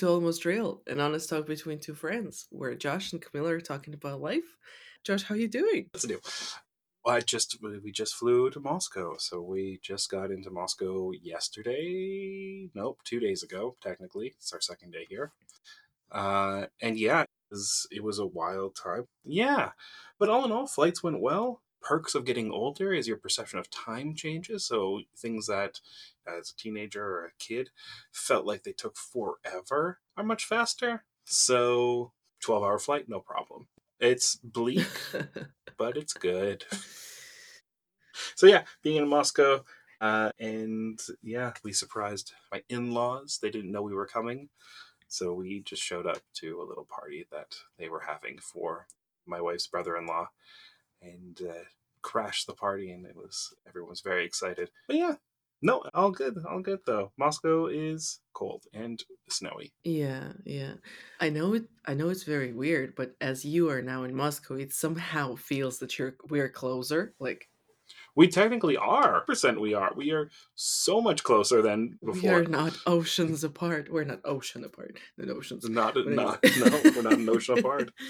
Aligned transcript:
To 0.00 0.08
Almost 0.08 0.46
Real, 0.46 0.80
an 0.86 0.98
honest 0.98 1.28
talk 1.28 1.46
between 1.46 1.78
two 1.78 1.92
friends, 1.92 2.46
where 2.48 2.74
Josh 2.74 3.12
and 3.12 3.20
Camila 3.20 3.50
are 3.50 3.60
talking 3.60 3.92
about 3.92 4.22
life. 4.22 4.56
Josh, 5.04 5.24
how 5.24 5.34
you 5.34 5.46
doing? 5.46 5.88
What's 5.92 6.06
new? 6.06 6.18
Well, 7.04 7.16
I 7.16 7.20
just 7.20 7.58
we 7.62 7.92
just 7.92 8.14
flew 8.14 8.48
to 8.48 8.60
Moscow, 8.60 9.16
so 9.18 9.42
we 9.42 9.78
just 9.82 10.10
got 10.10 10.30
into 10.30 10.50
Moscow 10.50 11.10
yesterday. 11.22 12.70
Nope, 12.74 13.00
two 13.04 13.20
days 13.20 13.42
ago. 13.42 13.76
Technically, 13.82 14.32
it's 14.38 14.54
our 14.54 14.60
second 14.62 14.92
day 14.92 15.04
here. 15.06 15.32
Uh, 16.10 16.64
and 16.80 16.98
yeah, 16.98 17.20
it 17.20 17.28
was, 17.50 17.86
it 17.90 18.02
was 18.02 18.18
a 18.18 18.26
wild 18.26 18.78
time. 18.82 19.04
Yeah, 19.22 19.72
but 20.18 20.30
all 20.30 20.46
in 20.46 20.52
all, 20.52 20.66
flights 20.66 21.02
went 21.02 21.20
well. 21.20 21.60
Perks 21.82 22.14
of 22.14 22.24
getting 22.24 22.50
older 22.50 22.92
is 22.92 23.08
your 23.08 23.16
perception 23.16 23.58
of 23.58 23.70
time 23.70 24.14
changes. 24.14 24.66
So 24.66 25.00
things 25.16 25.46
that, 25.46 25.80
as 26.26 26.50
a 26.50 26.56
teenager 26.56 27.04
or 27.04 27.24
a 27.26 27.32
kid, 27.38 27.70
felt 28.12 28.44
like 28.44 28.62
they 28.62 28.72
took 28.72 28.96
forever 28.96 29.98
are 30.16 30.24
much 30.24 30.44
faster. 30.44 31.04
So 31.24 32.12
twelve 32.40 32.62
hour 32.62 32.78
flight, 32.78 33.08
no 33.08 33.20
problem. 33.20 33.68
It's 33.98 34.36
bleak, 34.36 34.88
but 35.76 35.96
it's 35.96 36.14
good. 36.14 36.64
So 38.34 38.46
yeah, 38.46 38.64
being 38.82 38.96
in 38.96 39.08
Moscow, 39.08 39.64
uh, 40.00 40.32
and 40.38 40.98
yeah, 41.22 41.52
we 41.62 41.72
surprised 41.72 42.32
my 42.50 42.62
in-laws. 42.68 43.38
They 43.40 43.50
didn't 43.50 43.72
know 43.72 43.82
we 43.82 43.94
were 43.94 44.06
coming, 44.06 44.48
so 45.08 45.34
we 45.34 45.60
just 45.60 45.82
showed 45.82 46.06
up 46.06 46.22
to 46.34 46.60
a 46.60 46.68
little 46.68 46.86
party 46.88 47.26
that 47.30 47.56
they 47.78 47.88
were 47.88 48.00
having 48.00 48.38
for 48.38 48.86
my 49.26 49.40
wife's 49.40 49.66
brother-in-law, 49.66 50.28
and 51.02 51.40
uh, 51.48 51.64
crashed 52.02 52.46
the 52.46 52.54
party. 52.54 52.90
And 52.90 53.06
it 53.06 53.16
was 53.16 53.54
everyone 53.66 53.90
was 53.90 54.00
very 54.00 54.24
excited. 54.24 54.70
But 54.86 54.96
yeah, 54.96 55.14
no, 55.62 55.82
all 55.92 56.10
good, 56.10 56.38
all 56.48 56.60
good 56.60 56.80
though. 56.86 57.12
Moscow 57.18 57.66
is 57.66 58.20
cold 58.32 58.64
and 58.72 59.02
snowy. 59.28 59.72
yeah, 59.84 60.32
yeah. 60.44 60.74
I 61.20 61.28
know 61.28 61.54
it. 61.54 61.64
I 61.86 61.94
know 61.94 62.08
it's 62.08 62.22
very 62.24 62.52
weird, 62.52 62.94
but 62.94 63.14
as 63.20 63.44
you 63.44 63.68
are 63.70 63.82
now 63.82 64.04
in 64.04 64.14
Moscow, 64.14 64.54
it 64.54 64.72
somehow 64.72 65.34
feels 65.34 65.78
that 65.78 65.98
you're 65.98 66.16
we're 66.30 66.48
closer. 66.48 67.14
Like 67.20 67.48
We 68.16 68.28
technically 68.28 68.78
are. 68.78 69.20
Percent 69.22 69.60
we 69.60 69.74
are. 69.74 69.92
We 69.94 70.12
are 70.12 70.30
so 70.54 71.00
much 71.02 71.22
closer 71.24 71.60
than 71.60 71.98
before. 72.02 72.32
We're 72.32 72.44
not 72.44 72.76
oceans 72.86 73.44
apart. 73.44 73.92
We're 73.92 74.04
not 74.04 74.20
ocean 74.24 74.64
apart. 74.64 74.98
Not 75.18 75.28
oceans. 75.28 75.68
Not, 75.68 75.94
not, 76.06 76.40
no, 76.58 76.80
we're 76.96 77.02
not 77.02 77.12
an 77.14 77.28
ocean 77.28 77.58
apart. 77.58 77.90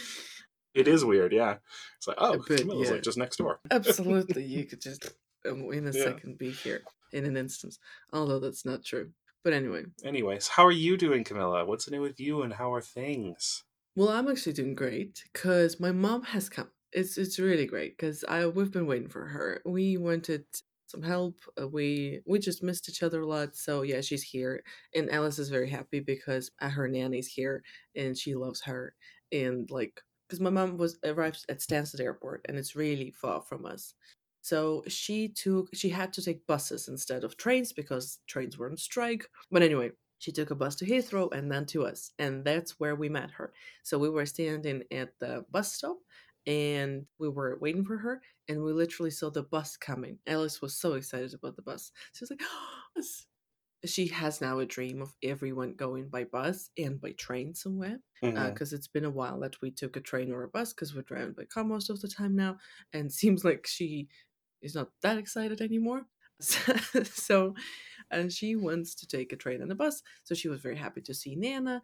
It 0.75 0.87
is 0.89 1.05
weird, 1.05 1.33
yeah. 1.33 1.57
It's 1.97 2.07
like, 2.07 2.17
oh, 2.21 2.35
A 2.35 2.39
bit, 2.39 2.61
Camila's 2.61 2.89
yeah. 2.89 2.95
like 2.95 3.03
just 3.03 3.19
next 3.19 3.37
door. 3.37 3.61
Absolutely, 3.71 4.45
you 4.45 4.65
could 4.65 4.81
just 4.81 5.13
um, 5.49 5.73
in 5.73 5.87
a 5.89 5.93
Yeah. 5.93 6.05
second 6.05 6.39
be 6.39 6.51
here 6.51 6.83
in 7.13 7.25
an 7.25 7.37
instance. 7.37 7.79
Although 8.13 8.39
that's 8.41 8.65
not 8.65 8.85
true. 8.85 9.11
But 9.43 9.53
anyway, 9.55 9.85
Anyways, 10.05 10.49
how 10.49 10.65
are 10.67 10.71
you 10.73 10.97
doing, 10.97 11.25
Camila? 11.25 11.67
What's 11.67 11.91
new 11.91 12.03
with 12.03 12.21
you 12.21 12.43
and 12.43 12.53
how 12.53 12.73
are 12.75 12.83
things? 12.83 13.65
well, 13.97 14.11
I'm 14.11 14.29
actually 14.29 14.53
doing 14.53 14.75
great 14.75 15.25
because 15.33 15.81
my 15.81 15.91
mom 15.93 16.23
has 16.25 16.49
come. 16.49 16.69
It's 16.93 17.17
it's 17.19 17.39
really 17.39 17.67
great 17.67 17.97
because 17.97 18.25
I 18.29 18.47
we've 18.47 18.71
been 18.71 18.87
waiting 18.87 19.09
for 19.09 19.27
her. 19.27 19.61
We 19.65 19.97
wanted 19.97 20.45
some 20.87 21.03
help. 21.03 21.37
Uh, 21.61 21.67
we 21.69 22.21
we 22.27 22.39
just 22.39 22.63
missed 22.63 22.89
each 22.89 23.03
other 23.03 23.23
a 23.23 23.27
lot. 23.27 23.57
So 23.57 23.83
yeah, 23.83 24.01
she's 24.03 24.23
here, 24.23 24.63
and 24.95 25.11
Alice 25.11 25.39
is 25.39 25.49
very 25.49 25.71
happy 25.71 26.01
because 26.01 26.51
uh, 26.61 26.69
her 26.69 26.87
nanny's 26.89 27.29
here 27.29 27.63
and 27.97 28.17
she 28.17 28.35
loves 28.35 28.61
her. 28.63 28.95
And 29.33 29.71
like, 29.71 30.03
because 30.31 30.41
my 30.41 30.51
mom 30.51 30.77
was 30.77 30.97
arrived 31.05 31.45
at 31.49 31.59
Stansted 31.59 31.99
Airport 32.01 32.47
and 32.49 32.57
it's 32.57 32.77
really 32.77 33.11
far 33.11 33.43
from 33.43 33.67
us. 33.67 33.95
So 34.43 34.85
she 34.87 35.29
took 35.29 35.69
she 35.75 35.89
had 35.89 36.13
to 36.13 36.23
take 36.23 36.47
buses 36.47 36.87
instead 36.87 37.25
of 37.25 37.37
trains 37.37 37.73
because 37.73 38.21
trains 38.29 38.57
were 38.57 38.71
on 38.71 38.77
strike. 38.77 39.29
But 39.51 39.63
anyway, 39.63 39.91
she 40.21 40.31
took 40.31 40.53
a 40.53 40.55
bus 40.55 40.77
to 40.77 40.87
Heathrow 40.87 41.33
and 41.33 41.51
then 41.51 41.67
to 41.67 41.85
us, 41.85 42.13
and 42.21 42.45
that's 42.45 42.79
where 42.79 42.95
we 42.95 43.09
met 43.09 43.33
her. 43.33 43.53
So 43.83 43.99
we 43.99 44.09
were 44.09 44.25
standing 44.27 44.85
at 44.93 45.19
the 45.19 45.45
bus 45.51 45.73
stop 45.75 45.99
and 46.47 47.07
we 47.19 47.29
were 47.29 47.59
waiting 47.61 47.85
for 47.85 47.97
her 47.99 48.23
and 48.49 48.63
we 48.63 48.73
literally 48.73 49.11
saw 49.11 49.31
the 49.31 49.43
bus 49.43 49.77
coming. 49.77 50.19
Alice 50.29 50.63
was 50.63 50.77
so 50.77 50.95
excited 50.95 51.35
about 51.35 51.57
the 51.57 51.63
bus. 51.63 51.91
She 52.13 52.23
was 52.23 52.31
like, 52.31 52.43
"Yes." 52.97 53.27
She 53.85 54.09
has 54.09 54.41
now 54.41 54.59
a 54.59 54.67
dream 54.67 55.01
of 55.01 55.15
everyone 55.23 55.75
going 55.75 56.09
by 56.09 56.25
bus 56.25 56.71
and 56.77 57.01
by 57.01 57.13
train 57.13 57.55
somewhere 57.55 57.99
uh, 58.23 58.27
mm-hmm. 58.27 58.49
because 58.51 58.73
it's 58.73 58.89
been 58.89 59.07
a 59.07 59.11
while 59.11 59.41
that 59.41 59.61
we 59.63 59.71
took 59.71 59.97
a 59.97 60.01
train 60.01 60.31
or 60.33 60.43
a 60.43 60.49
bus 60.49 60.73
because 60.73 60.95
we're 60.95 61.03
driving 61.03 61.33
by 61.33 61.45
car 61.45 61.65
most 61.65 61.89
of 61.89 62.01
the 62.01 62.09
time 62.09 62.37
now, 62.37 62.57
and 62.93 63.13
seems 63.13 63.45
like 63.45 63.67
she 63.67 64.09
is 64.63 64.75
not 64.75 64.89
that 65.03 65.19
excited 65.19 65.61
anymore. 65.61 66.03
so, 66.41 67.55
and 68.11 68.33
she 68.33 68.57
wants 68.57 68.95
to 68.95 69.07
take 69.07 69.33
a 69.33 69.37
train 69.37 69.63
and 69.63 69.73
a 69.73 69.75
bus, 69.75 70.03
so 70.25 70.35
she 70.35 70.49
was 70.49 70.61
very 70.61 70.77
happy 70.77 71.01
to 71.03 71.15
see 71.15 71.35
Nana. 71.35 71.83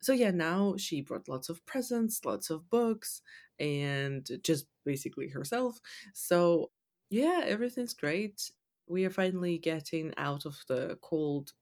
So 0.00 0.12
yeah, 0.12 0.30
now 0.30 0.74
she 0.76 1.00
brought 1.00 1.28
lots 1.28 1.48
of 1.48 1.64
presents, 1.66 2.24
lots 2.24 2.50
of 2.50 2.68
books, 2.70 3.22
and 3.58 4.28
just 4.42 4.66
basically 4.84 5.28
herself. 5.28 5.80
So 6.14 6.70
yeah, 7.10 7.42
everything's 7.44 7.94
great. 7.94 8.50
We 8.88 9.04
are 9.04 9.10
finally 9.10 9.58
getting 9.58 10.14
out 10.16 10.46
of 10.46 10.64
the 10.68 10.98
cold 11.02 11.52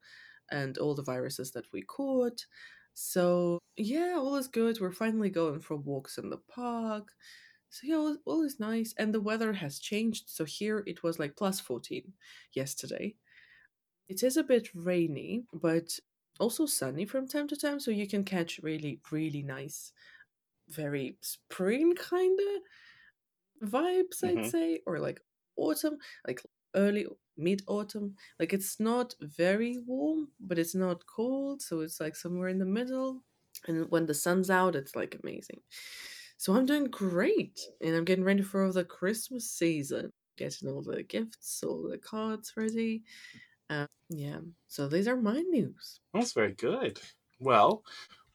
and 0.50 0.78
all 0.78 0.94
the 0.94 1.02
viruses 1.02 1.52
that 1.52 1.72
we 1.72 1.82
caught. 1.82 2.46
So 2.94 3.60
yeah, 3.76 4.14
all 4.18 4.36
is 4.36 4.48
good. 4.48 4.80
We're 4.80 4.92
finally 4.92 5.30
going 5.30 5.60
for 5.60 5.76
walks 5.76 6.18
in 6.18 6.30
the 6.30 6.38
park. 6.38 7.14
So 7.70 7.86
yeah, 7.86 7.96
all, 7.96 8.18
all 8.26 8.42
is 8.42 8.60
nice. 8.60 8.94
And 8.98 9.14
the 9.14 9.20
weather 9.20 9.54
has 9.54 9.78
changed. 9.80 10.30
So 10.30 10.44
here 10.44 10.84
it 10.86 11.02
was 11.02 11.18
like 11.18 11.36
plus 11.36 11.60
14 11.60 12.14
yesterday. 12.54 13.16
It 14.08 14.22
is 14.22 14.36
a 14.36 14.42
bit 14.44 14.74
rainy, 14.74 15.46
but 15.52 15.98
also 16.40 16.66
sunny 16.66 17.06
from 17.06 17.28
time 17.28 17.48
to 17.48 17.56
time. 17.56 17.80
So 17.80 17.90
you 17.90 18.06
can 18.08 18.24
catch 18.24 18.58
really, 18.58 19.00
really 19.10 19.42
nice, 19.42 19.92
very 20.68 21.18
spring 21.22 21.94
kind 21.96 22.38
of 22.40 23.68
vibes, 23.70 24.22
I'd 24.24 24.44
Mhm. 24.44 24.44
say, 24.44 24.82
or 24.86 24.98
like 24.98 25.20
autumn, 25.56 25.98
like 26.26 26.42
early 26.76 27.06
mid 27.36 27.62
autumn. 27.66 28.14
Like 28.38 28.52
it's 28.52 28.78
not 28.80 29.14
very 29.20 29.78
warm, 29.86 30.28
but 30.40 30.58
it's 30.58 30.74
not 30.74 31.06
cold, 31.06 31.62
so 31.62 31.80
it's 31.80 32.00
like 32.00 32.16
somewhere 32.16 32.48
in 32.48 32.58
the 32.58 32.66
middle. 32.66 33.22
And 33.68 33.90
when 33.90 34.06
the 34.06 34.14
sun's 34.14 34.50
out, 34.50 34.76
it's 34.76 34.94
like 34.94 35.18
amazing. 35.22 35.60
So 36.38 36.54
I'm 36.54 36.66
doing 36.66 36.84
great, 36.86 37.58
and 37.80 37.94
I'm 37.94 38.04
getting 38.04 38.24
ready 38.24 38.42
for 38.42 38.70
the 38.72 38.84
Christmas 38.84 39.50
season, 39.50 40.12
getting 40.36 40.68
all 40.68 40.82
the 40.82 41.02
gifts, 41.02 41.62
all 41.64 41.88
the 41.88 41.98
cards 41.98 42.52
ready. 42.56 43.02
Uh, 43.70 43.86
yeah, 44.10 44.40
so 44.68 44.88
these 44.88 45.08
are 45.08 45.16
my 45.16 45.40
news. 45.40 46.00
That's 46.12 46.32
very 46.32 46.52
good. 46.52 47.00
Well, 47.40 47.82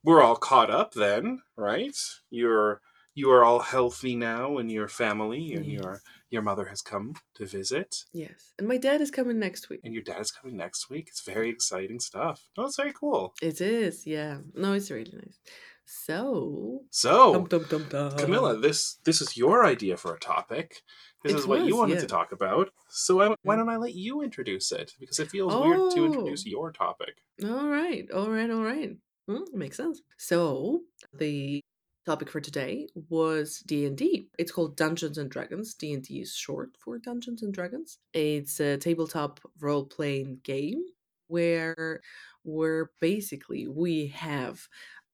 we're 0.03 0.23
all 0.23 0.35
caught 0.35 0.72
up 0.72 0.94
then, 0.94 1.41
right? 1.56 1.96
You're 2.31 2.81
you 3.13 3.29
are 3.31 3.44
all 3.44 3.59
healthy 3.59 4.16
now 4.16 4.57
and 4.57 4.72
your 4.72 4.88
family 4.88 5.53
and 5.53 5.66
your 5.66 5.94
Yes. 5.94 6.01
your 6.29 6.41
mother 6.41 6.66
has 6.66 6.81
come 6.81 7.13
to 7.35 7.45
visit 7.45 8.05
Yes, 8.13 8.53
and 8.57 8.67
my 8.67 8.77
dad 8.77 9.01
is 9.01 9.11
coming 9.11 9.38
next 9.39 9.69
week. 9.69 9.81
and 9.83 9.94
your 9.94 10.03
dad 10.03 10.22
is 10.22 10.31
coming 10.31 10.55
next 10.57 10.89
week. 10.89 11.07
It's 11.09 11.22
very 11.22 11.49
exciting 11.49 11.99
stuff. 11.99 12.47
Oh, 12.57 12.66
it's 12.66 12.77
very 12.77 12.94
cool. 12.94 13.33
It 13.41 13.59
is, 13.61 14.07
yeah. 14.07 14.39
No, 14.53 14.73
it's 14.73 14.89
really 14.91 15.11
nice. 15.13 15.39
So, 15.85 16.83
So, 16.89 17.33
dum 17.33 17.45
dum 17.47 17.66
dum 17.69 17.85
dum. 17.89 18.11
Camila, 18.17 18.61
this 18.61 18.95
this 19.03 19.22
is 19.22 19.35
your 19.35 19.66
idea 19.66 19.97
for 19.97 20.16
a 20.16 20.19
topic. 20.19 20.83
This 21.23 21.33
It 21.33 21.39
is 21.39 21.47
what 21.47 21.66
you 21.66 21.75
wanted 21.75 21.95
yeah. 21.95 22.01
to 22.01 22.07
talk 22.07 22.31
about. 22.31 22.69
So 22.89 23.22
I, 23.22 23.35
why 23.43 23.55
Mm. 23.55 23.59
don't 23.59 23.69
I 23.69 23.78
let 23.78 23.93
you 23.93 24.22
introduce 24.22 24.72
it? 24.72 24.96
Because 24.99 25.19
it 25.19 25.29
feels 25.29 25.53
weird 25.53 25.91
to 25.96 26.05
introduce 26.05 26.43
Oh. 26.47 26.49
your 26.49 26.72
topic. 26.72 27.16
All 27.43 27.67
right, 27.67 28.09
all 28.11 28.29
right, 28.29 28.49
all 28.49 28.63
right. 28.63 28.96
Hmm, 29.28 29.43
makes 29.53 29.78
sense. 29.78 30.02
So 30.17 30.81
the 31.13 31.61
topic 32.05 32.29
for 32.29 32.41
today 32.41 32.87
was 33.09 33.59
D 33.65 33.85
and 33.85 33.97
D. 33.97 34.29
It's 34.37 34.51
called 34.51 34.75
Dungeons 34.75 35.17
and 35.17 35.29
Dragons. 35.29 35.73
D 35.73 35.93
and 35.93 36.03
D 36.03 36.21
is 36.21 36.35
short 36.35 36.71
for 36.77 36.97
Dungeons 36.97 37.43
and 37.43 37.53
Dragons. 37.53 37.99
It's 38.13 38.59
a 38.59 38.77
tabletop 38.77 39.39
role 39.59 39.85
playing 39.85 40.39
game 40.43 40.83
where 41.27 42.01
where 42.43 42.91
basically 42.99 43.67
we 43.67 44.07
have 44.07 44.67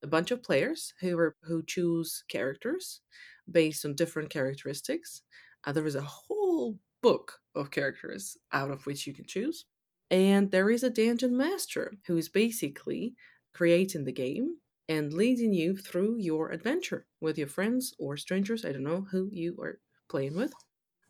a 0.03 0.07
bunch 0.07 0.31
of 0.31 0.43
players 0.43 0.93
who 1.01 1.17
are 1.17 1.35
who 1.43 1.63
choose 1.63 2.23
characters 2.29 3.01
based 3.49 3.85
on 3.85 3.95
different 3.95 4.29
characteristics. 4.29 5.21
Uh, 5.65 5.71
there 5.71 5.87
is 5.87 5.95
a 5.95 6.01
whole 6.01 6.77
book 7.01 7.39
of 7.55 7.71
characters 7.71 8.37
out 8.53 8.71
of 8.71 8.85
which 8.85 9.05
you 9.05 9.13
can 9.13 9.25
choose. 9.25 9.65
And 10.09 10.51
there 10.51 10.69
is 10.69 10.83
a 10.83 10.89
dungeon 10.89 11.35
master 11.35 11.93
who 12.05 12.15
is 12.15 12.29
basically 12.29 13.15
creating 13.53 14.05
the 14.05 14.13
game 14.13 14.57
and 14.89 15.13
leading 15.13 15.53
you 15.53 15.75
through 15.77 16.17
your 16.17 16.51
adventure 16.51 17.05
with 17.21 17.37
your 17.37 17.47
friends 17.47 17.93
or 17.99 18.17
strangers. 18.17 18.63
I 18.65 18.71
don't 18.71 18.83
know 18.83 19.05
who 19.11 19.29
you 19.31 19.57
are 19.61 19.79
playing 20.09 20.35
with. 20.35 20.53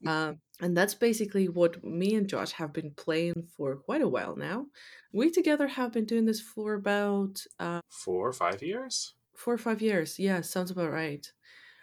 Uh, 0.05 0.33
and 0.61 0.77
that's 0.77 0.93
basically 0.93 1.47
what 1.49 1.83
me 1.83 2.13
and 2.15 2.27
Josh 2.29 2.51
have 2.51 2.71
been 2.71 2.91
playing 2.91 3.47
for 3.57 3.75
quite 3.75 4.01
a 4.03 4.07
while 4.07 4.35
now. 4.35 4.67
We 5.11 5.31
together 5.31 5.67
have 5.67 5.91
been 5.91 6.05
doing 6.05 6.25
this 6.25 6.39
for 6.39 6.75
about 6.75 7.41
uh, 7.59 7.81
Four 7.89 8.27
or 8.27 8.33
five 8.33 8.61
years? 8.61 9.13
four 9.35 9.53
or 9.55 9.57
five 9.57 9.81
years. 9.81 10.19
Yeah, 10.19 10.41
sounds 10.41 10.71
about 10.71 10.91
right. 10.91 11.25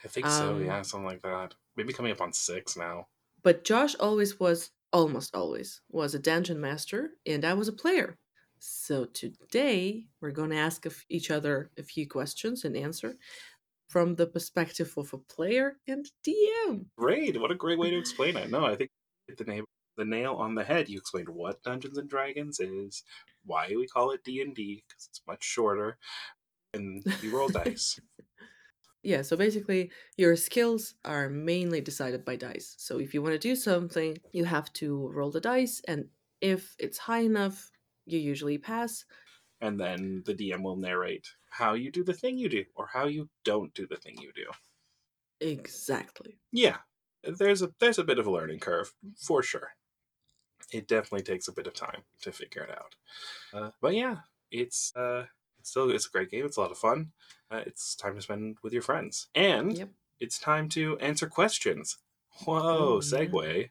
I 0.05 0.09
think 0.09 0.27
so, 0.27 0.55
Um, 0.55 0.65
yeah, 0.65 0.83
something 0.83 1.07
like 1.07 1.23
that. 1.23 1.55
Maybe 1.77 1.93
coming 1.93 2.13
up 2.13 2.21
on 2.21 2.33
six 2.33 2.77
now. 2.77 3.07
But 3.43 3.65
Josh 3.65 3.95
always 3.97 4.39
was, 4.39 4.71
almost 4.93 5.35
always, 5.35 5.81
was 5.89 6.15
a 6.15 6.19
dungeon 6.21 6.61
master, 6.61 7.11
and 7.27 7.45
I 7.45 7.55
was 7.55 7.69
a 7.69 7.73
player. 7.73 8.17
So 8.67 9.05
today 9.05 10.07
we're 10.23 10.31
going 10.31 10.49
to 10.49 10.57
ask 10.57 10.87
each 11.11 11.31
other 11.31 11.71
a 11.77 11.83
few 11.83 12.09
questions 12.09 12.65
and 12.65 12.75
answer 12.75 13.17
from 13.89 14.15
the 14.15 14.27
perspective 14.27 14.95
of 14.97 15.13
a 15.13 15.19
player 15.19 15.77
and 15.87 16.07
DM. 16.27 16.87
Great! 16.97 17.39
What 17.39 17.51
a 17.51 17.57
great 17.57 17.79
way 17.79 17.91
to 17.91 17.99
explain 18.05 18.39
it. 18.39 18.51
No, 18.51 18.65
I 18.65 18.75
think 18.75 18.91
the 19.37 19.45
name 19.45 19.67
the 19.99 20.07
nail 20.07 20.33
on 20.37 20.55
the 20.55 20.65
head. 20.65 20.89
You 20.89 20.97
explained 20.97 21.29
what 21.29 21.63
Dungeons 21.63 21.99
and 21.99 22.09
Dragons 22.09 22.59
is, 22.59 23.05
why 23.45 23.69
we 23.69 23.87
call 23.87 24.13
it 24.13 24.25
D 24.25 24.41
and 24.41 24.55
D 24.55 24.83
because 24.89 25.09
it's 25.11 25.21
much 25.27 25.45
shorter, 25.45 25.99
and 26.73 27.05
you 27.23 27.37
roll 27.37 27.49
dice. 27.49 28.01
Yeah, 29.07 29.21
so 29.21 29.37
basically, 29.37 29.93
your 30.17 30.35
skills 30.35 30.95
are 31.05 31.29
mainly 31.29 31.83
decided 31.83 32.25
by 32.25 32.37
dice. 32.37 32.75
So 32.79 32.99
if 32.99 33.13
you 33.13 33.21
want 33.21 33.35
to 33.35 33.39
do 33.39 33.55
something, 33.55 34.17
you 34.33 34.47
have 34.47 34.73
to 34.81 35.11
roll 35.13 35.31
the 35.31 35.43
dice, 35.43 35.83
and 35.87 36.07
if 36.41 36.75
it's 36.79 36.97
high 36.97 37.21
enough, 37.21 37.71
you 38.07 38.19
usually 38.19 38.59
pass. 38.59 39.05
And 39.61 39.81
then 39.81 40.23
the 40.27 40.35
DM 40.35 40.63
will 40.63 40.77
narrate 40.77 41.29
how 41.51 41.75
you 41.75 41.91
do 41.91 42.05
the 42.05 42.15
thing 42.15 42.39
you 42.39 42.49
do 42.49 42.65
or 42.75 42.87
how 42.87 43.07
you 43.07 43.31
don't 43.45 43.75
do 43.75 43.87
the 43.87 43.97
thing 43.97 44.19
you 44.21 44.33
do. 44.33 44.47
Exactly. 45.41 46.41
Yeah. 46.53 46.79
There's 47.23 47.63
a 47.63 47.73
there's 47.79 47.99
a 47.99 48.05
bit 48.05 48.19
of 48.19 48.27
a 48.27 48.31
learning 48.31 48.61
curve 48.61 48.93
for 49.17 49.43
sure. 49.43 49.73
It 50.73 50.89
definitely 50.89 51.23
takes 51.23 51.49
a 51.49 51.53
bit 51.53 51.67
of 51.67 51.75
time 51.75 52.05
to 52.23 52.33
figure 52.33 52.63
it 52.63 52.71
out. 52.71 52.95
Uh, 53.53 53.71
but 53.81 53.95
yeah, 53.95 54.21
it's 54.51 54.95
uh 54.97 55.27
it's 55.59 55.71
still 55.71 55.91
it's 55.91 56.07
a 56.07 56.11
great 56.11 56.31
game. 56.31 56.45
It's 56.47 56.57
a 56.57 56.61
lot 56.61 56.71
of 56.73 56.79
fun. 56.79 57.13
Uh, 57.51 57.63
it's 57.67 57.95
time 57.97 58.17
to 58.17 58.23
spend 58.23 58.59
with 58.63 58.73
your 58.73 58.83
friends, 58.83 59.29
and 59.35 59.77
Yep. 59.77 59.91
it's 60.21 60.39
time 60.39 60.69
to 60.71 60.99
answer 60.99 61.29
questions. 61.29 61.99
Whoa, 62.45 62.97
Oh, 62.97 62.99
segue. 62.99 63.69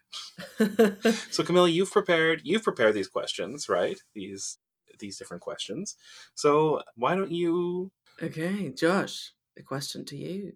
So 1.31 1.43
Camila, 1.43 1.71
you've 1.71 1.91
prepared 1.91 2.41
you've 2.43 2.63
prepared 2.63 2.93
these 2.95 3.07
questions, 3.07 3.67
right? 3.69 3.99
These 4.13 4.57
these 4.99 5.17
different 5.17 5.41
questions. 5.41 5.95
So 6.35 6.81
why 6.95 7.15
don't 7.15 7.31
you 7.31 7.91
okay, 8.21 8.69
Josh, 8.71 9.31
a 9.57 9.63
question 9.63 10.05
to 10.05 10.15
you. 10.17 10.53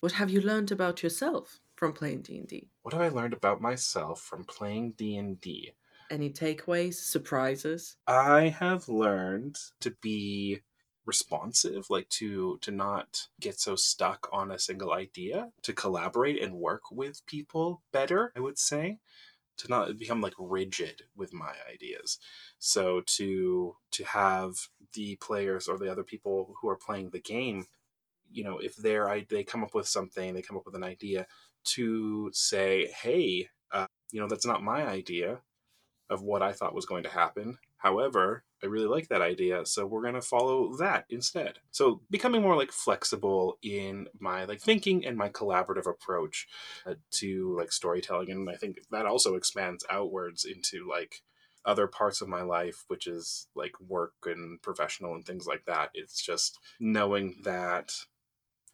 What 0.00 0.12
have 0.12 0.30
you 0.30 0.40
learned 0.40 0.70
about 0.70 1.02
yourself 1.02 1.58
from 1.76 1.92
playing 1.92 2.22
D&D? 2.22 2.68
what 2.82 2.92
have 2.94 3.02
I 3.02 3.08
learned 3.08 3.32
about 3.34 3.60
myself 3.60 4.20
from 4.22 4.44
playing 4.44 4.92
D&D? 4.92 5.72
Any 6.10 6.30
takeaways, 6.30 6.94
surprises? 6.94 7.96
I 8.06 8.48
have 8.58 8.88
learned 8.88 9.56
to 9.80 9.90
be 10.00 10.60
responsive 11.08 11.88
like 11.88 12.08
to 12.10 12.58
to 12.60 12.70
not 12.70 13.28
get 13.40 13.58
so 13.58 13.74
stuck 13.74 14.28
on 14.30 14.50
a 14.50 14.58
single 14.58 14.92
idea 14.92 15.50
to 15.62 15.72
collaborate 15.72 16.40
and 16.42 16.54
work 16.54 16.82
with 16.92 17.24
people 17.26 17.82
better 17.92 18.30
i 18.36 18.40
would 18.40 18.58
say 18.58 18.98
to 19.56 19.68
not 19.68 19.98
become 19.98 20.20
like 20.20 20.34
rigid 20.38 21.02
with 21.16 21.32
my 21.32 21.54
ideas 21.72 22.18
so 22.58 23.00
to 23.06 23.74
to 23.90 24.04
have 24.04 24.68
the 24.92 25.16
players 25.16 25.66
or 25.66 25.78
the 25.78 25.90
other 25.90 26.04
people 26.04 26.54
who 26.60 26.68
are 26.68 26.76
playing 26.76 27.08
the 27.10 27.20
game 27.20 27.64
you 28.30 28.44
know 28.44 28.58
if 28.58 28.76
they're 28.76 29.08
I, 29.08 29.26
they 29.30 29.42
come 29.42 29.64
up 29.64 29.74
with 29.74 29.88
something 29.88 30.34
they 30.34 30.42
come 30.42 30.58
up 30.58 30.66
with 30.66 30.76
an 30.76 30.84
idea 30.84 31.26
to 31.64 32.30
say 32.34 32.92
hey 33.02 33.48
uh, 33.72 33.86
you 34.12 34.20
know 34.20 34.28
that's 34.28 34.46
not 34.46 34.62
my 34.62 34.86
idea 34.86 35.40
of 36.10 36.22
what 36.22 36.42
I 36.42 36.52
thought 36.52 36.74
was 36.74 36.86
going 36.86 37.02
to 37.02 37.10
happen. 37.10 37.58
However, 37.78 38.44
I 38.62 38.66
really 38.66 38.86
like 38.88 39.08
that 39.08 39.22
idea, 39.22 39.64
so 39.64 39.86
we're 39.86 40.02
going 40.02 40.14
to 40.14 40.20
follow 40.20 40.76
that 40.78 41.04
instead. 41.08 41.60
So 41.70 42.02
becoming 42.10 42.42
more 42.42 42.56
like 42.56 42.72
flexible 42.72 43.58
in 43.62 44.08
my 44.18 44.44
like 44.46 44.60
thinking 44.60 45.06
and 45.06 45.16
my 45.16 45.28
collaborative 45.28 45.88
approach 45.88 46.48
uh, 46.84 46.94
to 47.12 47.56
like 47.56 47.70
storytelling 47.70 48.30
and 48.30 48.50
I 48.50 48.56
think 48.56 48.78
that 48.90 49.06
also 49.06 49.36
expands 49.36 49.84
outwards 49.88 50.44
into 50.44 50.88
like 50.88 51.22
other 51.64 51.86
parts 51.86 52.20
of 52.20 52.28
my 52.28 52.42
life 52.42 52.84
which 52.88 53.06
is 53.06 53.46
like 53.54 53.78
work 53.80 54.14
and 54.24 54.60
professional 54.60 55.14
and 55.14 55.24
things 55.24 55.46
like 55.46 55.64
that. 55.66 55.90
It's 55.94 56.20
just 56.20 56.58
knowing 56.80 57.36
that 57.44 57.92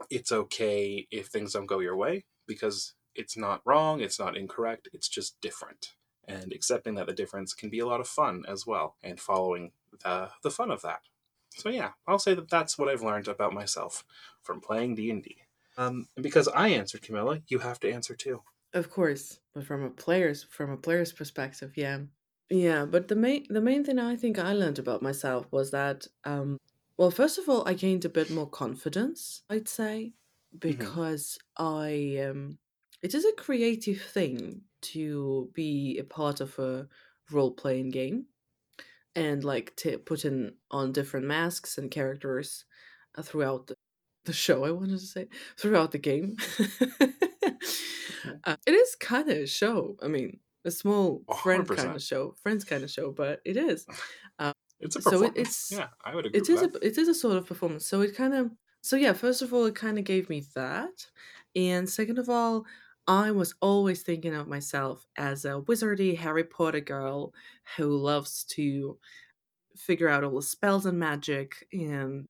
it's 0.08 0.32
okay 0.32 1.06
if 1.10 1.26
things 1.26 1.52
don't 1.52 1.66
go 1.66 1.80
your 1.80 1.96
way 1.96 2.24
because 2.46 2.94
it's 3.14 3.36
not 3.36 3.60
wrong, 3.66 4.00
it's 4.00 4.18
not 4.18 4.36
incorrect, 4.36 4.88
it's 4.94 5.08
just 5.08 5.40
different 5.42 5.90
and 6.28 6.52
accepting 6.52 6.94
that 6.94 7.06
the 7.06 7.12
difference 7.12 7.54
can 7.54 7.70
be 7.70 7.78
a 7.80 7.86
lot 7.86 8.00
of 8.00 8.08
fun 8.08 8.44
as 8.48 8.66
well 8.66 8.96
and 9.02 9.20
following 9.20 9.72
the, 10.02 10.30
the 10.42 10.50
fun 10.50 10.70
of 10.70 10.82
that. 10.82 11.02
So 11.56 11.68
yeah 11.68 11.92
i'll 12.06 12.18
say 12.18 12.34
that 12.34 12.50
that's 12.50 12.76
what 12.78 12.88
i've 12.88 13.02
learned 13.02 13.28
about 13.28 13.52
myself 13.52 14.04
from 14.42 14.60
playing 14.60 14.96
d&d 14.96 15.36
um, 15.78 16.08
and 16.16 16.22
because 16.22 16.48
i 16.48 16.68
answered 16.68 17.02
camila 17.02 17.42
you 17.48 17.60
have 17.60 17.78
to 17.80 17.90
answer 17.92 18.14
too. 18.14 18.42
Of 18.72 18.90
course, 18.90 19.38
but 19.54 19.64
from 19.64 19.84
a 19.84 19.90
player's 19.90 20.42
from 20.42 20.70
a 20.70 20.76
player's 20.76 21.12
perspective, 21.12 21.76
yeah. 21.76 22.00
Yeah, 22.50 22.84
but 22.86 23.06
the 23.08 23.14
main 23.16 23.46
the 23.48 23.60
main 23.60 23.84
thing 23.84 23.98
I 24.00 24.16
think 24.16 24.38
I 24.38 24.52
learned 24.52 24.80
about 24.80 25.00
myself 25.00 25.46
was 25.52 25.70
that 25.70 26.08
um 26.24 26.58
well, 26.96 27.10
first 27.10 27.38
of 27.38 27.48
all, 27.48 27.66
I 27.68 27.74
gained 27.74 28.04
a 28.04 28.08
bit 28.08 28.30
more 28.30 28.48
confidence, 28.48 29.42
I'd 29.50 29.68
say, 29.68 30.14
because 30.58 31.38
I 31.56 32.18
um 32.28 32.58
it 33.02 33.14
is 33.14 33.24
a 33.24 33.32
creative 33.32 34.00
thing 34.02 34.62
to 34.94 35.50
be 35.54 35.98
a 35.98 36.04
part 36.04 36.40
of 36.40 36.58
a 36.58 36.88
role-playing 37.30 37.90
game 37.90 38.26
and 39.16 39.44
like 39.44 39.74
to 39.76 39.98
put 39.98 40.24
in 40.24 40.54
on 40.70 40.92
different 40.92 41.26
masks 41.26 41.78
and 41.78 41.90
characters 41.90 42.64
uh, 43.16 43.22
throughout 43.22 43.66
the, 43.68 43.76
the 44.24 44.32
show, 44.32 44.64
I 44.64 44.70
wanted 44.72 44.98
to 45.00 45.06
say, 45.06 45.28
throughout 45.58 45.92
the 45.92 45.98
game. 45.98 46.36
uh, 48.44 48.56
it 48.66 48.72
is 48.72 48.94
kind 48.96 49.28
of 49.30 49.36
a 49.38 49.46
show. 49.46 49.96
I 50.02 50.08
mean, 50.08 50.40
a 50.64 50.70
small 50.70 51.22
A 51.28 51.34
friend 51.36 51.66
hundred 51.66 51.76
kind 51.82 51.96
of 51.96 52.02
show, 52.02 52.34
friends 52.42 52.64
kind 52.64 52.82
of 52.84 52.90
show, 52.90 53.12
but 53.12 53.40
it 53.44 53.56
is. 53.56 53.86
it's 54.80 54.96
a 54.96 55.02
So 55.02 55.22
it- 55.22 55.36
it's- 55.36 55.68
yeah 55.70 55.88
i 56.04 56.14
would 56.14 56.26
agree 56.26 56.38
It 56.40 56.48
with 56.48 56.50
is 56.50 56.62
a 56.62 56.86
it 56.86 56.98
is 56.98 57.08
a 57.08 57.14
sort 57.14 57.36
of 57.36 57.46
performance. 57.46 57.86
So 57.86 58.00
it 58.00 58.14
kind 58.16 58.34
of 58.34 58.50
so 58.82 58.96
yeah. 58.96 59.12
First 59.14 59.40
of 59.42 59.54
all, 59.54 59.64
it 59.66 59.74
kind 59.74 59.98
of 59.98 60.04
gave 60.04 60.28
me 60.28 60.42
that, 60.54 61.06
and 61.56 61.88
second 61.88 62.18
of 62.18 62.28
all, 62.28 62.66
I 63.06 63.30
was 63.32 63.54
always 63.60 64.02
thinking 64.02 64.34
of 64.34 64.48
myself 64.48 65.06
as 65.16 65.44
a 65.44 65.60
wizardy 65.60 66.16
Harry 66.16 66.44
Potter 66.44 66.80
girl 66.80 67.34
who 67.76 67.96
loves 67.96 68.44
to 68.44 68.98
figure 69.76 70.08
out 70.08 70.24
all 70.24 70.36
the 70.36 70.42
spells 70.42 70.86
and 70.86 70.98
magic 70.98 71.66
and 71.72 72.28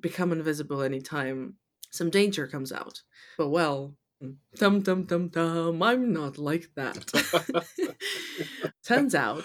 become 0.00 0.32
invisible 0.32 0.82
anytime 0.82 1.54
some 1.90 2.10
danger 2.10 2.46
comes 2.46 2.72
out. 2.72 3.02
But 3.38 3.48
well, 3.48 3.94
dum 4.56 4.82
dum 4.82 5.04
dum 5.04 5.28
dum, 5.28 5.82
I'm 5.82 6.12
not 6.12 6.38
like 6.38 6.70
that. 6.76 7.96
Turns 8.84 9.14
out, 9.14 9.44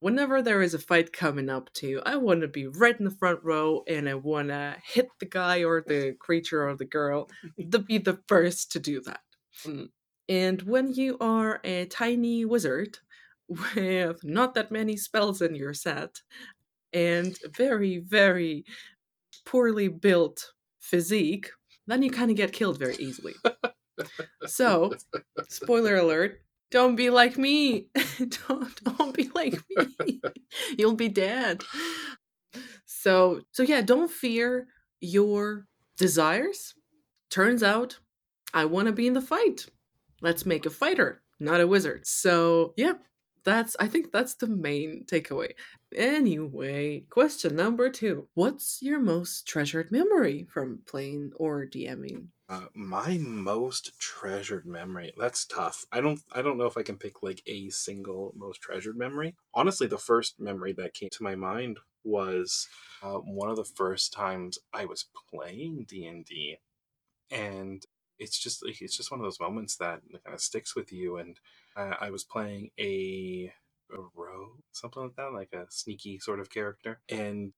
whenever 0.00 0.42
there 0.42 0.62
is 0.62 0.74
a 0.74 0.78
fight 0.78 1.12
coming 1.12 1.48
up 1.48 1.72
to, 1.74 2.00
I 2.04 2.16
want 2.16 2.40
to 2.40 2.48
be 2.48 2.66
right 2.66 2.98
in 2.98 3.04
the 3.04 3.10
front 3.10 3.40
row 3.42 3.82
and 3.86 4.08
I 4.08 4.14
want 4.14 4.48
to 4.48 4.76
hit 4.82 5.08
the 5.20 5.26
guy 5.26 5.62
or 5.64 5.82
the 5.86 6.16
creature 6.18 6.68
or 6.68 6.74
the 6.74 6.84
girl 6.84 7.28
to 7.70 7.78
be 7.78 7.98
the 7.98 8.20
first 8.26 8.72
to 8.72 8.80
do 8.80 9.00
that. 9.02 9.20
Mm. 9.64 9.88
And 10.28 10.62
when 10.62 10.92
you 10.92 11.16
are 11.20 11.60
a 11.64 11.86
tiny 11.86 12.44
wizard 12.44 12.98
with 13.48 14.22
not 14.24 14.54
that 14.54 14.70
many 14.70 14.96
spells 14.96 15.40
in 15.40 15.54
your 15.54 15.72
set 15.74 16.20
and 16.92 17.36
very, 17.56 17.98
very 17.98 18.64
poorly 19.46 19.88
built 19.88 20.52
physique, 20.80 21.50
then 21.86 22.02
you 22.02 22.10
kind 22.10 22.30
of 22.30 22.36
get 22.36 22.52
killed 22.52 22.78
very 22.78 22.96
easily. 22.96 23.34
So, 24.46 24.92
spoiler 25.48 25.96
alert, 25.96 26.40
don't 26.70 26.96
be 26.96 27.10
like 27.10 27.38
me. 27.38 27.88
don't 28.48 28.84
don't 28.84 29.14
be 29.14 29.30
like 29.34 29.60
me. 29.70 30.20
You'll 30.78 30.94
be 30.94 31.08
dead. 31.08 31.62
So, 32.84 33.40
so 33.52 33.62
yeah, 33.62 33.80
don't 33.80 34.10
fear 34.10 34.68
your 35.00 35.66
desires. 35.96 36.74
Turns 37.30 37.62
out 37.62 37.98
I 38.54 38.64
want 38.64 38.86
to 38.86 38.92
be 38.92 39.06
in 39.06 39.14
the 39.14 39.20
fight. 39.20 39.66
Let's 40.20 40.46
make 40.46 40.66
a 40.66 40.70
fighter, 40.70 41.22
not 41.38 41.60
a 41.60 41.66
wizard. 41.66 42.06
So, 42.06 42.74
yeah, 42.76 42.94
that's 43.44 43.76
I 43.80 43.86
think 43.86 44.12
that's 44.12 44.34
the 44.34 44.46
main 44.46 45.04
takeaway. 45.06 45.52
Anyway, 45.94 47.04
question 47.08 47.56
number 47.56 47.88
2. 47.88 48.28
What's 48.34 48.80
your 48.82 49.00
most 49.00 49.46
treasured 49.46 49.90
memory 49.90 50.46
from 50.52 50.80
playing 50.86 51.32
or 51.36 51.66
DMing? 51.66 52.26
Uh, 52.50 52.66
my 52.74 53.18
most 53.18 53.92
treasured 53.98 54.66
memory. 54.66 55.12
That's 55.18 55.44
tough. 55.44 55.84
I 55.92 56.00
don't. 56.00 56.20
I 56.32 56.40
don't 56.40 56.56
know 56.56 56.64
if 56.66 56.78
I 56.78 56.82
can 56.82 56.96
pick 56.96 57.22
like 57.22 57.42
a 57.46 57.68
single 57.68 58.32
most 58.34 58.62
treasured 58.62 58.96
memory. 58.96 59.34
Honestly, 59.52 59.86
the 59.86 59.98
first 59.98 60.40
memory 60.40 60.72
that 60.74 60.94
came 60.94 61.10
to 61.12 61.22
my 61.22 61.34
mind 61.34 61.78
was 62.04 62.66
uh, 63.02 63.16
one 63.16 63.50
of 63.50 63.56
the 63.56 63.64
first 63.64 64.14
times 64.14 64.58
I 64.72 64.86
was 64.86 65.06
playing 65.30 65.84
D 65.88 66.06
and 66.06 66.24
D, 66.24 66.56
and 67.30 67.84
it's 68.18 68.38
just 68.38 68.64
like 68.64 68.82
it's 68.82 68.96
just 68.96 69.10
one 69.10 69.20
of 69.20 69.24
those 69.26 69.40
moments 69.40 69.76
that 69.78 70.00
kind 70.24 70.34
of 70.34 70.40
sticks 70.40 70.76
with 70.76 70.92
you. 70.92 71.18
And 71.18 71.38
uh, 71.76 71.94
I 72.00 72.10
was 72.10 72.24
playing 72.24 72.70
a 72.80 73.52
a 73.92 73.98
rogue, 74.16 74.58
something 74.72 75.02
like 75.04 75.16
that, 75.16 75.32
like 75.34 75.52
a 75.54 75.66
sneaky 75.70 76.18
sort 76.20 76.40
of 76.40 76.50
character, 76.50 77.00
and 77.10 77.52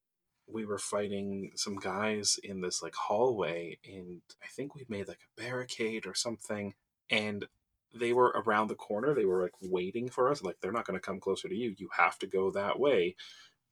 we 0.48 0.66
were 0.66 0.78
fighting 0.78 1.52
some 1.56 1.76
guys 1.76 2.38
in 2.44 2.60
this 2.62 2.82
like 2.82 2.94
hallway 2.96 3.78
and 3.86 4.20
i 4.44 4.46
think 4.48 4.74
we 4.74 4.86
made 4.90 5.08
like 5.08 5.20
a 5.38 5.42
barricade 5.42 6.06
or 6.06 6.14
something 6.14 6.74
and 7.10 7.46
they 7.94 8.12
were 8.12 8.28
around 8.46 8.68
the 8.68 8.76
corner 8.76 9.14
they 9.14 9.24
were 9.26 9.42
like 9.42 9.54
waiting 9.62 10.10
for 10.10 10.30
us 10.30 10.42
like 10.42 10.56
they're 10.60 10.72
not 10.72 10.86
going 10.86 10.98
to 10.98 11.06
come 11.06 11.20
closer 11.20 11.48
to 11.48 11.56
you 11.56 11.74
you 11.78 11.88
have 11.96 12.18
to 12.18 12.28
go 12.28 12.50
that 12.50 12.80
way 12.80 13.12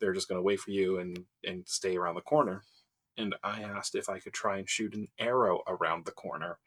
they're 0.00 0.14
just 0.14 0.28
going 0.28 0.38
to 0.38 0.42
wait 0.44 0.60
for 0.60 0.72
you 0.72 0.98
and 0.98 1.24
and 1.44 1.64
stay 1.68 1.96
around 1.96 2.16
the 2.16 2.22
corner. 2.22 2.64
And 3.18 3.34
I 3.44 3.62
asked 3.62 3.96
if 3.96 4.10
I 4.10 4.20
could 4.20 4.34
try 4.34 4.58
and 4.58 4.68
shoot 4.70 4.94
an 4.94 5.08
arrow 5.18 5.62
around 5.68 6.04
the 6.06 6.12
corner, 6.12 6.58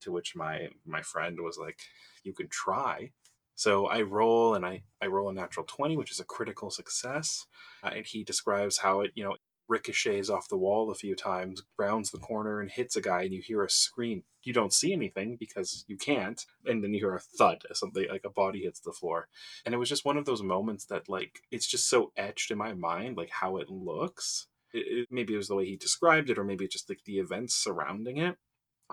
to 0.00 0.12
which 0.12 0.36
my 0.36 0.68
my 0.86 1.02
friend 1.02 1.38
was 1.40 1.58
like, 1.58 1.78
"You 2.24 2.32
can 2.32 2.48
try." 2.48 3.12
So 3.60 3.86
I 3.88 4.00
roll 4.00 4.54
and 4.54 4.64
I, 4.64 4.84
I 5.02 5.06
roll 5.08 5.28
a 5.28 5.34
natural 5.34 5.66
20, 5.66 5.94
which 5.98 6.10
is 6.10 6.18
a 6.18 6.24
critical 6.24 6.70
success. 6.70 7.44
Uh, 7.84 7.90
and 7.96 8.06
he 8.06 8.24
describes 8.24 8.78
how 8.78 9.02
it, 9.02 9.10
you 9.14 9.22
know, 9.22 9.36
ricochets 9.70 10.30
off 10.30 10.48
the 10.48 10.56
wall 10.56 10.90
a 10.90 10.94
few 10.94 11.14
times, 11.14 11.62
rounds 11.78 12.10
the 12.10 12.18
corner 12.18 12.60
and 12.60 12.70
hits 12.70 12.96
a 12.96 13.00
guy, 13.00 13.22
and 13.22 13.32
you 13.32 13.40
hear 13.40 13.62
a 13.62 13.70
scream. 13.70 14.24
You 14.42 14.52
don't 14.52 14.72
see 14.72 14.92
anything 14.92 15.36
because 15.38 15.84
you 15.86 15.96
can't, 15.96 16.44
and 16.66 16.82
then 16.82 16.92
you 16.92 17.00
hear 17.00 17.14
a 17.14 17.20
thud 17.20 17.62
something 17.72 18.06
like 18.10 18.24
a 18.24 18.30
body 18.30 18.62
hits 18.62 18.80
the 18.80 18.92
floor. 18.92 19.28
And 19.64 19.74
it 19.74 19.78
was 19.78 19.88
just 19.88 20.04
one 20.04 20.16
of 20.16 20.24
those 20.24 20.42
moments 20.42 20.86
that, 20.86 21.08
like, 21.08 21.40
it's 21.50 21.66
just 21.66 21.88
so 21.88 22.12
etched 22.16 22.50
in 22.50 22.58
my 22.58 22.74
mind, 22.74 23.16
like 23.16 23.30
how 23.30 23.58
it 23.58 23.70
looks. 23.70 24.46
It, 24.72 24.86
it, 24.86 25.08
maybe 25.10 25.34
it 25.34 25.38
was 25.38 25.48
the 25.48 25.54
way 25.54 25.66
he 25.66 25.76
described 25.76 26.30
it, 26.30 26.38
or 26.38 26.44
maybe 26.44 26.66
just 26.66 26.88
like 26.88 27.04
the 27.04 27.18
events 27.18 27.54
surrounding 27.54 28.18
it. 28.18 28.36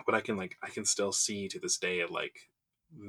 But 0.06 0.16
I 0.16 0.22
can 0.22 0.38
like 0.38 0.58
I 0.64 0.70
can 0.70 0.86
still 0.86 1.12
see 1.12 1.48
to 1.50 1.60
this 1.60 1.78
day 1.78 2.04
like 2.10 2.50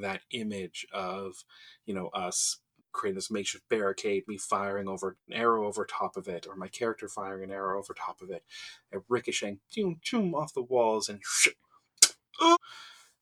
that 0.03 0.23
image 0.33 0.87
of 0.93 1.45
you 1.87 1.95
know 1.95 2.09
us 2.09 2.59
creating 2.93 3.17
this 3.17 3.31
makeshift 3.31 3.69
barricade, 3.69 4.25
me 4.27 4.39
firing 4.39 4.89
over 4.89 5.17
an 5.29 5.35
arrow 5.35 5.67
over 5.67 5.85
top 5.85 6.17
of 6.17 6.27
it, 6.29 6.47
or 6.49 6.57
my 6.57 6.69
character 6.69 7.09
firing 7.09 7.45
an 7.45 7.51
arrow 7.51 7.79
over 7.79 7.95
top 7.95 8.21
of 8.23 8.31
it, 8.31 8.43
and 8.91 9.03
ricocheting 9.09 9.61
choom, 9.75 10.01
choom, 10.03 10.35
off 10.35 10.55
the 10.55 10.63
walls, 10.63 11.09
and 11.09 11.21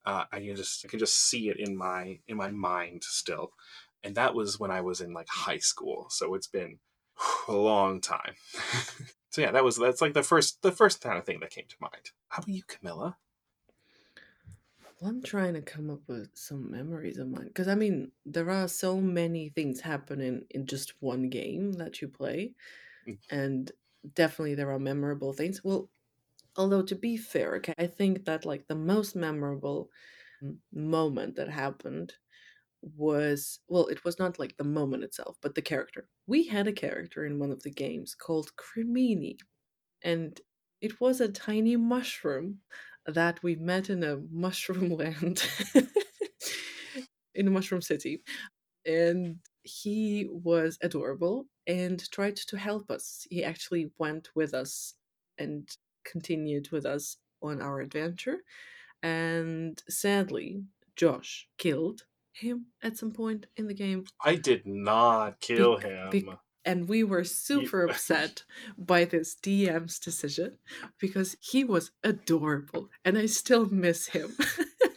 uh, 0.07 0.25
I 0.33 0.39
can 0.39 0.57
just 0.57 0.85
I 0.85 0.89
can 0.89 0.99
just 0.99 1.17
see 1.17 1.49
it 1.49 1.59
in 1.59 1.77
my 1.77 2.21
in 2.27 2.37
my 2.37 2.51
mind 2.51 3.05
still, 3.05 3.51
and 4.03 4.15
that 4.15 4.35
was 4.35 4.59
when 4.59 4.71
I 4.71 4.81
was 4.81 5.01
in 5.01 5.13
like 5.13 5.29
high 5.29 5.59
school, 5.59 6.07
so 6.11 6.35
it's 6.35 6.49
been 6.49 6.79
a 7.49 7.53
long 7.53 8.01
time. 8.01 8.35
so 9.31 9.41
yeah, 9.41 9.51
that 9.51 9.65
was 9.65 9.77
that's 9.77 10.01
like 10.01 10.15
the 10.15 10.23
first 10.23 10.63
the 10.63 10.73
first 10.73 11.01
kind 11.01 11.19
of 11.19 11.25
thing 11.25 11.41
that 11.41 11.51
came 11.51 11.67
to 11.69 11.77
mind. 11.81 12.13
How 12.29 12.39
about 12.39 12.49
you, 12.49 12.63
Camila? 12.65 13.17
Well, 15.01 15.11
I'm 15.11 15.23
trying 15.23 15.55
to 15.55 15.63
come 15.63 15.91
up 15.91 16.09
with 16.09 16.37
some 16.37 16.71
memories 16.71 17.19
of 17.19 17.29
mine 17.29 17.49
because 17.49 17.69
I 17.69 17.75
mean, 17.75 18.13
there 18.25 18.51
are 18.51 18.69
so 18.69 19.01
many 19.01 19.51
things 19.51 19.81
happening 19.81 20.47
in 20.51 20.67
just 20.67 21.01
one 21.03 21.29
game 21.29 21.73
that 21.75 22.01
you 22.01 22.09
play, 22.09 22.55
Mm. 23.07 23.17
and 23.31 23.73
definitely 24.15 24.55
there 24.57 24.71
are 24.73 24.79
memorable 24.81 25.33
things. 25.35 25.65
Well, 25.65 25.91
although 26.57 26.83
to 26.85 26.97
be 26.97 27.17
fair, 27.19 27.57
okay, 27.57 27.75
I 27.79 27.87
think 27.89 28.27
that 28.27 28.47
like 28.47 28.69
the 28.69 28.77
most 28.77 29.17
memorable 29.17 29.91
m- 30.43 30.63
moment 30.73 31.37
that 31.37 31.49
happened 31.51 32.15
was 32.83 33.61
well, 33.69 33.87
it 33.89 34.05
was 34.05 34.19
not 34.19 34.39
like 34.39 34.57
the 34.57 34.65
moment 34.65 35.05
itself, 35.05 35.39
but 35.41 35.55
the 35.55 35.63
character. 35.63 36.09
We 36.27 36.47
had 36.47 36.67
a 36.69 36.73
character 36.73 37.25
in 37.27 37.39
one 37.39 37.51
of 37.51 37.63
the 37.63 37.71
games 37.71 38.15
called 38.15 38.55
Cremini, 38.57 39.39
and 40.03 40.41
it 40.81 41.01
was 41.01 41.21
a 41.21 41.33
tiny 41.33 41.77
mushroom 41.77 42.63
that 43.07 43.43
we 43.43 43.57
met 43.57 43.91
in 43.91 44.03
a 44.03 44.17
mushroom 44.31 44.91
land 44.91 45.43
in 47.35 47.47
a 47.47 47.51
mushroom 47.51 47.83
city 47.83 48.23
and 48.87 49.37
he 49.63 50.27
was 50.31 50.79
adorable 50.83 51.47
and 51.67 52.11
tried 52.11 52.37
to 52.37 52.57
help 52.57 52.91
us 52.91 53.27
he 53.31 53.45
actually 53.45 53.91
went 53.99 54.29
with 54.35 54.55
us 54.55 54.95
and 55.39 55.69
continued 56.05 56.71
with 56.71 56.87
us 56.87 57.17
on 57.43 57.61
our 57.61 57.81
adventure 57.81 58.39
and 59.03 59.83
sadly 59.89 60.63
josh 60.95 61.49
killed 61.59 62.03
him 62.33 62.67
at 62.83 62.97
some 62.97 63.13
point 63.13 63.47
in 63.57 63.67
the 63.67 63.75
game 63.75 64.05
I 64.23 64.35
did 64.37 64.67
not 64.67 65.41
kill 65.41 65.77
Bec- 65.77 65.85
him. 65.87 66.11
bec- 66.11 66.39
and 66.67 66.89
we 66.89 67.05
were 67.05 67.25
super 67.25 67.85
upset 67.85 68.43
by 68.79 69.05
this 69.05 69.37
DM's 69.41 69.99
decision 69.99 70.59
because 71.01 71.37
he 71.41 71.65
was 71.65 71.93
adorable 72.03 72.91
and 73.05 73.17
I 73.17 73.27
still 73.27 73.67
miss 73.67 74.09
him. 74.09 74.37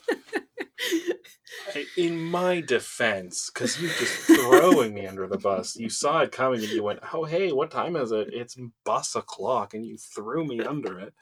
In 1.97 2.19
my 2.19 2.61
defense, 2.61 3.49
because 3.53 3.81
you're 3.81 3.91
just 3.91 4.13
throwing 4.21 4.93
me 4.93 5.05
under 5.07 5.27
the 5.27 5.37
bus. 5.37 5.75
You 5.75 5.89
saw 5.89 6.19
it 6.21 6.31
coming 6.31 6.61
and 6.61 6.69
you 6.69 6.83
went, 6.83 6.99
"Oh, 7.13 7.25
hey, 7.25 7.51
what 7.51 7.71
time 7.71 7.95
is 7.95 8.11
it? 8.11 8.29
It's 8.33 8.57
bus 8.85 9.15
o'clock," 9.15 9.73
and 9.73 9.85
you 9.85 9.97
threw 9.97 10.45
me 10.45 10.61
under 10.61 10.99
it. 10.99 11.13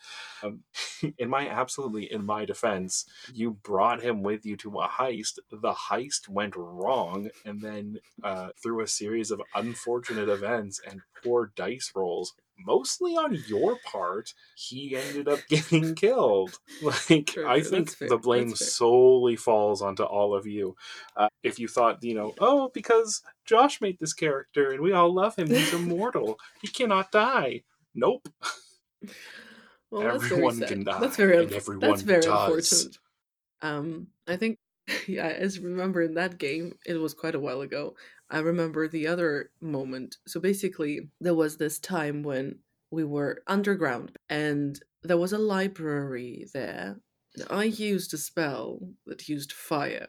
Um, 0.43 0.63
in 1.17 1.29
my 1.29 1.47
absolutely, 1.47 2.11
in 2.11 2.25
my 2.25 2.45
defense, 2.45 3.05
you 3.33 3.51
brought 3.51 4.01
him 4.01 4.23
with 4.23 4.45
you 4.45 4.57
to 4.57 4.79
a 4.79 4.87
heist. 4.87 5.39
The 5.51 5.73
heist 5.73 6.29
went 6.29 6.55
wrong, 6.55 7.29
and 7.45 7.61
then 7.61 7.99
uh, 8.23 8.49
through 8.61 8.81
a 8.81 8.87
series 8.87 9.31
of 9.31 9.41
unfortunate 9.55 10.29
events 10.29 10.79
and 10.87 11.01
poor 11.23 11.51
dice 11.55 11.91
rolls, 11.95 12.33
mostly 12.65 13.13
on 13.13 13.37
your 13.47 13.77
part, 13.85 14.33
he 14.55 14.95
ended 14.95 15.27
up 15.27 15.39
getting 15.49 15.95
killed. 15.95 16.59
Like 16.81 17.27
True, 17.27 17.47
I 17.47 17.61
think 17.61 17.97
the 17.97 18.17
blame 18.17 18.55
solely 18.55 19.35
falls 19.35 19.81
onto 19.81 20.03
all 20.03 20.35
of 20.35 20.45
you. 20.45 20.75
Uh, 21.15 21.29
if 21.43 21.57
you 21.59 21.67
thought, 21.67 22.03
you 22.03 22.13
know, 22.13 22.33
oh, 22.39 22.69
because 22.73 23.21
Josh 23.45 23.81
made 23.81 23.97
this 23.99 24.13
character 24.13 24.71
and 24.71 24.81
we 24.81 24.91
all 24.93 25.13
love 25.13 25.35
him, 25.35 25.47
he's 25.47 25.73
immortal, 25.73 26.37
he 26.61 26.67
cannot 26.67 27.11
die. 27.11 27.63
Nope. 27.95 28.27
Well, 29.89 30.07
Everyone 30.07 30.59
can 30.59 30.83
die, 30.83 30.99
That's 30.99 31.15
very, 31.15 31.43
and 31.43 31.51
everyone 31.53 31.89
that's 31.89 32.01
very 32.01 32.21
does. 32.21 32.31
unfortunate. 32.31 32.97
Um, 33.61 34.07
I 34.27 34.35
think, 34.35 34.59
yeah, 35.07 35.27
as 35.27 35.59
remember 35.59 36.01
in 36.01 36.13
that 36.15 36.37
game, 36.37 36.75
it 36.85 36.95
was 36.95 37.13
quite 37.13 37.35
a 37.35 37.39
while 37.39 37.61
ago. 37.61 37.95
I 38.29 38.39
remember 38.39 38.87
the 38.87 39.07
other 39.07 39.51
moment. 39.61 40.17
So 40.27 40.39
basically, 40.39 41.09
there 41.21 41.35
was 41.35 41.57
this 41.57 41.79
time 41.79 42.23
when 42.23 42.59
we 42.91 43.03
were 43.03 43.43
underground, 43.47 44.17
and 44.29 44.79
there 45.03 45.17
was 45.17 45.33
a 45.33 45.37
library 45.37 46.47
there. 46.53 46.99
I 47.49 47.65
used 47.65 48.13
a 48.13 48.17
spell 48.17 48.79
that 49.05 49.29
used 49.29 49.51
fire, 49.53 50.07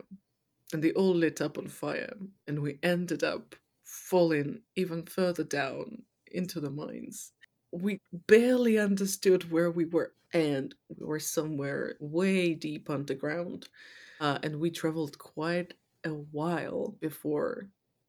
and 0.73 0.83
they 0.83 0.93
all 0.93 1.15
lit 1.15 1.41
up 1.41 1.59
on 1.59 1.69
fire, 1.69 2.15
and 2.47 2.61
we 2.61 2.79
ended 2.83 3.23
up 3.23 3.55
falling 3.85 4.63
even 4.77 5.05
further 5.05 5.45
down 5.45 6.03
into 6.31 6.61
the 6.61 6.71
mines 6.71 7.33
we 7.73 8.01
barely 8.27 8.79
understood 8.79 9.51
where 9.51 9.71
we 9.71 9.85
were 9.85 10.13
and 10.33 10.75
we 10.89 11.07
were 11.07 11.21
somewhere 11.21 11.97
way 12.01 12.55
deep 12.55 12.91
underground 12.91 13.69
uh, 14.21 14.39
and 14.43 14.59
we 14.59 14.71
traveled 14.71 15.19
quite 15.19 15.75
a 16.05 16.11
while 16.11 16.97
before 17.01 17.69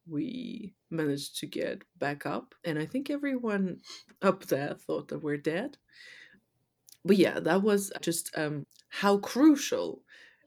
we 0.10 0.74
managed 0.90 1.38
to 1.40 1.46
get 1.46 1.84
back 1.98 2.26
up 2.26 2.56
and 2.64 2.80
i 2.80 2.86
think 2.86 3.10
everyone 3.10 3.78
up 4.22 4.46
there 4.46 4.74
thought 4.76 5.08
that 5.10 5.20
we're 5.24 5.38
dead 5.38 5.78
but 7.06 7.18
yeah 7.18 7.40
that 7.40 7.62
was 7.62 7.92
just 8.02 8.30
um, 8.38 8.66
how 8.90 9.18
crucial 9.18 10.02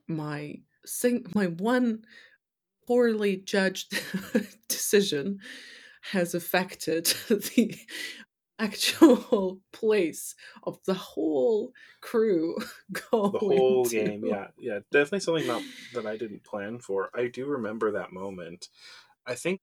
my 0.08 0.54
sing- 0.84 1.26
my 1.34 1.46
one 1.46 2.02
poorly 2.86 3.36
judged 3.36 3.94
decision 4.68 5.38
has 6.10 6.34
affected 6.34 7.06
the 7.28 7.74
actual 8.58 9.60
place 9.72 10.34
of 10.64 10.78
the 10.84 10.94
whole 10.94 11.72
crew 12.00 12.56
going 13.10 13.32
The 13.32 13.38
whole 13.38 13.84
to- 13.86 13.90
game, 14.04 14.24
yeah, 14.24 14.48
yeah, 14.58 14.80
definitely 14.90 15.20
something 15.20 15.46
not, 15.46 15.62
that 15.94 16.06
I 16.06 16.16
didn't 16.16 16.44
plan 16.44 16.78
for. 16.78 17.10
I 17.14 17.28
do 17.28 17.46
remember 17.46 17.92
that 17.92 18.12
moment. 18.12 18.68
I 19.26 19.34
think 19.34 19.60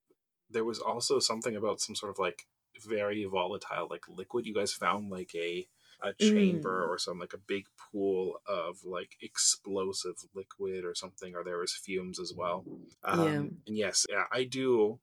there 0.49 0.65
was 0.65 0.79
also 0.79 1.19
something 1.19 1.55
about 1.55 1.81
some 1.81 1.95
sort 1.95 2.11
of 2.11 2.19
like 2.19 2.47
very 2.87 3.25
volatile, 3.25 3.87
like 3.89 4.07
liquid. 4.09 4.45
You 4.45 4.53
guys 4.53 4.73
found 4.73 5.09
like 5.09 5.33
a 5.35 5.67
a 6.01 6.13
chamber 6.13 6.85
Mm. 6.87 6.89
or 6.89 6.97
some 6.97 7.19
like 7.19 7.33
a 7.33 7.37
big 7.37 7.65
pool 7.77 8.41
of 8.47 8.85
like 8.85 9.17
explosive 9.21 10.15
liquid 10.33 10.85
or 10.85 10.95
something, 10.95 11.35
or 11.35 11.43
there 11.43 11.57
was 11.57 11.73
fumes 11.73 12.19
as 12.19 12.33
well. 12.33 12.65
Um, 13.03 13.19
Yeah. 13.19 13.35
And 13.67 13.77
yes, 13.77 14.05
yeah, 14.09 14.23
I 14.31 14.45
do 14.45 14.99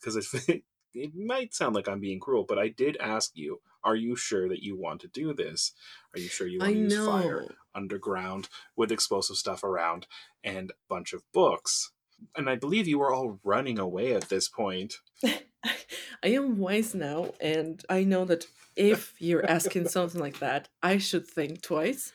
because 0.00 0.16
it 0.16 0.64
it 0.94 1.14
might 1.14 1.54
sound 1.54 1.74
like 1.74 1.88
I'm 1.88 2.00
being 2.00 2.20
cruel, 2.20 2.44
but 2.46 2.58
I 2.58 2.68
did 2.68 2.96
ask 2.98 3.32
you, 3.34 3.62
are 3.82 3.96
you 3.96 4.16
sure 4.16 4.48
that 4.48 4.62
you 4.62 4.76
want 4.76 5.00
to 5.00 5.08
do 5.08 5.32
this? 5.34 5.72
Are 6.14 6.20
you 6.20 6.28
sure 6.28 6.46
you 6.46 6.58
want 6.60 6.70
I 6.70 6.74
to 6.74 6.78
use 6.80 6.94
know. 6.94 7.06
fire 7.06 7.46
underground 7.74 8.48
with 8.76 8.92
explosive 8.92 9.36
stuff 9.36 9.64
around 9.64 10.06
and 10.44 10.70
a 10.70 10.74
bunch 10.88 11.12
of 11.14 11.22
books? 11.32 11.90
And 12.36 12.48
I 12.48 12.56
believe 12.56 12.88
you 12.88 12.98
were 12.98 13.12
all 13.12 13.38
running 13.44 13.78
away 13.78 14.14
at 14.14 14.28
this 14.28 14.48
point. 14.48 14.94
I 15.24 16.28
am 16.28 16.58
wise 16.58 16.94
now, 16.94 17.32
and 17.40 17.82
I 17.88 18.04
know 18.04 18.24
that 18.24 18.46
if 18.76 19.14
you're 19.18 19.48
asking 19.48 19.88
something 19.88 20.20
like 20.20 20.38
that, 20.40 20.68
I 20.82 20.98
should 20.98 21.26
think 21.26 21.62
twice. 21.62 22.12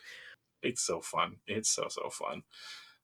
It's 0.61 0.81
so 0.81 1.01
fun. 1.01 1.37
It's 1.47 1.69
so 1.69 1.87
so 1.89 2.09
fun. 2.09 2.43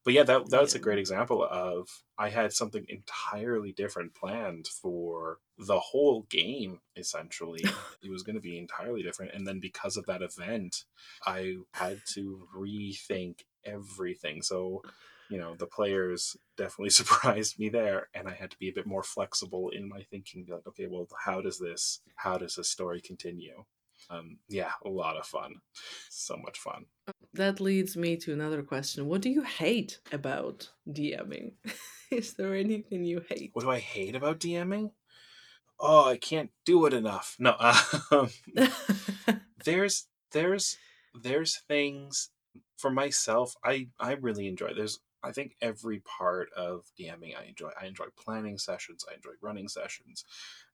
But 0.04 0.14
yeah, 0.14 0.24
that 0.24 0.50
that's 0.50 0.76
a 0.76 0.80
great 0.80 1.00
example 1.00 1.44
of 1.44 1.90
I 2.18 2.30
had 2.30 2.54
something 2.54 2.86
entirely 2.88 3.72
different 3.72 4.14
planned 4.14 4.68
for 4.68 5.40
the 5.58 5.80
whole 5.80 6.24
game. 6.30 6.80
Essentially, 6.96 7.62
it 8.04 8.12
was 8.12 8.22
going 8.22 8.36
to 8.36 8.42
be 8.42 8.58
entirely 8.58 9.02
different, 9.02 9.34
and 9.34 9.48
then 9.48 9.60
because 9.60 9.98
of 9.98 10.06
that 10.06 10.22
event, 10.22 10.84
I 11.26 11.56
had 11.74 12.02
to 12.14 12.48
rethink 12.56 13.40
everything. 13.66 14.44
So 14.44 14.84
you 15.30 15.38
know 15.38 15.56
the 15.58 15.66
players 15.66 16.36
definitely 16.58 16.90
surprised 17.02 17.60
me 17.60 17.70
there 17.70 18.08
and 18.14 18.28
i 18.28 18.34
had 18.34 18.52
to 18.52 18.58
be 18.58 18.70
a 18.70 18.74
bit 18.74 18.86
more 18.86 19.04
flexible 19.04 19.70
in 19.70 19.88
my 19.88 20.02
thinking 20.10 20.44
be 20.44 20.52
like 20.52 20.68
okay 20.68 20.88
well 20.90 21.08
how 21.24 21.42
does 21.42 21.60
this 21.60 22.02
how 22.16 22.38
does 22.38 22.56
this 22.56 22.70
story 22.70 23.02
continue? 23.02 23.64
Um, 24.10 24.38
yeah 24.50 24.72
a 24.84 24.90
lot 24.90 25.18
of 25.18 25.26
fun. 25.26 25.56
So 26.10 26.38
much 26.38 26.60
fun. 26.60 26.86
That 27.34 27.60
leads 27.60 27.98
me 27.98 28.18
to 28.18 28.34
another 28.34 28.62
question. 28.62 29.08
What 29.08 29.22
do 29.22 29.30
you 29.30 29.42
hate 29.42 30.00
about 30.12 30.70
dming 30.88 31.54
is 32.12 32.34
there 32.34 32.54
anything 32.54 33.04
you 33.04 33.22
hate? 33.28 33.52
What 33.54 33.64
do 33.64 33.72
i 33.72 33.80
hate 33.80 34.16
about 34.16 34.40
dming 34.40 34.92
oh 35.80 36.06
i 36.10 36.18
can't 36.18 36.52
do 36.66 36.86
it 36.86 36.94
enough. 36.94 37.36
No 37.40 37.56
um, 38.12 38.30
there's 39.64 40.08
there's 40.32 40.78
there's 41.14 41.62
things 41.68 42.30
for 42.78 42.92
myself 42.92 43.56
i 43.64 43.88
i 44.00 44.12
really 44.14 44.48
enjoy 44.48 44.74
there's 44.76 45.00
I 45.26 45.32
think 45.32 45.56
every 45.62 46.00
part 46.00 46.50
of 46.56 46.86
DMing 47.00 47.38
I 47.38 47.46
enjoy. 47.46 47.72
I 47.80 47.86
enjoy 47.86 48.06
planning 48.18 48.58
sessions. 48.58 49.06
I 49.10 49.16
enjoy 49.16 49.32
running 49.42 49.68
sessions. 49.68 50.24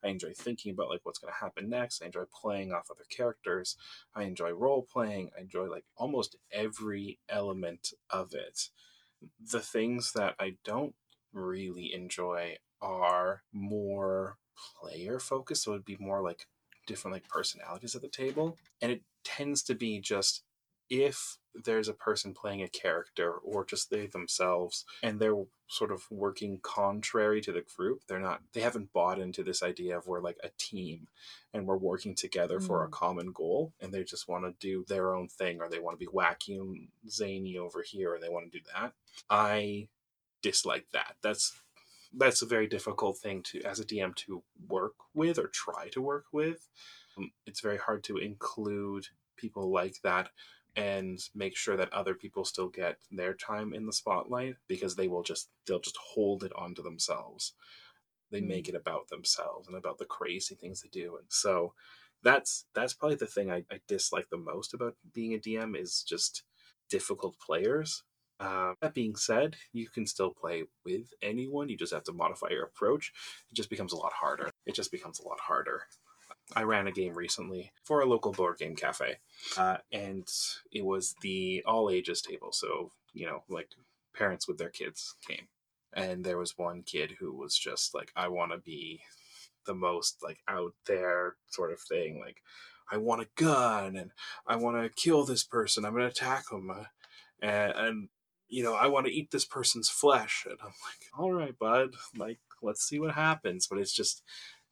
I 0.03 0.09
enjoy 0.09 0.33
thinking 0.35 0.73
about 0.73 0.89
like 0.89 1.01
what's 1.03 1.19
going 1.19 1.33
to 1.33 1.39
happen 1.39 1.69
next. 1.69 2.01
I 2.01 2.07
enjoy 2.07 2.23
playing 2.33 2.73
off 2.73 2.91
other 2.91 3.05
characters. 3.09 3.77
I 4.13 4.23
enjoy 4.23 4.51
role 4.51 4.81
playing. 4.83 5.29
I 5.37 5.41
enjoy 5.41 5.69
like 5.69 5.85
almost 5.95 6.35
every 6.51 7.19
element 7.29 7.93
of 8.09 8.33
it. 8.33 8.69
The 9.51 9.59
things 9.59 10.13
that 10.13 10.35
I 10.39 10.55
don't 10.65 10.95
really 11.31 11.93
enjoy 11.93 12.57
are 12.81 13.43
more 13.53 14.37
player 14.79 15.19
focused. 15.19 15.63
So 15.63 15.71
it'd 15.71 15.85
be 15.85 15.97
more 15.99 16.21
like 16.21 16.47
different 16.87 17.13
like 17.13 17.27
personalities 17.29 17.95
at 17.95 18.01
the 18.01 18.09
table. 18.09 18.57
And 18.81 18.91
it 18.91 19.01
tends 19.23 19.63
to 19.63 19.75
be 19.75 19.99
just 19.99 20.43
if 20.91 21.37
there's 21.63 21.87
a 21.87 21.93
person 21.93 22.33
playing 22.33 22.61
a 22.61 22.67
character 22.67 23.31
or 23.31 23.65
just 23.65 23.89
they 23.89 24.07
themselves 24.07 24.85
and 25.01 25.19
they're 25.19 25.43
sort 25.67 25.91
of 25.91 26.03
working 26.11 26.59
contrary 26.61 27.39
to 27.39 27.51
the 27.53 27.63
group 27.77 28.01
they're 28.07 28.19
not 28.19 28.41
they 28.53 28.59
haven't 28.59 28.91
bought 28.91 29.17
into 29.17 29.41
this 29.41 29.63
idea 29.63 29.97
of 29.97 30.05
we're 30.05 30.21
like 30.21 30.37
a 30.43 30.49
team 30.57 31.07
and 31.53 31.65
we're 31.65 31.77
working 31.77 32.13
together 32.13 32.59
mm. 32.59 32.67
for 32.67 32.83
a 32.83 32.87
mm. 32.87 32.91
common 32.91 33.31
goal 33.31 33.73
and 33.79 33.93
they 33.93 34.03
just 34.03 34.27
want 34.27 34.43
to 34.43 34.53
do 34.59 34.85
their 34.87 35.15
own 35.15 35.27
thing 35.29 35.59
or 35.61 35.69
they 35.69 35.79
want 35.79 35.97
to 35.97 36.05
be 36.05 36.11
wacky 36.11 36.59
and 36.59 36.89
zany 37.09 37.57
over 37.57 37.81
here 37.81 38.13
and 38.13 38.21
they 38.21 38.29
want 38.29 38.51
to 38.51 38.57
do 38.57 38.63
that 38.75 38.91
i 39.29 39.87
dislike 40.41 40.87
that 40.91 41.15
that's 41.23 41.53
that's 42.13 42.41
a 42.41 42.45
very 42.45 42.67
difficult 42.67 43.17
thing 43.17 43.41
to 43.41 43.61
as 43.63 43.79
a 43.79 43.85
dm 43.85 44.13
to 44.13 44.43
work 44.67 44.95
with 45.13 45.39
or 45.39 45.47
try 45.47 45.87
to 45.89 46.01
work 46.01 46.25
with 46.33 46.67
um, 47.17 47.31
it's 47.45 47.61
very 47.61 47.77
hard 47.77 48.03
to 48.03 48.17
include 48.17 49.07
people 49.37 49.71
like 49.71 49.95
that 50.03 50.29
and 50.75 51.19
make 51.35 51.55
sure 51.55 51.75
that 51.77 51.91
other 51.93 52.13
people 52.13 52.45
still 52.45 52.69
get 52.69 52.97
their 53.11 53.33
time 53.33 53.73
in 53.73 53.85
the 53.85 53.93
spotlight 53.93 54.55
because 54.67 54.95
they 54.95 55.07
will 55.07 55.23
just 55.23 55.49
they'll 55.67 55.79
just 55.79 55.97
hold 56.13 56.43
it 56.43 56.53
onto 56.55 56.81
themselves. 56.81 57.53
They 58.31 58.39
mm-hmm. 58.39 58.47
make 58.47 58.69
it 58.69 58.75
about 58.75 59.09
themselves 59.09 59.67
and 59.67 59.75
about 59.75 59.97
the 59.97 60.05
crazy 60.05 60.55
things 60.55 60.81
they 60.81 60.89
do 60.89 61.17
and 61.17 61.27
so 61.29 61.73
that's 62.23 62.65
that's 62.75 62.93
probably 62.93 63.15
the 63.17 63.25
thing 63.25 63.51
I, 63.51 63.63
I 63.71 63.79
dislike 63.87 64.29
the 64.29 64.37
most 64.37 64.73
about 64.73 64.95
being 65.13 65.33
a 65.33 65.39
dm 65.39 65.75
is 65.75 66.03
just 66.07 66.43
difficult 66.89 67.35
players. 67.39 68.03
Uh, 68.39 68.73
that 68.81 68.93
being 68.93 69.15
said 69.15 69.55
you 69.71 69.87
can 69.87 70.05
still 70.05 70.31
play 70.31 70.63
with 70.83 71.13
anyone. 71.21 71.69
You 71.69 71.77
just 71.77 71.93
have 71.93 72.03
to 72.05 72.13
modify 72.13 72.49
your 72.49 72.63
approach. 72.63 73.11
It 73.51 73.55
just 73.55 73.69
becomes 73.69 73.93
a 73.93 73.97
lot 73.97 74.13
harder. 74.13 74.49
It 74.65 74.75
just 74.75 74.91
becomes 74.91 75.19
a 75.19 75.27
lot 75.27 75.39
harder 75.39 75.83
I 76.55 76.63
ran 76.63 76.87
a 76.87 76.91
game 76.91 77.13
recently 77.13 77.71
for 77.83 78.01
a 78.01 78.05
local 78.05 78.31
board 78.31 78.57
game 78.57 78.75
cafe, 78.75 79.17
uh, 79.57 79.77
and 79.91 80.27
it 80.71 80.85
was 80.85 81.15
the 81.21 81.63
all 81.65 81.89
ages 81.89 82.21
table. 82.21 82.51
So 82.51 82.91
you 83.13 83.25
know, 83.25 83.43
like 83.49 83.69
parents 84.13 84.47
with 84.47 84.57
their 84.57 84.69
kids 84.69 85.15
came, 85.27 85.47
and 85.93 86.23
there 86.23 86.37
was 86.37 86.57
one 86.57 86.83
kid 86.83 87.15
who 87.19 87.33
was 87.33 87.57
just 87.57 87.93
like, 87.93 88.11
"I 88.15 88.27
want 88.27 88.51
to 88.51 88.57
be 88.57 89.01
the 89.65 89.75
most 89.75 90.17
like 90.23 90.39
out 90.47 90.73
there 90.87 91.35
sort 91.49 91.71
of 91.71 91.79
thing. 91.79 92.19
Like, 92.19 92.41
I 92.91 92.97
want 92.97 93.21
a 93.21 93.29
gun, 93.35 93.95
and 93.95 94.11
I 94.47 94.55
want 94.57 94.81
to 94.81 95.01
kill 95.01 95.25
this 95.25 95.43
person. 95.43 95.85
I'm 95.85 95.93
going 95.93 96.03
to 96.03 96.09
attack 96.09 96.51
him, 96.51 96.69
uh, 96.69 96.85
and, 97.41 97.71
and 97.75 98.09
you 98.49 98.63
know, 98.63 98.73
I 98.75 98.87
want 98.87 99.05
to 99.05 99.13
eat 99.13 99.31
this 99.31 99.45
person's 99.45 99.89
flesh." 99.89 100.45
And 100.49 100.57
I'm 100.61 100.67
like, 100.67 101.07
"All 101.17 101.31
right, 101.33 101.57
bud. 101.57 101.95
Like, 102.17 102.39
let's 102.61 102.83
see 102.83 102.99
what 102.99 103.13
happens." 103.15 103.67
But 103.67 103.79
it's 103.79 103.93
just 103.93 104.23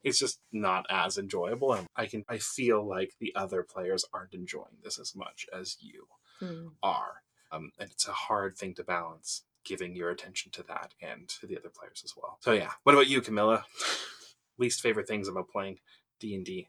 it's 0.04 0.20
just 0.20 0.40
not 0.52 0.86
as 0.90 1.18
enjoyable 1.18 1.74
and 1.74 1.88
i 1.96 2.06
can 2.06 2.24
i 2.30 2.38
feel 2.38 2.88
like 2.88 3.12
the 3.20 3.34
other 3.36 3.64
players 3.64 4.06
aren't 4.14 4.34
enjoying 4.34 4.78
this 4.84 5.00
as 5.00 5.16
much 5.16 5.46
as 5.54 5.78
you 5.80 6.08
mm. 6.42 6.72
are. 6.84 7.24
Um, 7.52 7.72
and 7.80 7.90
it's 7.90 8.08
a 8.08 8.14
hard 8.14 8.58
thing 8.58 8.76
to 8.76 8.84
balance 8.84 9.44
giving 9.66 9.96
your 9.96 10.10
attention 10.10 10.52
to 10.52 10.64
that 10.64 10.94
and 11.02 11.28
to 11.28 11.48
the 11.48 11.58
other 11.58 11.70
players 11.70 12.02
as 12.04 12.14
well. 12.16 12.38
So 12.42 12.54
yeah. 12.54 12.72
What 12.84 12.94
about 12.94 13.08
you 13.08 13.22
camila? 13.22 13.64
Least 14.58 14.82
favorite 14.82 15.08
things 15.08 15.28
about 15.28 15.50
playing 15.50 15.80
d&d 16.20 16.68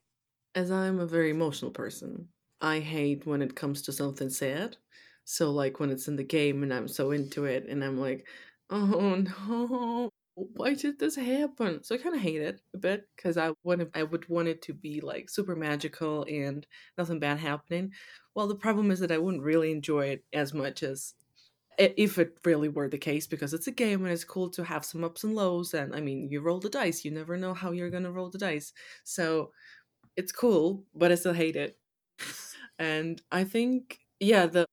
as 0.54 0.70
i'm 0.70 1.00
a 1.00 1.06
very 1.06 1.28
emotional 1.28 1.72
person 1.72 2.28
i 2.60 2.78
hate 2.78 3.26
when 3.26 3.42
it 3.42 3.56
comes 3.56 3.82
to 3.82 3.90
something 3.90 4.30
sad. 4.30 4.76
So 5.24 5.50
like 5.50 5.80
when 5.80 5.90
it's 5.90 6.06
in 6.06 6.14
the 6.14 6.22
game 6.22 6.62
and 6.62 6.72
i'm 6.72 6.86
so 6.86 7.10
into 7.10 7.46
it 7.46 7.66
and 7.68 7.82
i'm 7.82 7.98
like 7.98 8.26
oh 8.70 9.16
no 9.48 10.09
why 10.54 10.74
did 10.74 10.98
this 10.98 11.16
happen? 11.16 11.82
So 11.82 11.94
I 11.94 11.98
kind 11.98 12.14
of 12.14 12.20
hate 12.20 12.40
it 12.42 12.60
a 12.74 12.78
bit 12.78 13.08
because 13.16 13.36
I 13.36 13.52
want 13.64 13.88
I 13.94 14.02
would 14.02 14.28
want 14.28 14.48
it 14.48 14.62
to 14.62 14.74
be 14.74 15.00
like 15.00 15.30
super 15.30 15.56
magical 15.56 16.24
and 16.28 16.66
nothing 16.98 17.18
bad 17.20 17.38
happening. 17.38 17.92
Well, 18.34 18.46
the 18.48 18.54
problem 18.56 18.90
is 18.90 19.00
that 19.00 19.12
I 19.12 19.18
wouldn't 19.18 19.42
really 19.42 19.70
enjoy 19.72 20.06
it 20.08 20.24
as 20.32 20.54
much 20.54 20.82
as 20.82 21.14
if 21.78 22.18
it 22.18 22.38
really 22.44 22.68
were 22.68 22.88
the 22.88 22.98
case 22.98 23.26
because 23.26 23.54
it's 23.54 23.66
a 23.66 23.72
game 23.72 24.04
and 24.04 24.12
it's 24.12 24.24
cool 24.24 24.50
to 24.50 24.64
have 24.64 24.84
some 24.84 25.04
ups 25.04 25.24
and 25.24 25.34
lows 25.34 25.72
and 25.74 25.94
I 25.94 26.00
mean 26.00 26.28
you 26.28 26.40
roll 26.42 26.60
the 26.60 26.68
dice 26.68 27.04
you 27.04 27.10
never 27.10 27.36
know 27.36 27.54
how 27.54 27.70
you're 27.72 27.90
gonna 27.90 28.10
roll 28.12 28.28
the 28.28 28.38
dice 28.38 28.72
so 29.04 29.52
it's 30.16 30.32
cool 30.32 30.84
but 30.94 31.12
I 31.12 31.14
still 31.16 31.32
hate 31.32 31.56
it 31.56 31.78
and 32.78 33.22
I 33.32 33.44
think 33.44 34.00
yeah 34.20 34.46
the 34.46 34.66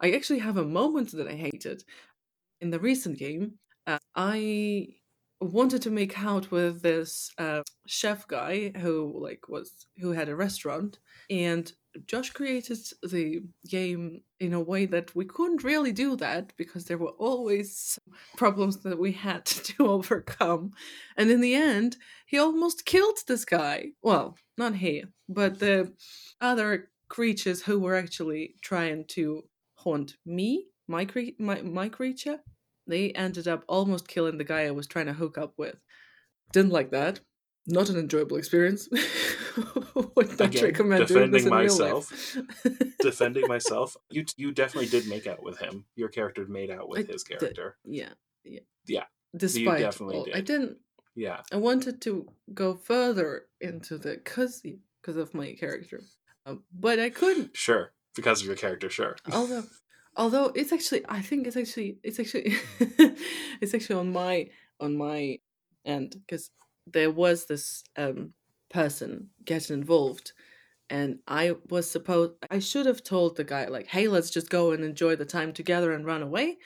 I 0.00 0.12
actually 0.12 0.40
have 0.40 0.56
a 0.58 0.64
moment 0.64 1.12
that 1.12 1.28
I 1.28 1.34
hated 1.34 1.84
in 2.60 2.70
the 2.70 2.80
recent 2.80 3.18
game 3.18 3.58
I 4.14 4.88
wanted 5.40 5.82
to 5.82 5.90
make 5.90 6.22
out 6.22 6.50
with 6.50 6.82
this 6.82 7.30
uh, 7.38 7.62
chef 7.86 8.26
guy 8.26 8.72
who 8.76 9.12
like 9.20 9.48
was 9.48 9.86
who 9.98 10.12
had 10.12 10.28
a 10.28 10.36
restaurant 10.36 10.98
and 11.28 11.72
josh 12.06 12.30
created 12.30 12.78
the 13.02 13.40
game 13.68 14.20
in 14.40 14.52
a 14.52 14.60
way 14.60 14.86
that 14.86 15.14
we 15.14 15.24
couldn't 15.24 15.62
really 15.62 15.92
do 15.92 16.16
that 16.16 16.52
because 16.56 16.86
there 16.86 16.98
were 16.98 17.12
always 17.18 17.98
problems 18.36 18.78
that 18.82 18.98
we 18.98 19.12
had 19.12 19.44
to 19.44 19.86
overcome 19.86 20.72
and 21.16 21.30
in 21.30 21.40
the 21.40 21.54
end 21.54 21.96
he 22.26 22.38
almost 22.38 22.86
killed 22.86 23.18
this 23.26 23.44
guy. 23.44 23.88
Well 24.02 24.36
not 24.56 24.76
he 24.76 25.04
but 25.28 25.58
the 25.58 25.92
other 26.40 26.90
creatures 27.08 27.62
who 27.62 27.78
were 27.78 27.96
actually 27.96 28.54
trying 28.62 29.04
to 29.08 29.44
haunt 29.76 30.14
me 30.24 30.66
my 30.88 31.04
cre- 31.04 31.36
my, 31.38 31.60
my 31.62 31.88
creature 31.88 32.40
they 32.86 33.10
ended 33.12 33.48
up 33.48 33.64
almost 33.68 34.08
killing 34.08 34.38
the 34.38 34.44
guy 34.44 34.66
I 34.66 34.70
was 34.70 34.86
trying 34.86 35.06
to 35.06 35.12
hook 35.12 35.38
up 35.38 35.54
with. 35.56 35.76
Didn't 36.52 36.72
like 36.72 36.90
that. 36.90 37.20
Not 37.66 37.88
an 37.88 37.96
enjoyable 37.96 38.36
experience. 38.36 38.88
Would 39.94 40.38
not 40.38 40.40
Again, 40.40 40.64
recommend 40.64 41.06
defending 41.06 41.48
myself. 41.48 42.36
defending 43.00 43.46
myself. 43.48 43.96
You 44.10 44.26
you 44.36 44.52
definitely 44.52 44.90
did 44.90 45.08
make 45.08 45.26
out 45.26 45.42
with 45.42 45.58
him. 45.58 45.86
Your 45.96 46.08
character 46.08 46.44
made 46.46 46.70
out 46.70 46.88
with 46.88 47.08
I 47.08 47.12
his 47.12 47.24
character. 47.24 47.76
Did. 47.86 47.94
Yeah. 47.94 48.12
Yeah. 48.44 48.60
Yeah. 48.86 49.04
Despite 49.34 49.78
you 49.78 49.84
definitely 49.84 50.16
all, 50.16 50.24
did. 50.24 50.36
I 50.36 50.40
didn't 50.42 50.76
yeah. 51.14 51.40
I 51.52 51.56
wanted 51.56 52.02
to 52.02 52.26
go 52.52 52.74
further 52.74 53.46
into 53.60 53.96
the 53.96 54.18
cuz 54.18 54.60
because 54.60 55.16
of 55.16 55.32
my 55.32 55.54
character. 55.54 56.02
Um, 56.44 56.64
but 56.72 56.98
I 56.98 57.08
couldn't. 57.08 57.56
Sure. 57.56 57.92
Because 58.14 58.42
of 58.42 58.46
your 58.46 58.56
character, 58.56 58.90
sure. 58.90 59.16
Although 59.32 59.64
although 60.16 60.46
it's 60.54 60.72
actually 60.72 61.02
i 61.08 61.20
think 61.20 61.46
it's 61.46 61.56
actually 61.56 61.98
it's 62.02 62.18
actually 62.20 62.54
it's 63.60 63.74
actually 63.74 63.96
on 63.96 64.12
my 64.12 64.48
on 64.80 64.96
my 64.96 65.38
end 65.84 66.16
because 66.26 66.50
there 66.86 67.10
was 67.10 67.46
this 67.46 67.82
um 67.96 68.32
person 68.70 69.28
getting 69.44 69.74
involved 69.78 70.32
and 70.90 71.18
i 71.28 71.54
was 71.70 71.90
supposed 71.90 72.32
i 72.50 72.58
should 72.58 72.86
have 72.86 73.02
told 73.02 73.36
the 73.36 73.44
guy 73.44 73.66
like 73.66 73.86
hey 73.86 74.08
let's 74.08 74.30
just 74.30 74.50
go 74.50 74.72
and 74.72 74.84
enjoy 74.84 75.16
the 75.16 75.24
time 75.24 75.52
together 75.52 75.92
and 75.92 76.06
run 76.06 76.22
away. 76.22 76.58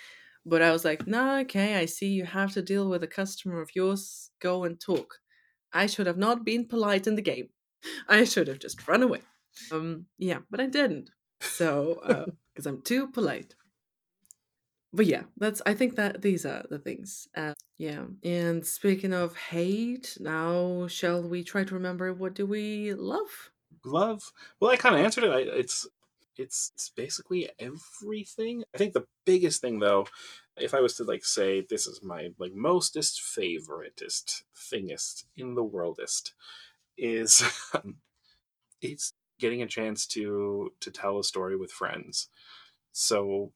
But 0.47 0.63
i 0.63 0.73
was 0.73 0.85
like 0.85 1.07
nah 1.07 1.41
okay 1.41 1.77
i 1.77 1.85
see 1.87 2.09
you 2.09 2.25
have 2.25 2.53
to 2.55 2.63
deal 2.63 2.89
with 2.89 3.03
a 3.03 3.07
customer 3.09 3.61
of 3.61 3.75
yours. 3.75 4.31
Go 4.41 4.65
and 4.65 4.81
talk. 4.81 5.19
I 5.73 5.87
should 5.87 6.07
have 6.07 6.19
not 6.19 6.45
been 6.45 6.67
polite 6.67 7.07
in 7.07 7.17
the 7.17 7.23
game. 7.23 7.51
I 8.09 8.25
should 8.25 8.49
have 8.49 8.59
just 8.59 8.87
run 8.89 9.03
away. 9.03 9.23
Um 9.71 10.07
yeah 10.19 10.41
but 10.51 10.61
i 10.61 10.67
didn't 10.67 11.11
so 11.41 11.95
uh 12.05 12.27
because 12.55 12.67
I'm 12.67 12.83
too 12.83 13.09
polite. 13.09 13.55
But 14.93 15.07
yeah, 15.07 15.25
that's 15.37 15.61
I 15.67 15.75
think 15.75 15.97
that 15.97 16.23
these 16.23 16.47
are 16.47 16.65
the 16.71 16.79
things. 16.79 17.29
Uh, 17.37 17.55
yeah. 17.77 18.05
And 18.25 18.67
speaking 18.67 19.13
of 19.13 19.37
hate, 19.37 20.17
now 20.19 20.87
shall 20.89 21.23
we 21.23 21.45
try 21.45 21.65
to 21.65 21.75
remember 21.75 22.13
what 22.15 22.35
do 22.35 22.47
we 22.47 22.95
love? 22.95 23.51
Love. 23.85 24.33
Well, 24.61 24.71
I 24.71 24.77
kind 24.77 24.95
of 24.95 25.03
answered 25.03 25.25
it. 25.25 25.31
I, 25.31 25.41
it's 25.41 25.87
it's 26.37 26.73
it's 26.75 26.89
basically 26.91 27.51
everything. 27.59 28.65
I 28.75 28.79
think 28.79 28.95
the 28.95 29.07
biggest 29.27 29.61
thing 29.61 29.79
though, 29.79 30.07
if 30.57 30.73
I 30.73 30.81
was 30.81 30.95
to 30.97 31.05
like 31.05 31.25
say 31.25 31.61
this 31.69 31.87
is 31.87 32.03
my 32.03 32.31
like 32.39 32.55
mostest 32.55 33.21
favoritist 33.21 34.43
thingest 34.57 35.25
in 35.37 35.55
the 35.55 35.63
worldest 35.65 36.33
is 36.97 37.43
um, 37.75 37.97
it's 38.83 39.13
getting 39.39 39.63
a 39.63 39.67
chance 39.67 40.07
to 40.09 40.73
to 40.81 40.91
tell 40.91 41.19
a 41.19 41.25
story 41.25 41.57
with 41.57 41.71
friends. 41.71 42.29
So 42.93 43.53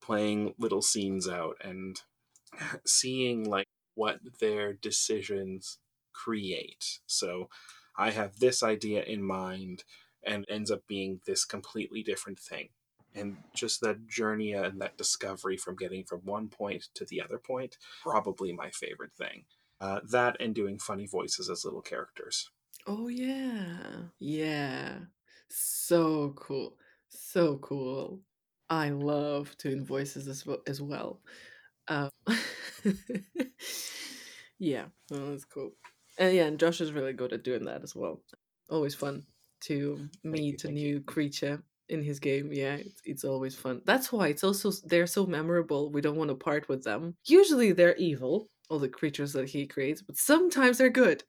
playing 0.00 0.54
little 0.58 0.82
scenes 0.82 1.28
out 1.28 1.56
and 1.62 2.00
seeing 2.86 3.44
like 3.48 3.66
what 3.94 4.20
their 4.40 4.72
decisions 4.72 5.78
create. 6.12 7.00
So 7.06 7.48
I 7.96 8.10
have 8.10 8.38
this 8.38 8.62
idea 8.62 9.02
in 9.02 9.22
mind 9.22 9.84
and 10.24 10.44
ends 10.48 10.70
up 10.70 10.86
being 10.86 11.20
this 11.26 11.44
completely 11.44 12.02
different 12.02 12.38
thing. 12.38 12.68
And 13.14 13.38
just 13.54 13.80
that 13.80 14.06
journey 14.06 14.52
and 14.52 14.80
that 14.80 14.96
discovery 14.96 15.56
from 15.56 15.76
getting 15.76 16.04
from 16.04 16.20
one 16.20 16.48
point 16.48 16.88
to 16.94 17.04
the 17.04 17.20
other 17.20 17.38
point, 17.38 17.76
probably 18.02 18.52
my 18.52 18.70
favorite 18.70 19.12
thing. 19.16 19.44
Uh, 19.80 20.00
that 20.10 20.36
and 20.40 20.54
doing 20.54 20.78
funny 20.78 21.06
voices 21.06 21.48
as 21.48 21.64
little 21.64 21.80
characters. 21.82 22.50
Oh 22.86 23.08
yeah. 23.08 23.78
Yeah. 24.18 24.98
So 25.50 26.34
cool. 26.36 26.76
So 27.08 27.56
cool. 27.58 28.20
I 28.70 28.90
love 28.90 29.56
doing 29.58 29.84
voices 29.84 30.28
as 30.28 30.44
well 30.46 30.58
as 30.66 30.80
well. 30.82 31.20
Um, 31.88 32.10
yeah, 34.58 34.86
well, 35.10 35.30
that's 35.30 35.44
cool. 35.44 35.72
And 36.18 36.34
yeah, 36.34 36.44
and 36.44 36.58
Josh 36.58 36.80
is 36.80 36.92
really 36.92 37.12
good 37.12 37.32
at 37.32 37.44
doing 37.44 37.64
that 37.64 37.82
as 37.82 37.94
well. 37.94 38.22
Always 38.70 38.94
fun 38.94 39.24
to 39.62 40.08
meet 40.24 40.44
you, 40.44 40.58
a 40.64 40.68
thank 40.68 40.78
you. 40.78 40.92
new 40.96 41.00
creature 41.00 41.62
in 41.88 42.02
his 42.02 42.18
game. 42.18 42.52
Yeah, 42.52 42.74
it's, 42.74 43.00
it's 43.04 43.24
always 43.24 43.54
fun. 43.54 43.80
That's 43.86 44.12
why 44.12 44.28
it's 44.28 44.44
also 44.44 44.70
they're 44.84 45.06
so 45.06 45.26
memorable. 45.26 45.90
We 45.90 46.00
don't 46.02 46.16
want 46.16 46.30
to 46.30 46.34
part 46.34 46.68
with 46.68 46.84
them. 46.84 47.14
Usually 47.26 47.72
they're 47.72 47.96
evil, 47.96 48.48
all 48.68 48.78
the 48.78 48.88
creatures 48.88 49.32
that 49.32 49.48
he 49.48 49.66
creates, 49.66 50.02
but 50.02 50.16
sometimes 50.18 50.78
they're 50.78 50.90
good. 50.90 51.24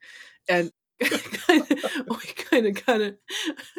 And 0.48 0.70
we 1.48 2.16
kind 2.36 2.66
of 2.66 2.74
kind 2.86 3.02
of 3.02 3.16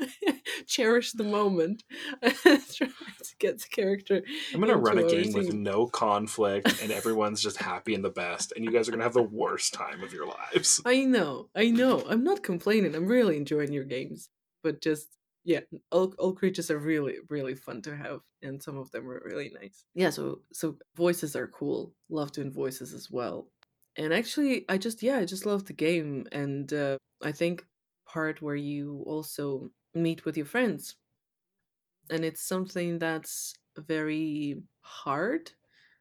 cherish 0.68 1.12
the 1.12 1.24
moment 1.24 1.84
and 2.22 2.34
try 2.44 2.88
to 2.88 3.36
get 3.40 3.60
the 3.60 3.68
character. 3.70 4.22
I'm 4.54 4.60
gonna 4.60 4.78
run 4.78 4.98
a 4.98 5.08
game 5.08 5.34
with 5.34 5.54
no 5.54 5.88
conflict 5.88 6.82
and 6.82 6.92
everyone's 6.92 7.42
just 7.42 7.58
happy 7.58 7.94
and 7.94 8.04
the 8.04 8.10
best, 8.10 8.54
and 8.56 8.66
you 8.66 8.72
guys 8.72 8.88
are 8.88 8.92
gonna 8.92 9.04
have 9.04 9.14
the 9.14 9.22
worst 9.22 9.74
time 9.74 10.04
of 10.04 10.14
your 10.14 10.28
lives. 10.28 10.82
I 10.86 11.04
know, 11.04 11.50
I 11.56 11.70
know. 11.70 12.04
I'm 12.10 12.24
not 12.24 12.44
complaining. 12.44 12.96
I'm 12.96 13.08
really 13.08 13.38
enjoying 13.38 13.72
your 13.72 13.86
games, 13.86 14.30
but 14.64 14.82
just 14.82 15.08
yeah, 15.44 15.62
all 15.92 16.14
all 16.18 16.34
creatures 16.34 16.72
are 16.72 16.80
really 16.80 17.18
really 17.30 17.56
fun 17.56 17.82
to 17.84 17.96
have, 17.96 18.22
and 18.42 18.62
some 18.62 18.78
of 18.78 18.92
them 18.92 19.10
are 19.10 19.22
really 19.26 19.52
nice. 19.60 19.86
Yeah, 19.94 20.10
so 20.10 20.42
so 20.54 20.78
voices 20.96 21.36
are 21.36 21.48
cool. 21.48 21.94
Love 22.10 22.32
doing 22.32 22.52
voices 22.52 22.94
as 22.94 23.10
well. 23.12 23.48
And 23.98 24.14
actually, 24.14 24.66
I 24.70 24.78
just 24.78 25.04
yeah, 25.04 25.18
I 25.18 25.26
just 25.26 25.46
love 25.46 25.66
the 25.66 25.74
game, 25.74 26.26
and 26.32 26.72
uh, 26.72 26.98
I 27.24 27.32
think 27.32 27.66
part 28.06 28.42
where 28.42 28.56
you 28.56 29.04
also 29.08 29.72
meet 29.94 30.26
with 30.26 30.38
your 30.38 30.46
friends, 30.46 30.96
and 32.10 32.26
it's 32.26 32.42
something 32.42 33.00
that's 33.00 33.54
very 33.78 34.62
hard 34.82 35.52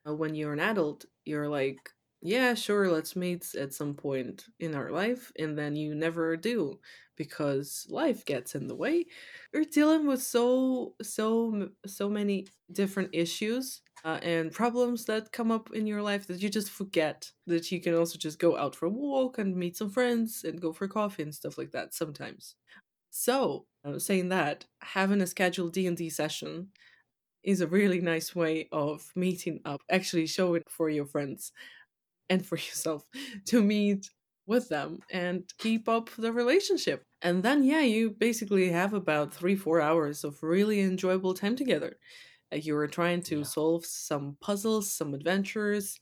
uh, 0.06 0.14
when 0.14 0.34
you're 0.34 0.52
an 0.52 0.60
adult. 0.60 1.04
You're 1.24 1.48
like, 1.48 1.90
yeah, 2.22 2.54
sure, 2.54 2.90
let's 2.90 3.16
meet 3.16 3.54
at 3.54 3.72
some 3.72 3.94
point 3.94 4.44
in 4.58 4.74
our 4.74 4.90
life, 4.90 5.32
and 5.38 5.56
then 5.56 5.76
you 5.76 5.94
never 5.94 6.36
do 6.36 6.78
because 7.16 7.86
life 7.88 8.24
gets 8.24 8.54
in 8.54 8.66
the 8.66 8.74
way. 8.74 9.06
You're 9.52 9.64
dealing 9.64 10.06
with 10.06 10.22
so 10.22 10.94
so 11.02 11.70
so 11.86 12.08
many 12.10 12.46
different 12.72 13.10
issues 13.14 13.80
uh, 14.04 14.18
and 14.22 14.52
problems 14.52 15.04
that 15.06 15.32
come 15.32 15.50
up 15.50 15.72
in 15.72 15.86
your 15.86 16.02
life 16.02 16.26
that 16.26 16.42
you 16.42 16.48
just 16.48 16.70
forget 16.70 17.30
that 17.46 17.70
you 17.70 17.80
can 17.80 17.94
also 17.94 18.18
just 18.18 18.38
go 18.38 18.56
out 18.56 18.74
for 18.74 18.86
a 18.86 18.90
walk 18.90 19.38
and 19.38 19.56
meet 19.56 19.76
some 19.76 19.90
friends 19.90 20.44
and 20.44 20.60
go 20.60 20.72
for 20.72 20.88
coffee 20.88 21.22
and 21.22 21.34
stuff 21.34 21.58
like 21.58 21.70
that 21.72 21.94
sometimes. 21.94 22.54
So, 23.10 23.66
uh, 23.84 23.98
saying 23.98 24.30
that, 24.30 24.66
having 24.82 25.20
a 25.22 25.26
scheduled 25.26 25.72
D&D 25.74 26.10
session 26.10 26.70
is 27.42 27.60
a 27.60 27.66
really 27.66 28.00
nice 28.00 28.34
way 28.34 28.68
of 28.72 29.10
meeting 29.16 29.60
up, 29.64 29.82
actually 29.90 30.26
show 30.26 30.54
it 30.54 30.68
for 30.70 30.90
your 30.90 31.06
friends 31.06 31.52
and 32.28 32.44
for 32.46 32.56
yourself 32.56 33.04
to 33.46 33.62
meet 33.62 34.10
with 34.46 34.68
them 34.68 35.00
and 35.12 35.44
keep 35.58 35.88
up 35.88 36.10
the 36.18 36.32
relationship. 36.32 37.04
And 37.22 37.42
then, 37.42 37.62
yeah, 37.62 37.82
you 37.82 38.10
basically 38.10 38.70
have 38.70 38.92
about 38.94 39.32
three, 39.32 39.54
four 39.56 39.80
hours 39.80 40.24
of 40.24 40.42
really 40.42 40.80
enjoyable 40.80 41.34
time 41.34 41.56
together. 41.56 41.98
You 42.52 42.74
were 42.74 42.88
trying 42.88 43.22
to 43.24 43.42
Yeah. 43.42 43.44
solve 43.44 43.86
some 43.86 44.36
puzzles, 44.40 44.90
some 44.90 45.14
adventures, 45.14 46.00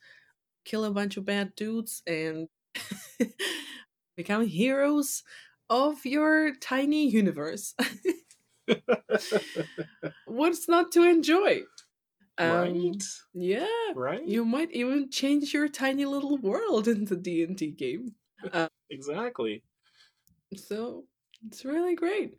kill 0.64 0.84
a 0.84 0.92
bunch 0.92 1.16
of 1.16 1.24
bad 1.26 1.54
dudes, 1.56 2.02
and 2.06 2.48
become 4.16 4.46
heroes 4.46 5.24
of 5.70 6.04
your 6.06 6.54
tiny 6.56 7.08
universe. 7.08 7.74
What's 10.24 10.68
not 10.68 10.92
to 10.92 11.02
enjoy? 11.02 11.62
Um, 12.38 12.76
right? 12.76 13.02
Yeah, 13.34 13.94
Right? 13.94 14.24
you 14.24 14.44
might 14.44 14.70
even 14.72 15.10
change 15.10 15.54
your 15.54 15.68
tiny 15.68 16.04
little 16.04 16.38
world 16.38 16.88
in 16.88 17.06
the 17.06 17.16
D 17.16 17.42
and 17.42 17.56
D 17.56 17.70
game. 17.72 18.16
Uh, 18.52 18.68
Exactly. 18.90 19.62
so 20.56 21.06
it's 21.46 21.64
really 21.64 21.94
great. 21.94 22.38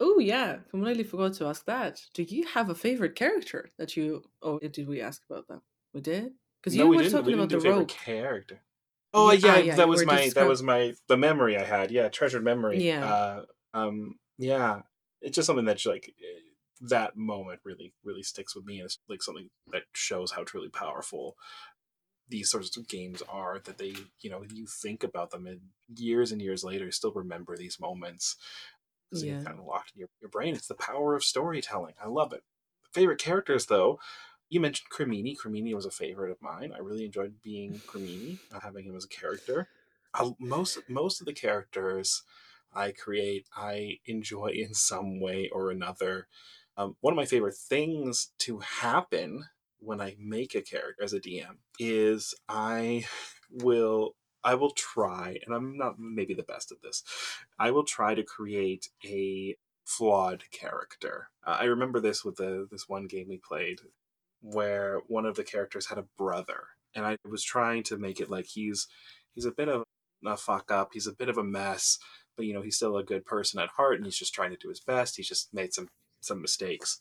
Oh 0.00 0.18
yeah, 0.18 0.58
completely 0.70 1.04
forgot 1.04 1.34
to 1.34 1.46
ask 1.46 1.64
that. 1.66 2.02
Do 2.14 2.22
you 2.22 2.46
have 2.46 2.68
a 2.70 2.74
favorite 2.74 3.14
character 3.14 3.70
that 3.78 3.96
you? 3.96 4.30
Oh, 4.42 4.58
did 4.58 4.86
we 4.88 5.00
ask 5.00 5.22
about 5.28 5.48
that? 5.48 5.62
We 5.92 6.00
did 6.02 6.34
because 6.60 6.74
No, 6.74 6.86
you 6.86 6.88
we 6.88 6.96
were 6.96 7.04
didn't. 7.04 7.04
talking 7.04 7.32
We 7.32 7.34
about 7.34 7.50
the 7.50 7.60
rogue. 7.60 7.92
character. 7.96 8.62
Oh 9.14 9.30
Yeah, 9.30 9.32
yeah, 9.32 9.56
ah, 9.58 9.62
yeah, 9.62 9.76
that 9.76 9.88
was 9.88 10.04
my 10.04 10.30
that 10.30 10.46
was 10.46 10.62
my 10.62 10.94
the 11.08 11.16
memory 11.16 11.56
I 11.56 11.64
had. 11.64 11.90
Yeah, 11.90 12.08
treasured 12.08 12.44
memory. 12.44 12.88
Yeah. 12.88 13.00
Uh, 13.00 13.42
um. 13.72 14.18
Yeah. 14.38 14.82
It's 15.22 15.34
just 15.36 15.46
something 15.46 15.64
that's 15.64 15.86
like 15.86 16.14
eh, 16.20 16.40
that 16.82 17.16
moment 17.16 17.60
really 17.64 17.94
really 18.04 18.22
sticks 18.22 18.54
with 18.54 18.64
me, 18.66 18.78
and 18.80 18.86
it's 18.86 18.98
like 19.08 19.22
something 19.22 19.48
that 19.72 19.84
shows 19.94 20.32
how 20.32 20.44
truly 20.44 20.68
powerful 20.68 21.36
these 22.28 22.50
sorts 22.50 22.76
of 22.76 22.88
games 22.88 23.22
are. 23.28 23.58
That 23.60 23.78
they, 23.78 23.94
you 24.20 24.30
know, 24.30 24.44
you 24.52 24.66
think 24.66 25.04
about 25.04 25.30
them 25.30 25.46
and 25.46 25.60
years 25.96 26.32
and 26.32 26.42
years 26.42 26.64
later, 26.64 26.90
still 26.90 27.12
remember 27.12 27.56
these 27.56 27.80
moments 27.80 28.36
because 29.10 29.24
Yeah. 29.24 29.34
get 29.34 29.44
kind 29.44 29.58
of 29.58 29.64
locked 29.64 29.92
in 29.94 30.00
your, 30.00 30.08
your 30.20 30.30
brain. 30.30 30.54
It's 30.54 30.68
the 30.68 30.74
power 30.74 31.14
of 31.14 31.24
storytelling. 31.24 31.94
I 32.02 32.08
love 32.08 32.32
it. 32.32 32.42
Favorite 32.92 33.20
characters 33.20 33.66
though, 33.66 33.98
you 34.48 34.60
mentioned 34.60 34.90
Cremini. 34.90 35.34
Cremini 35.36 35.74
was 35.74 35.86
a 35.86 35.90
favorite 35.90 36.30
of 36.30 36.40
mine. 36.40 36.72
I 36.74 36.78
really 36.78 37.04
enjoyed 37.04 37.42
being 37.42 37.80
Cremini, 37.86 38.38
having 38.62 38.84
him 38.84 38.96
as 38.96 39.04
a 39.04 39.08
character. 39.08 39.68
I, 40.14 40.30
most 40.38 40.78
most 40.88 41.20
of 41.20 41.26
the 41.26 41.32
characters 41.32 42.22
I 42.72 42.92
create, 42.92 43.46
I 43.56 43.98
enjoy 44.06 44.52
in 44.54 44.74
some 44.74 45.20
way 45.20 45.48
or 45.52 45.70
another. 45.70 46.28
Um, 46.76 46.96
one 47.00 47.12
of 47.12 47.16
my 47.16 47.24
favorite 47.24 47.56
things 47.56 48.32
to 48.40 48.58
happen 48.58 49.44
when 49.78 50.00
I 50.00 50.16
make 50.18 50.54
a 50.54 50.62
character 50.62 51.02
as 51.02 51.12
a 51.12 51.20
DM 51.20 51.56
is 51.78 52.34
I 52.48 53.06
will 53.50 54.14
I 54.46 54.54
will 54.54 54.70
try, 54.70 55.40
and 55.44 55.52
I'm 55.52 55.76
not 55.76 55.98
maybe 55.98 56.32
the 56.32 56.44
best 56.44 56.70
at 56.70 56.80
this. 56.80 57.02
I 57.58 57.72
will 57.72 57.82
try 57.82 58.14
to 58.14 58.22
create 58.22 58.88
a 59.04 59.56
flawed 59.84 60.44
character. 60.52 61.30
Uh, 61.44 61.56
I 61.60 61.64
remember 61.64 61.98
this 61.98 62.24
with 62.24 62.36
the 62.36 62.68
this 62.70 62.88
one 62.88 63.08
game 63.08 63.26
we 63.28 63.38
played 63.38 63.80
where 64.40 65.00
one 65.08 65.26
of 65.26 65.34
the 65.34 65.42
characters 65.42 65.86
had 65.86 65.98
a 65.98 66.06
brother, 66.16 66.68
and 66.94 67.04
I 67.04 67.16
was 67.28 67.42
trying 67.42 67.82
to 67.84 67.96
make 67.96 68.20
it 68.20 68.30
like 68.30 68.46
he's 68.46 68.86
he's 69.34 69.46
a 69.46 69.50
bit 69.50 69.68
of 69.68 69.82
a 70.24 70.36
fuck 70.36 70.70
up, 70.70 70.90
he's 70.92 71.08
a 71.08 71.12
bit 71.12 71.28
of 71.28 71.38
a 71.38 71.44
mess, 71.44 71.98
but 72.36 72.46
you 72.46 72.54
know 72.54 72.62
he's 72.62 72.76
still 72.76 72.96
a 72.96 73.02
good 73.04 73.26
person 73.26 73.58
at 73.58 73.70
heart, 73.70 73.96
and 73.96 74.04
he's 74.04 74.18
just 74.18 74.32
trying 74.32 74.50
to 74.50 74.56
do 74.56 74.68
his 74.68 74.80
best. 74.80 75.16
He's 75.16 75.28
just 75.28 75.52
made 75.52 75.74
some 75.74 75.88
some 76.20 76.40
mistakes. 76.40 77.00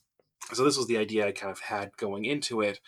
So 0.51 0.63
this 0.63 0.77
was 0.77 0.88
the 0.88 0.97
idea 0.97 1.27
I 1.27 1.31
kind 1.31 1.51
of 1.51 1.60
had 1.60 1.95
going 1.95 2.25
into 2.25 2.62
it, 2.62 2.79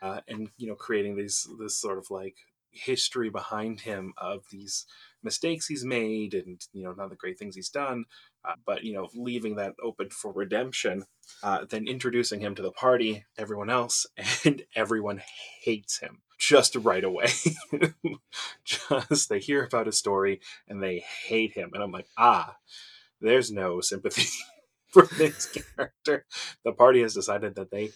uh, 0.00 0.20
and 0.26 0.48
you 0.56 0.68
know 0.68 0.74
creating 0.74 1.16
these 1.16 1.46
this 1.60 1.76
sort 1.76 1.98
of 1.98 2.10
like 2.10 2.36
history 2.76 3.30
behind 3.30 3.80
him 3.80 4.12
of 4.18 4.44
these 4.50 4.86
mistakes 5.22 5.66
he's 5.66 5.84
made 5.84 6.34
and 6.34 6.60
you 6.72 6.84
know 6.84 6.90
of 6.90 7.10
the 7.10 7.16
great 7.16 7.38
things 7.38 7.56
he's 7.56 7.70
done 7.70 8.04
uh, 8.44 8.54
but 8.64 8.84
you 8.84 8.92
know 8.92 9.08
leaving 9.14 9.56
that 9.56 9.74
open 9.82 10.08
for 10.10 10.32
redemption 10.32 11.04
uh, 11.42 11.64
then 11.68 11.88
introducing 11.88 12.40
him 12.40 12.54
to 12.54 12.62
the 12.62 12.72
party 12.72 13.24
everyone 13.38 13.70
else 13.70 14.06
and 14.44 14.62
everyone 14.74 15.20
hates 15.62 15.98
him 15.98 16.18
just 16.38 16.76
right 16.76 17.02
away. 17.02 17.28
Just 18.64 19.30
they 19.30 19.38
hear 19.38 19.64
about 19.64 19.86
his 19.86 19.96
story 19.96 20.40
and 20.68 20.82
they 20.82 21.02
hate 21.26 21.54
him 21.54 21.70
and 21.72 21.82
i'm 21.82 21.90
like 21.90 22.08
ah 22.18 22.56
there's 23.20 23.50
no 23.50 23.80
sympathy 23.80 24.28
for 24.88 25.06
this 25.18 25.46
character. 25.46 26.24
The 26.64 26.72
party 26.72 27.02
has 27.02 27.14
decided 27.14 27.54
that 27.56 27.70
they 27.70 27.90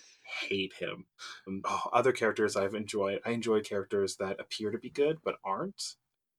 hate 0.48 0.72
him 0.74 1.06
um, 1.48 1.60
oh, 1.64 1.90
other 1.92 2.12
characters 2.12 2.56
i've 2.56 2.74
enjoyed 2.74 3.20
i 3.26 3.30
enjoy 3.30 3.60
characters 3.60 4.16
that 4.16 4.40
appear 4.40 4.70
to 4.70 4.78
be 4.78 4.90
good 4.90 5.18
but 5.24 5.36
aren't 5.44 5.94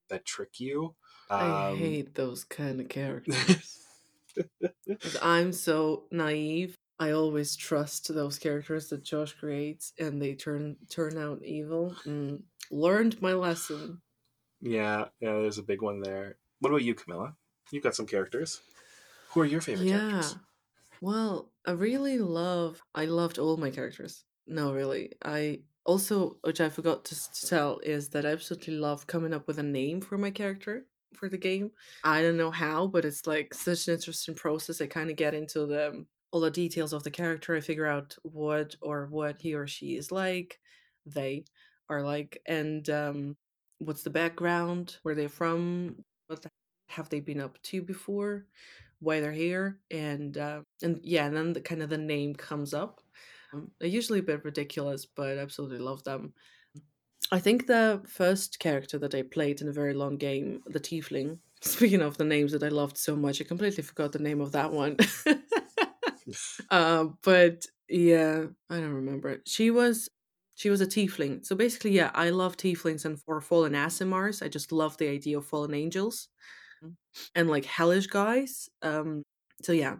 that 0.09 0.25
trick 0.25 0.59
you 0.59 0.95
I 1.29 1.45
Um, 1.45 1.77
hate 1.79 2.15
those 2.15 2.43
kind 2.43 2.81
of 2.81 2.89
characters. 2.89 3.79
I'm 5.21 5.53
so 5.53 6.03
naive. 6.11 6.75
I 6.99 7.11
always 7.11 7.55
trust 7.55 8.13
those 8.13 8.37
characters 8.37 8.89
that 8.89 9.03
Josh 9.03 9.33
creates, 9.33 9.93
and 9.97 10.21
they 10.21 10.35
turn 10.35 10.75
turn 10.89 11.17
out 11.17 11.41
evil. 11.43 11.95
Mm, 12.05 12.41
learned 12.69 13.21
my 13.21 13.33
lesson. 13.33 14.01
Yeah, 14.61 15.05
yeah, 15.19 15.33
there's 15.33 15.57
a 15.57 15.63
big 15.63 15.81
one 15.81 16.01
there. 16.01 16.37
What 16.59 16.69
about 16.69 16.83
you, 16.83 16.93
Camila? 16.93 17.33
You've 17.71 17.83
got 17.83 17.95
some 17.95 18.05
characters. 18.05 18.61
Who 19.31 19.41
are 19.41 19.45
your 19.45 19.61
favorite 19.61 19.87
Yeah. 19.87 19.99
characters? 19.99 20.35
Well, 21.01 21.51
I 21.65 21.71
really 21.71 22.19
love. 22.19 22.81
I 22.95 23.05
loved 23.05 23.39
all 23.39 23.57
my 23.57 23.71
characters. 23.71 24.23
No, 24.47 24.73
really. 24.73 25.11
I 25.23 25.61
also, 25.85 26.37
which 26.43 26.61
I 26.61 26.69
forgot 26.69 27.05
to, 27.05 27.15
to 27.15 27.47
tell, 27.47 27.79
is 27.79 28.09
that 28.09 28.25
I 28.25 28.29
absolutely 28.29 28.75
love 28.75 29.07
coming 29.07 29.33
up 29.33 29.47
with 29.47 29.57
a 29.59 29.63
name 29.63 30.01
for 30.01 30.17
my 30.17 30.31
character 30.31 30.85
for 31.15 31.27
the 31.27 31.37
game. 31.37 31.71
I 32.03 32.21
don't 32.21 32.37
know 32.37 32.51
how, 32.51 32.87
but 32.87 33.03
it's 33.05 33.25
like 33.27 33.53
such 33.53 33.87
an 33.87 33.95
interesting 33.95 34.35
process. 34.35 34.79
I 34.79 34.87
kind 34.87 35.09
of 35.09 35.15
get 35.15 35.33
into 35.33 35.65
the 35.65 36.05
all 36.31 36.39
the 36.39 36.51
details 36.51 36.93
of 36.93 37.03
the 37.03 37.11
character. 37.11 37.55
I 37.55 37.61
figure 37.61 37.87
out 37.87 38.15
what 38.23 38.75
or 38.81 39.07
what 39.07 39.41
he 39.41 39.53
or 39.53 39.67
she 39.67 39.95
is 39.97 40.11
like, 40.11 40.59
they 41.05 41.45
are 41.89 42.01
like, 42.03 42.41
and 42.45 42.87
um, 42.89 43.37
what's 43.79 44.03
the 44.03 44.09
background, 44.09 44.97
where 45.03 45.15
they're 45.15 45.29
from, 45.29 46.05
what 46.27 46.41
the, 46.41 46.49
have 46.87 47.09
they 47.09 47.19
been 47.19 47.41
up 47.41 47.61
to 47.63 47.81
before, 47.81 48.45
why 49.01 49.19
they're 49.19 49.31
here, 49.31 49.79
and 49.89 50.37
uh, 50.37 50.61
and 50.81 50.99
yeah, 51.03 51.25
and 51.25 51.35
then 51.35 51.53
the 51.53 51.61
kind 51.61 51.81
of 51.81 51.89
the 51.89 51.97
name 51.97 52.35
comes 52.35 52.73
up. 52.73 53.01
Um, 53.53 53.71
they're 53.79 53.89
usually 53.89 54.19
a 54.19 54.23
bit 54.23 54.45
ridiculous, 54.45 55.05
but 55.05 55.37
I 55.37 55.41
absolutely 55.41 55.79
love 55.79 56.03
them. 56.03 56.33
I 57.31 57.39
think 57.39 57.67
the 57.67 58.01
first 58.07 58.59
character 58.59 58.97
that 58.99 59.15
I 59.15 59.23
played 59.23 59.61
in 59.61 59.67
a 59.67 59.73
very 59.73 59.93
long 59.93 60.17
game, 60.17 60.61
the 60.65 60.79
Tiefling. 60.79 61.39
Speaking 61.61 62.01
of 62.01 62.17
the 62.17 62.23
names 62.23 62.51
that 62.53 62.63
I 62.63 62.69
loved 62.69 62.97
so 62.97 63.15
much, 63.15 63.39
I 63.41 63.43
completely 63.43 63.83
forgot 63.83 64.11
the 64.11 64.19
name 64.19 64.41
of 64.41 64.51
that 64.53 64.71
one. 64.71 64.97
uh, 66.69 67.05
but 67.23 67.65
yeah, 67.89 68.45
I 68.69 68.75
don't 68.75 68.93
remember 68.93 69.29
it. 69.29 69.41
She 69.47 69.71
was 69.71 70.09
she 70.55 70.69
was 70.69 70.81
a 70.81 70.87
tiefling. 70.87 71.45
So 71.45 71.55
basically, 71.55 71.91
yeah, 71.91 72.11
I 72.13 72.29
love 72.29 72.57
tieflings 72.57 73.05
and 73.05 73.19
for 73.19 73.41
fallen 73.41 73.73
Aasimars. 73.73 74.43
I 74.43 74.47
just 74.47 74.71
love 74.71 74.97
the 74.97 75.07
idea 75.07 75.37
of 75.37 75.45
fallen 75.45 75.73
angels 75.73 76.27
and 77.35 77.49
like 77.49 77.65
hellish 77.65 78.07
guys. 78.07 78.69
Um, 78.81 79.23
so 79.61 79.71
yeah, 79.71 79.95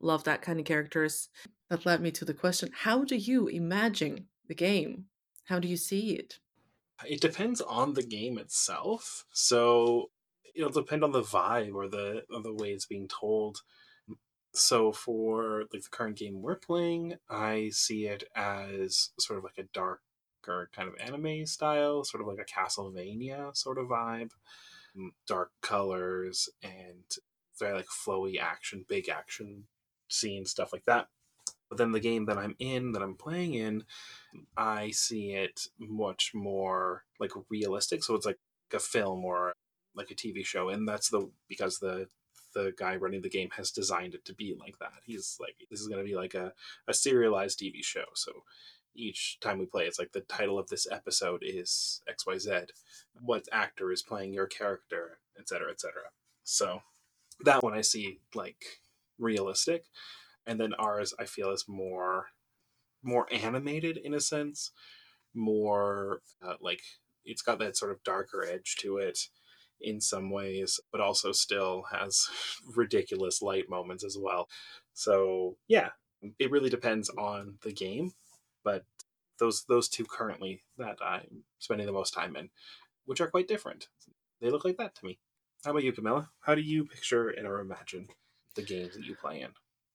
love 0.00 0.24
that 0.24 0.42
kind 0.42 0.58
of 0.58 0.66
characters. 0.66 1.28
That 1.70 1.86
led 1.86 2.00
me 2.00 2.10
to 2.12 2.24
the 2.24 2.34
question: 2.34 2.70
How 2.72 3.04
do 3.04 3.16
you 3.16 3.48
imagine 3.48 4.26
the 4.48 4.54
game? 4.54 5.06
How 5.44 5.58
do 5.58 5.68
you 5.68 5.76
see 5.76 6.14
it? 6.14 6.38
It 7.06 7.20
depends 7.20 7.60
on 7.60 7.94
the 7.94 8.02
game 8.02 8.38
itself. 8.38 9.24
So 9.32 10.10
it'll 10.54 10.70
depend 10.70 11.04
on 11.04 11.12
the 11.12 11.22
vibe 11.22 11.74
or 11.74 11.88
the 11.88 12.22
or 12.32 12.42
the 12.42 12.54
way 12.54 12.70
it's 12.70 12.86
being 12.86 13.08
told. 13.08 13.58
So 14.54 14.92
for 14.92 15.64
like 15.72 15.82
the 15.82 15.88
current 15.90 16.16
game 16.16 16.40
we're 16.40 16.54
playing, 16.56 17.14
I 17.28 17.70
see 17.72 18.06
it 18.06 18.24
as 18.36 19.10
sort 19.18 19.38
of 19.38 19.44
like 19.44 19.58
a 19.58 19.68
darker 20.44 20.70
kind 20.74 20.88
of 20.88 20.94
anime 21.00 21.46
style, 21.46 22.04
sort 22.04 22.20
of 22.20 22.26
like 22.26 22.38
a 22.38 22.44
Castlevania 22.44 23.56
sort 23.56 23.78
of 23.78 23.86
vibe. 23.86 24.30
Mm, 24.96 25.10
Dark 25.26 25.50
colors 25.60 26.48
and 26.62 27.04
very 27.58 27.74
like 27.74 27.86
flowy 27.86 28.38
action, 28.40 28.84
big 28.88 29.08
action 29.08 29.64
scenes, 30.08 30.50
stuff 30.50 30.72
like 30.72 30.84
that. 30.84 31.08
But 31.68 31.78
then 31.78 31.92
the 31.92 32.00
game 32.00 32.26
that 32.26 32.38
I'm 32.38 32.54
in, 32.58 32.92
that 32.92 33.02
I'm 33.02 33.16
playing 33.16 33.54
in, 33.54 33.84
I 34.56 34.90
see 34.90 35.32
it 35.32 35.68
much 35.78 36.32
more 36.34 37.04
like 37.18 37.32
realistic. 37.50 38.04
So 38.04 38.14
it's 38.14 38.26
like 38.26 38.38
a 38.72 38.78
film 38.78 39.24
or 39.24 39.54
like 39.96 40.10
a 40.10 40.14
TV 40.14 40.44
show, 40.44 40.68
and 40.68 40.86
that's 40.86 41.08
the 41.08 41.30
because 41.48 41.78
the 41.78 42.08
the 42.54 42.72
guy 42.78 42.94
running 42.94 43.22
the 43.22 43.28
game 43.28 43.48
has 43.56 43.72
designed 43.72 44.14
it 44.14 44.24
to 44.26 44.34
be 44.34 44.56
like 44.58 44.78
that. 44.78 44.92
He's 45.04 45.36
like, 45.40 45.56
this 45.70 45.80
is 45.80 45.88
going 45.88 45.98
to 45.98 46.08
be 46.08 46.14
like 46.14 46.34
a, 46.34 46.52
a 46.86 46.94
serialized 46.94 47.58
TV 47.58 47.82
show. 47.82 48.04
So 48.14 48.44
each 48.94 49.38
time 49.40 49.58
we 49.58 49.66
play, 49.66 49.84
it's 49.86 49.98
like 49.98 50.12
the 50.12 50.20
title 50.20 50.58
of 50.58 50.68
this 50.68 50.86
episode 50.90 51.42
is 51.44 52.02
X 52.08 52.26
Y 52.26 52.38
Z. 52.38 52.50
What 53.20 53.48
actor 53.52 53.92
is 53.92 54.02
playing 54.02 54.32
your 54.32 54.46
character, 54.46 55.18
etc., 55.38 55.70
etc. 55.70 55.92
So 56.44 56.80
that 57.44 57.62
one 57.62 57.74
I 57.74 57.80
see 57.80 58.20
like 58.34 58.64
realistic, 59.18 59.84
and 60.46 60.60
then 60.60 60.74
ours 60.74 61.14
I 61.18 61.24
feel 61.24 61.50
is 61.50 61.64
more 61.68 62.26
more 63.02 63.26
animated 63.32 63.98
in 63.98 64.14
a 64.14 64.20
sense, 64.20 64.70
more 65.34 66.20
uh, 66.42 66.54
like 66.60 66.82
it's 67.24 67.42
got 67.42 67.58
that 67.58 67.76
sort 67.76 67.92
of 67.92 68.02
darker 68.02 68.44
edge 68.44 68.76
to 68.80 68.98
it 68.98 69.18
in 69.80 70.00
some 70.00 70.30
ways, 70.30 70.80
but 70.90 71.00
also 71.00 71.32
still 71.32 71.84
has 71.92 72.28
ridiculous 72.76 73.42
light 73.42 73.68
moments 73.68 74.04
as 74.04 74.16
well. 74.18 74.48
So 74.94 75.56
yeah, 75.68 75.90
it 76.38 76.50
really 76.50 76.70
depends 76.70 77.10
on 77.10 77.58
the 77.62 77.72
game, 77.72 78.12
but 78.64 78.84
those 79.38 79.64
those 79.68 79.88
two 79.88 80.04
currently 80.04 80.62
that 80.78 80.98
I'm 81.04 81.44
spending 81.58 81.86
the 81.86 81.92
most 81.92 82.14
time 82.14 82.36
in, 82.36 82.50
which 83.04 83.20
are 83.20 83.30
quite 83.30 83.48
different. 83.48 83.88
They 84.40 84.50
look 84.50 84.64
like 84.64 84.78
that 84.78 84.94
to 84.96 85.04
me. 85.04 85.18
How 85.64 85.70
about 85.70 85.84
you, 85.84 85.92
Camila? 85.92 86.28
How 86.40 86.54
do 86.54 86.60
you 86.60 86.84
picture 86.84 87.28
and 87.28 87.46
or 87.46 87.60
imagine 87.60 88.08
the 88.54 88.62
games 88.62 88.94
that 88.94 89.04
you 89.04 89.14
play 89.14 89.40
in? 89.40 89.50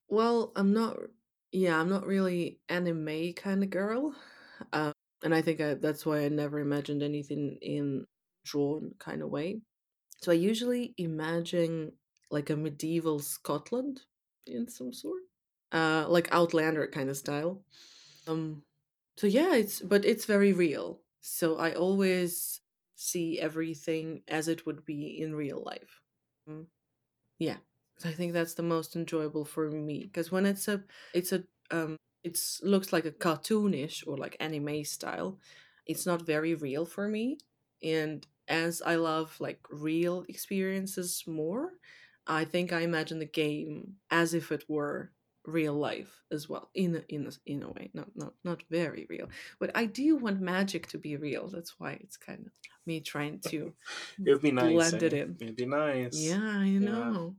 Well, 0.08 0.52
I'm 0.56 0.74
not. 0.74 0.98
Yeah, 1.52 1.80
I'm 1.80 1.90
not 1.90 2.06
really 2.06 2.60
anime 2.70 3.34
kind 3.34 3.64
of 3.64 3.70
girl, 3.72 4.14
uh, 4.72 4.92
and 5.24 5.34
I 5.34 5.42
think 5.42 5.62
I, 5.62 5.74
that's 5.76 6.06
why 6.06 6.20
I 6.20 6.30
never 6.30 6.60
imagined 6.60 7.02
anything 7.02 7.58
in 7.62 8.06
drawn 8.46 8.94
kind 9.00 9.22
of 9.22 9.30
way. 9.30 9.62
So 10.22 10.32
I 10.32 10.36
usually 10.36 10.94
imagine 10.98 11.94
like 12.30 12.50
a 12.50 12.56
medieval 12.56 13.20
Scotland 13.20 14.02
in 14.46 14.68
some 14.68 14.94
sort, 14.94 15.22
uh, 15.72 16.06
like 16.08 16.30
Outlander 16.32 16.88
kind 16.88 17.10
of 17.10 17.18
style. 17.18 17.64
Um, 18.30 18.64
so 19.18 19.28
yeah, 19.28 19.56
it's 19.56 19.82
but 19.82 20.06
it's 20.06 20.26
very 20.26 20.54
real. 20.54 21.02
So 21.22 21.58
I 21.58 21.74
always 21.74 22.62
see 22.96 23.40
everything 23.40 24.24
as 24.28 24.48
it 24.48 24.66
would 24.66 24.86
be 24.86 25.22
in 25.22 25.36
real 25.36 25.64
life. 25.64 26.02
Mm. 26.50 26.68
Yeah, 27.40 27.58
I 28.04 28.12
think 28.14 28.34
that's 28.34 28.54
the 28.56 28.64
most 28.64 28.96
enjoyable 28.96 29.46
for 29.46 29.70
me 29.70 30.04
because 30.06 30.32
when 30.32 30.46
it's 30.46 30.68
a, 30.68 30.84
it's 31.14 31.32
a, 31.34 31.44
um, 31.72 31.98
it's 32.24 32.62
looks 32.64 32.94
like 32.94 33.06
a 33.06 33.12
cartoonish 33.12 34.06
or 34.08 34.18
like 34.18 34.38
anime 34.40 34.84
style. 34.86 35.40
It's 35.86 36.06
not 36.06 36.24
very 36.26 36.56
real 36.56 36.86
for 36.86 37.08
me, 37.10 37.40
and 37.84 38.26
as 38.48 38.82
I 38.84 38.96
love 38.96 39.38
like 39.40 39.62
real 39.72 40.26
experiences 40.30 41.24
more, 41.28 41.74
I 42.28 42.46
think 42.46 42.72
I 42.74 42.82
imagine 42.82 43.20
the 43.20 43.26
game 43.26 43.96
as 44.12 44.34
if 44.34 44.52
it 44.52 44.66
were 44.70 45.14
real 45.50 45.74
life 45.74 46.24
as 46.32 46.48
well 46.48 46.70
in 46.74 46.96
a, 46.96 47.02
in 47.10 47.28
a, 47.28 47.32
in 47.46 47.64
a 47.64 47.70
way 47.72 47.90
not 47.94 48.08
not 48.16 48.34
not 48.44 48.64
very 48.70 49.06
real 49.10 49.28
but 49.60 49.72
i 49.76 49.86
do 49.86 50.16
want 50.16 50.40
magic 50.42 50.88
to 50.88 50.98
be 50.98 51.16
real 51.18 51.48
that's 51.50 51.80
why 51.80 51.92
it's 52.02 52.18
kind 52.18 52.46
of 52.46 52.52
me 52.86 53.00
trying 53.02 53.40
to 53.40 53.74
It 54.26 54.32
would 54.32 54.42
be 54.42 54.52
nice. 54.52 54.74
blend 54.74 55.04
it 55.04 55.14
eh? 55.14 55.22
in 55.24 55.38
It'd 55.42 55.56
be 55.56 55.66
nice. 55.66 56.16
yeah 56.18 56.40
i 56.40 56.70
know 56.70 57.36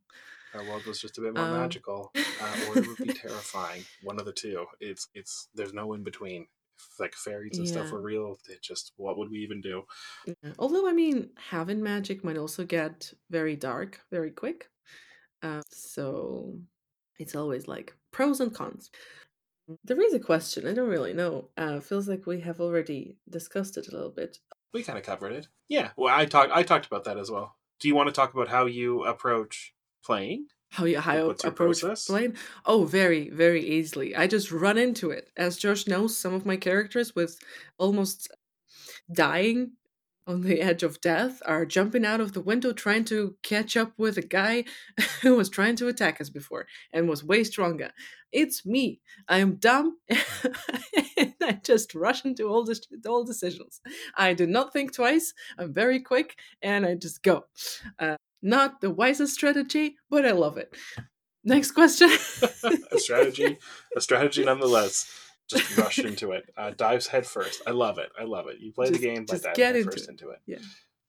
Our 0.55 0.65
world 0.65 0.85
was 0.85 1.01
just 1.01 1.17
a 1.19 1.21
bit 1.21 1.35
more 1.35 1.45
Um, 1.45 1.59
magical, 1.61 2.11
uh, 2.17 2.57
or 2.69 2.79
it 2.79 2.87
would 2.89 2.97
be 2.99 3.13
terrifying. 3.15 3.85
One 4.03 4.19
of 4.19 4.27
the 4.27 4.33
two. 4.33 4.67
It's 4.81 5.07
it's. 5.15 5.47
There's 5.55 5.73
no 5.73 5.93
in 5.95 6.03
between. 6.03 6.49
If, 6.77 6.99
like 6.99 7.15
fairies 7.15 7.57
and 7.59 7.69
stuff 7.69 7.93
were 7.93 8.01
real, 8.03 8.37
it 8.49 8.61
just 8.61 8.93
what 8.97 9.17
would 9.17 9.31
we 9.31 9.39
even 9.47 9.61
do? 9.61 9.83
Yeah. 10.27 10.53
Although, 10.59 10.89
I 10.89 10.93
mean, 10.93 11.31
having 11.51 11.81
magic 11.85 12.25
might 12.25 12.37
also 12.37 12.65
get 12.65 13.13
very 13.31 13.55
dark 13.55 14.01
very 14.11 14.33
quick. 14.33 14.69
Uh, 15.41 15.63
so 15.71 16.59
it's 17.21 17.37
always 17.37 17.69
like 17.69 17.95
pros 18.11 18.41
and 18.41 18.53
cons. 18.53 18.91
There 19.85 20.01
is 20.01 20.15
a 20.15 20.19
question, 20.19 20.67
I 20.67 20.73
don't 20.73 20.89
really 20.89 21.13
know. 21.13 21.51
Uh, 21.57 21.79
feels 21.79 22.09
like 22.09 22.27
we 22.27 22.41
have 22.41 22.61
already 22.61 23.19
discussed 23.29 23.77
it 23.77 23.87
a 23.87 23.93
little 23.93 24.11
bit. 24.11 24.39
We 24.75 24.83
kind 24.83 24.99
of 24.99 25.05
covered 25.05 25.33
it. 25.33 25.47
Yeah. 25.69 25.91
Well, 25.97 26.13
I 26.17 26.25
talked. 26.27 26.51
I 26.53 26.63
talked 26.65 26.87
about 26.87 27.05
that 27.05 27.19
as 27.19 27.31
well. 27.31 27.57
Do 27.79 27.87
you 27.89 27.95
want 27.95 28.09
to 28.09 28.13
talk 28.13 28.35
about 28.35 28.49
how 28.49 28.67
you 28.67 29.05
approach 29.05 29.73
playing? 30.05 30.47
How 30.73 30.85
you 30.85 30.99
how 31.01 31.29
Like, 31.29 31.45
approach 31.45 31.81
process? 31.81 32.07
playing? 32.07 32.37
Oh, 32.65 32.85
very 32.85 33.31
very 33.31 33.65
easily. 33.65 34.15
I 34.17 34.27
just 34.27 34.51
run 34.53 34.79
into 34.79 35.11
it. 35.11 35.31
As 35.37 35.57
Josh 35.57 35.87
knows, 35.87 36.17
some 36.17 36.35
of 36.35 36.47
my 36.47 36.57
characters 36.57 37.15
with 37.15 37.39
almost 37.79 38.29
dying 39.13 39.73
on 40.31 40.43
the 40.43 40.61
edge 40.61 40.83
of 40.83 41.01
death 41.01 41.43
are 41.45 41.67
jumping 41.67 42.05
out 42.05 42.21
of 42.21 42.33
the 42.33 42.41
window 42.41 42.73
trying 42.73 43.05
to 43.05 43.37
catch 43.43 43.77
up 43.77 43.93
with 43.99 44.17
a 44.17 44.23
guy 44.23 44.65
who 45.23 45.35
was 45.35 45.49
trying 45.49 45.77
to 45.77 45.89
attack 45.89 46.21
us 46.21 46.31
before 46.31 46.67
and 46.93 47.09
was 47.09 47.25
way 47.25 47.43
stronger. 47.43 47.91
It's 48.33 48.65
me. 48.65 49.01
I 49.29 49.39
am 49.39 49.57
dumb. 49.57 49.99
and 50.09 51.35
I 51.43 51.61
just 51.65 51.95
rush 51.95 52.25
into 52.25 52.45
all 52.45 52.65
this, 52.65 52.81
all 53.07 53.25
decisions. 53.25 53.81
I 54.17 54.35
do 54.35 54.47
not 54.47 54.73
think 54.73 54.95
twice. 54.95 55.35
I'm 55.59 55.73
very 55.73 56.01
quick 56.01 56.39
and 56.63 56.87
I 56.87 56.95
just 56.95 57.23
go. 57.25 57.47
Uh, 57.99 58.17
not 58.41 58.81
the 58.81 58.91
wisest 58.91 59.35
strategy, 59.35 59.97
but 60.09 60.25
I 60.25 60.31
love 60.31 60.57
it. 60.59 60.75
Next 61.43 61.73
question. 61.73 62.09
a 62.93 62.99
strategy, 62.99 63.59
a 63.97 64.01
strategy 64.01 64.45
nonetheless. 64.45 65.30
Just 65.51 65.77
rush 65.77 65.99
into 65.99 66.33
it. 66.33 66.45
Uh, 66.57 66.71
dives 66.71 67.07
head 67.09 67.27
first. 67.27 67.63
I 67.67 67.71
love 67.73 67.99
it. 67.99 68.11
I 68.19 68.25
love 68.25 68.47
it. 68.49 68.59
You 68.61 68.73
play 68.73 68.89
Just- 68.89 69.01
the 69.01 69.07
game 69.07 69.25
by 69.25 69.35
just 69.35 69.45
diving 69.45 69.57
get 69.57 69.77
into 69.77 69.91
first 69.91 70.05
it. 70.09 70.11
into 70.11 70.31
it. 70.31 70.39
Yeah. 70.47 70.59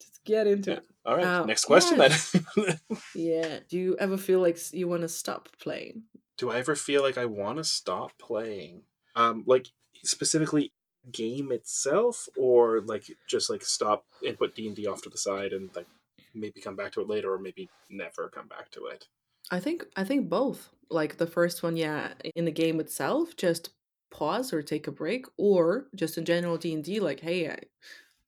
Just 0.01 0.23
get 0.25 0.47
into 0.47 0.71
Yeah. 0.71 0.77
it. 0.77 0.83
All 1.05 1.15
right. 1.15 1.25
Uh, 1.25 1.45
Next 1.45 1.65
question 1.65 1.99
yeah. 1.99 2.17
then. 2.55 2.79
Yeah. 3.15 3.59
Do 3.69 3.77
you 3.77 3.95
ever 3.99 4.17
feel 4.17 4.39
like 4.39 4.57
you 4.73 4.87
want 4.87 5.01
to 5.03 5.09
stop 5.09 5.49
playing? 5.61 6.03
do 6.37 6.49
I 6.49 6.57
ever 6.57 6.75
feel 6.75 7.03
like 7.03 7.19
I 7.19 7.25
want 7.25 7.57
to 7.59 7.63
stop 7.63 8.13
playing? 8.17 8.81
Um, 9.15 9.43
like 9.45 9.67
specifically 10.03 10.71
game 11.11 11.51
itself, 11.51 12.27
or 12.37 12.81
like 12.81 13.03
just 13.27 13.47
like 13.49 13.63
stop 13.63 14.05
and 14.25 14.37
put 14.39 14.55
D 14.55 14.65
and 14.67 14.75
D 14.75 14.87
off 14.87 15.01
to 15.03 15.09
the 15.09 15.17
side 15.19 15.53
and 15.53 15.69
like 15.75 15.85
maybe 16.33 16.59
come 16.59 16.75
back 16.75 16.93
to 16.93 17.01
it 17.01 17.07
later, 17.07 17.31
or 17.33 17.37
maybe 17.37 17.69
never 17.91 18.27
come 18.29 18.47
back 18.47 18.71
to 18.71 18.85
it. 18.87 19.05
I 19.51 19.59
think 19.59 19.85
I 19.95 20.03
think 20.03 20.29
both. 20.29 20.69
Like 20.89 21.17
the 21.17 21.27
first 21.27 21.61
one, 21.63 21.77
yeah, 21.77 22.13
in 22.35 22.45
the 22.45 22.51
game 22.51 22.79
itself, 22.79 23.35
just 23.37 23.69
pause 24.11 24.53
or 24.53 24.61
take 24.61 24.87
a 24.87 24.91
break, 24.91 25.25
or 25.37 25.87
just 25.95 26.17
in 26.17 26.25
general 26.25 26.57
D 26.57 26.73
and 26.73 26.83
D, 26.83 26.99
like, 26.99 27.19
hey, 27.19 27.49
I 27.49 27.57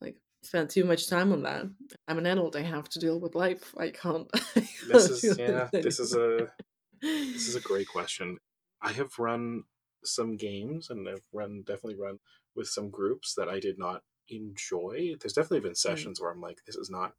like 0.01 0.15
spent 0.41 0.71
too 0.71 0.85
much 0.85 1.09
time 1.09 1.31
on 1.31 1.43
that. 1.43 1.65
I'm 2.07 2.17
an 2.17 2.25
adult. 2.25 2.55
I 2.55 2.61
have 2.61 2.89
to 2.89 2.99
deal 2.99 3.19
with 3.19 3.35
life. 3.35 3.73
I 3.77 3.89
can't. 3.89 4.29
I 4.33 4.39
can't 4.61 4.67
This 4.91 5.09
is 5.09 5.37
yeah. 5.37 5.69
This 5.71 5.99
is 5.99 6.15
a 6.15 6.49
this 7.01 7.33
this 7.33 7.47
is 7.47 7.55
a 7.55 7.61
great 7.61 7.87
question. 7.93 8.37
I 8.81 8.91
have 8.93 9.19
run 9.19 9.63
some 10.03 10.37
games, 10.37 10.89
and 10.89 11.07
I've 11.07 11.23
run 11.31 11.63
definitely 11.65 11.99
run 11.99 12.19
with 12.55 12.67
some 12.67 12.89
groups 12.89 13.33
that 13.35 13.49
I 13.49 13.59
did 13.59 13.77
not 13.77 14.01
enjoy. 14.29 15.15
There's 15.19 15.33
definitely 15.33 15.61
been 15.61 15.73
mm. 15.73 15.77
sessions 15.77 16.21
where 16.21 16.31
I'm 16.31 16.41
like, 16.41 16.59
this 16.65 16.75
is 16.75 16.89
not 16.89 17.13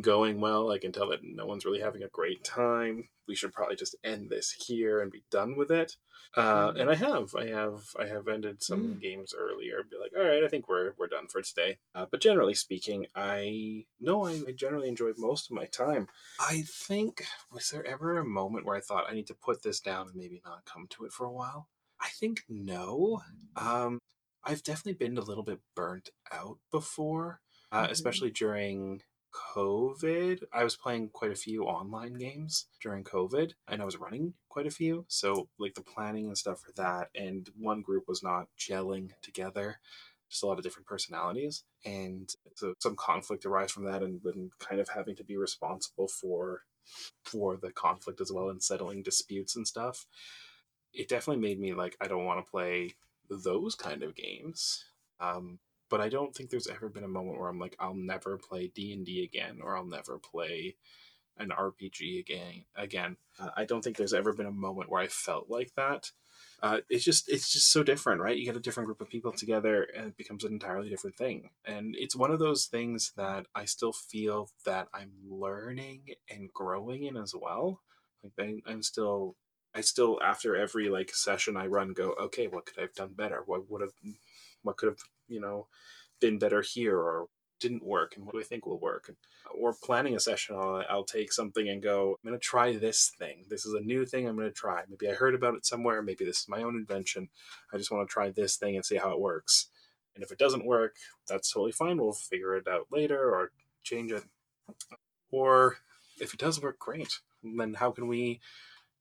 going 0.00 0.40
well. 0.40 0.70
I 0.70 0.78
can 0.78 0.92
tell 0.92 1.08
that 1.10 1.20
no 1.22 1.46
one's 1.46 1.64
really 1.64 1.80
having 1.80 2.02
a 2.02 2.08
great 2.08 2.44
time. 2.44 3.08
We 3.28 3.34
should 3.34 3.52
probably 3.52 3.76
just 3.76 3.96
end 4.04 4.28
this 4.30 4.50
here 4.52 5.00
and 5.00 5.10
be 5.10 5.24
done 5.30 5.56
with 5.56 5.70
it. 5.70 5.96
Uh, 6.36 6.72
Mm. 6.72 6.80
and 6.80 6.90
I 6.90 6.94
have, 6.96 7.34
I 7.34 7.46
have, 7.46 7.84
I 7.98 8.06
have 8.06 8.28
ended 8.28 8.62
some 8.62 8.96
Mm. 8.96 9.00
games 9.00 9.34
earlier. 9.36 9.82
Be 9.84 9.96
like, 9.98 10.12
all 10.16 10.24
right, 10.24 10.42
I 10.44 10.48
think 10.48 10.68
we're 10.68 10.92
we're 10.98 11.06
done 11.06 11.28
for 11.28 11.40
today. 11.42 11.78
Uh, 11.94 12.06
but 12.10 12.20
generally 12.20 12.54
speaking, 12.54 13.06
I 13.14 13.86
no, 14.00 14.24
I, 14.26 14.42
I 14.48 14.52
generally 14.52 14.88
enjoyed 14.88 15.16
most 15.18 15.50
of 15.50 15.54
my 15.54 15.66
time. 15.66 16.08
I 16.40 16.62
think 16.66 17.24
was 17.50 17.70
there 17.70 17.86
ever 17.86 18.18
a 18.18 18.24
moment 18.24 18.66
where 18.66 18.76
I 18.76 18.80
thought 18.80 19.08
I 19.08 19.14
need 19.14 19.28
to 19.28 19.34
put 19.34 19.62
this 19.62 19.80
down 19.80 20.08
and 20.08 20.16
maybe 20.16 20.42
not 20.44 20.64
come 20.64 20.86
to 20.90 21.04
it 21.04 21.12
for 21.12 21.24
a 21.26 21.32
while? 21.32 21.68
I 22.00 22.08
think 22.10 22.42
no. 22.48 23.22
Um, 23.56 23.98
I've 24.42 24.62
definitely 24.62 24.94
been 25.06 25.16
a 25.16 25.22
little 25.22 25.44
bit 25.44 25.60
burnt 25.74 26.10
out 26.30 26.58
before, 26.70 27.40
uh, 27.72 27.86
Mhm. 27.86 27.90
especially 27.90 28.30
during 28.30 29.02
COVID. 29.34 30.44
I 30.52 30.64
was 30.64 30.76
playing 30.76 31.10
quite 31.10 31.32
a 31.32 31.36
few 31.36 31.64
online 31.64 32.14
games 32.14 32.66
during 32.80 33.04
COVID, 33.04 33.52
and 33.68 33.82
I 33.82 33.84
was 33.84 33.96
running 33.96 34.34
quite 34.48 34.66
a 34.66 34.70
few. 34.70 35.04
So, 35.08 35.48
like 35.58 35.74
the 35.74 35.82
planning 35.82 36.26
and 36.26 36.38
stuff 36.38 36.60
for 36.60 36.72
that, 36.72 37.10
and 37.14 37.48
one 37.58 37.82
group 37.82 38.04
was 38.08 38.22
not 38.22 38.48
gelling 38.58 39.10
together. 39.22 39.80
Just 40.30 40.42
a 40.42 40.46
lot 40.46 40.58
of 40.58 40.64
different 40.64 40.86
personalities, 40.86 41.64
and 41.84 42.32
so 42.56 42.74
some 42.78 42.96
conflict 42.96 43.44
arise 43.44 43.70
from 43.70 43.84
that, 43.84 44.02
and 44.02 44.20
then 44.24 44.50
kind 44.58 44.80
of 44.80 44.88
having 44.88 45.16
to 45.16 45.24
be 45.24 45.36
responsible 45.36 46.08
for 46.08 46.62
for 47.22 47.56
the 47.56 47.70
conflict 47.70 48.20
as 48.20 48.30
well 48.32 48.50
and 48.50 48.62
settling 48.62 49.02
disputes 49.02 49.56
and 49.56 49.66
stuff. 49.66 50.06
It 50.92 51.08
definitely 51.08 51.42
made 51.42 51.58
me 51.58 51.74
like 51.74 51.96
I 52.00 52.08
don't 52.08 52.24
want 52.24 52.44
to 52.44 52.50
play 52.50 52.94
those 53.28 53.74
kind 53.74 54.02
of 54.02 54.14
games. 54.14 54.84
Um, 55.20 55.58
but 55.94 56.00
I 56.00 56.08
don't 56.08 56.34
think 56.34 56.50
there's 56.50 56.66
ever 56.66 56.88
been 56.88 57.04
a 57.04 57.08
moment 57.08 57.38
where 57.38 57.48
I'm 57.48 57.60
like, 57.60 57.76
I'll 57.78 57.94
never 57.94 58.36
play 58.36 58.66
D 58.66 58.92
and 58.92 59.06
D 59.06 59.22
again, 59.22 59.60
or 59.62 59.76
I'll 59.76 59.86
never 59.86 60.18
play 60.18 60.74
an 61.38 61.50
RPG 61.50 62.18
again. 62.18 62.64
Again, 62.74 63.16
uh, 63.38 63.50
I 63.56 63.64
don't 63.64 63.80
think 63.80 63.96
there's 63.96 64.12
ever 64.12 64.32
been 64.32 64.46
a 64.46 64.50
moment 64.50 64.90
where 64.90 65.00
I 65.00 65.06
felt 65.06 65.48
like 65.48 65.70
that. 65.76 66.10
Uh, 66.60 66.78
it's 66.90 67.04
just 67.04 67.30
it's 67.30 67.52
just 67.52 67.70
so 67.70 67.84
different, 67.84 68.20
right? 68.20 68.36
You 68.36 68.44
get 68.44 68.56
a 68.56 68.60
different 68.60 68.88
group 68.88 69.02
of 69.02 69.08
people 69.08 69.30
together, 69.30 69.86
and 69.96 70.08
it 70.08 70.16
becomes 70.16 70.42
an 70.42 70.52
entirely 70.52 70.88
different 70.88 71.16
thing. 71.16 71.50
And 71.64 71.94
it's 71.96 72.16
one 72.16 72.32
of 72.32 72.40
those 72.40 72.66
things 72.66 73.12
that 73.16 73.46
I 73.54 73.64
still 73.64 73.92
feel 73.92 74.48
that 74.66 74.88
I'm 74.92 75.12
learning 75.30 76.14
and 76.28 76.52
growing 76.52 77.04
in 77.04 77.16
as 77.16 77.36
well. 77.40 77.82
Like 78.24 78.64
I'm 78.66 78.82
still, 78.82 79.36
I 79.72 79.82
still 79.82 80.18
after 80.20 80.56
every 80.56 80.88
like 80.88 81.14
session 81.14 81.56
I 81.56 81.66
run, 81.66 81.92
go, 81.92 82.16
okay, 82.20 82.48
what 82.48 82.66
could 82.66 82.78
I 82.78 82.82
have 82.82 82.94
done 82.94 83.12
better? 83.14 83.44
What 83.46 83.70
would 83.70 83.82
have, 83.82 83.92
what 84.64 84.76
could 84.76 84.88
have, 84.88 84.98
you 85.28 85.40
know, 85.40 85.68
been 86.20 86.38
better 86.38 86.62
here 86.62 86.98
or 86.98 87.28
didn't 87.60 87.84
work 87.84 88.16
and 88.16 88.26
what 88.26 88.34
do 88.34 88.40
I 88.40 88.44
think 88.44 88.66
will 88.66 88.78
work? 88.78 89.10
Or 89.58 89.74
planning 89.82 90.14
a 90.16 90.20
session, 90.20 90.56
I'll, 90.56 90.84
I'll 90.90 91.04
take 91.04 91.32
something 91.32 91.68
and 91.68 91.82
go, 91.82 92.18
I'm 92.22 92.28
going 92.28 92.38
to 92.38 92.44
try 92.44 92.76
this 92.76 93.12
thing. 93.18 93.44
This 93.48 93.64
is 93.64 93.74
a 93.74 93.80
new 93.80 94.04
thing 94.04 94.26
I'm 94.26 94.36
going 94.36 94.48
to 94.48 94.54
try. 94.54 94.82
Maybe 94.88 95.08
I 95.08 95.14
heard 95.14 95.34
about 95.34 95.54
it 95.54 95.64
somewhere. 95.64 96.02
Maybe 96.02 96.24
this 96.24 96.40
is 96.40 96.48
my 96.48 96.62
own 96.62 96.74
invention. 96.74 97.28
I 97.72 97.78
just 97.78 97.90
want 97.90 98.08
to 98.08 98.12
try 98.12 98.30
this 98.30 98.56
thing 98.56 98.76
and 98.76 98.84
see 98.84 98.96
how 98.96 99.12
it 99.12 99.20
works. 99.20 99.68
And 100.14 100.22
if 100.22 100.30
it 100.30 100.38
doesn't 100.38 100.66
work, 100.66 100.96
that's 101.28 101.52
totally 101.52 101.72
fine. 101.72 101.98
We'll 101.98 102.12
figure 102.12 102.56
it 102.56 102.68
out 102.68 102.86
later 102.90 103.30
or 103.30 103.52
change 103.82 104.12
it. 104.12 104.24
Or 105.30 105.78
if 106.20 106.34
it 106.34 106.40
does 106.40 106.60
work, 106.60 106.78
great. 106.78 107.18
Then 107.42 107.74
how 107.74 107.90
can 107.90 108.06
we, 108.06 108.40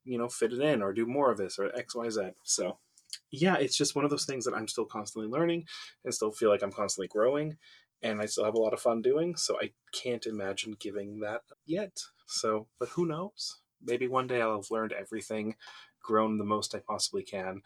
you 0.03 0.17
know, 0.17 0.27
fit 0.27 0.53
it 0.53 0.59
in 0.59 0.81
or 0.81 0.93
do 0.93 1.05
more 1.05 1.31
of 1.31 1.37
this 1.37 1.59
or 1.59 1.75
X, 1.75 1.95
Y, 1.95 2.09
Z? 2.09 2.21
So 2.43 2.77
yeah, 3.31 3.55
it's 3.55 3.77
just 3.77 3.95
one 3.95 4.05
of 4.05 4.11
those 4.11 4.25
things 4.25 4.45
that 4.45 4.53
I'm 4.53 4.67
still 4.67 4.85
constantly 4.85 5.29
learning 5.29 5.65
and 6.03 6.13
still 6.13 6.31
feel 6.31 6.49
like 6.49 6.63
I'm 6.63 6.71
constantly 6.71 7.07
growing 7.07 7.57
and 8.03 8.21
I 8.21 8.25
still 8.25 8.45
have 8.45 8.55
a 8.55 8.59
lot 8.59 8.73
of 8.73 8.81
fun 8.81 9.01
doing. 9.01 9.35
So 9.35 9.57
I 9.59 9.71
can't 9.93 10.25
imagine 10.25 10.75
giving 10.79 11.21
that 11.21 11.41
yet. 11.65 11.97
So, 12.27 12.67
but 12.79 12.89
who 12.89 13.05
knows? 13.05 13.61
Maybe 13.81 14.07
one 14.07 14.27
day 14.27 14.41
I'll 14.41 14.61
have 14.61 14.71
learned 14.71 14.93
everything, 14.93 15.55
grown 16.01 16.37
the 16.37 16.43
most 16.43 16.75
I 16.75 16.79
possibly 16.79 17.23
can, 17.23 17.61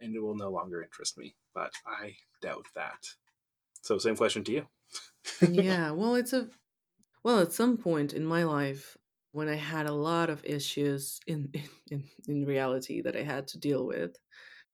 and 0.00 0.14
it 0.14 0.20
will 0.20 0.36
no 0.36 0.50
longer 0.50 0.82
interest 0.82 1.16
me. 1.18 1.36
But 1.54 1.72
I 1.86 2.16
doubt 2.42 2.66
that. 2.74 3.06
So, 3.82 3.98
same 3.98 4.16
question 4.16 4.44
to 4.44 4.52
you. 4.52 4.66
yeah, 5.48 5.90
well, 5.90 6.14
it's 6.14 6.32
a 6.32 6.48
well, 7.22 7.40
at 7.40 7.52
some 7.52 7.78
point 7.78 8.12
in 8.12 8.24
my 8.24 8.44
life 8.44 8.96
when 9.32 9.48
I 9.48 9.56
had 9.56 9.86
a 9.86 9.92
lot 9.92 10.30
of 10.30 10.44
issues 10.44 11.20
in 11.26 11.52
in 11.90 12.04
in 12.28 12.44
reality 12.44 13.02
that 13.02 13.16
I 13.16 13.22
had 13.22 13.48
to 13.48 13.58
deal 13.58 13.86
with, 13.86 14.16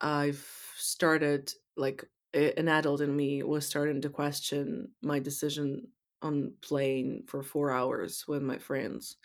I've 0.00 0.38
started 0.76 1.52
like 1.76 2.08
an 2.34 2.68
adult 2.68 3.00
in 3.00 3.16
me 3.16 3.42
was 3.42 3.66
starting 3.66 4.00
to 4.02 4.10
question 4.10 4.92
my 5.02 5.18
decision 5.18 5.88
on 6.22 6.54
playing 6.62 7.24
for 7.26 7.42
4 7.42 7.70
hours 7.72 8.26
with 8.28 8.42
my 8.42 8.58
friends. 8.58 9.16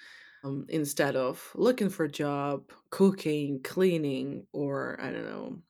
Um, 0.43 0.65
instead 0.69 1.15
of 1.15 1.51
looking 1.55 1.89
for 1.89 2.05
a 2.05 2.09
job, 2.11 2.71
cooking, 2.91 3.63
cleaning, 3.63 4.47
or 4.53 4.99
I 5.01 5.11
don't 5.11 5.25
know, 5.25 5.61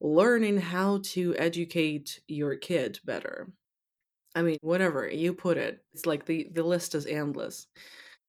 learning 0.00 0.58
how 0.58 1.00
to 1.04 1.36
educate 1.36 2.20
your 2.28 2.56
kid 2.56 3.00
better. 3.04 3.52
I 4.34 4.42
mean, 4.42 4.58
whatever 4.62 5.08
you 5.08 5.34
put 5.34 5.56
it, 5.58 5.84
it's 5.92 6.06
like 6.06 6.26
the 6.26 6.48
the 6.52 6.62
list 6.64 6.94
is 6.94 7.06
endless. 7.06 7.66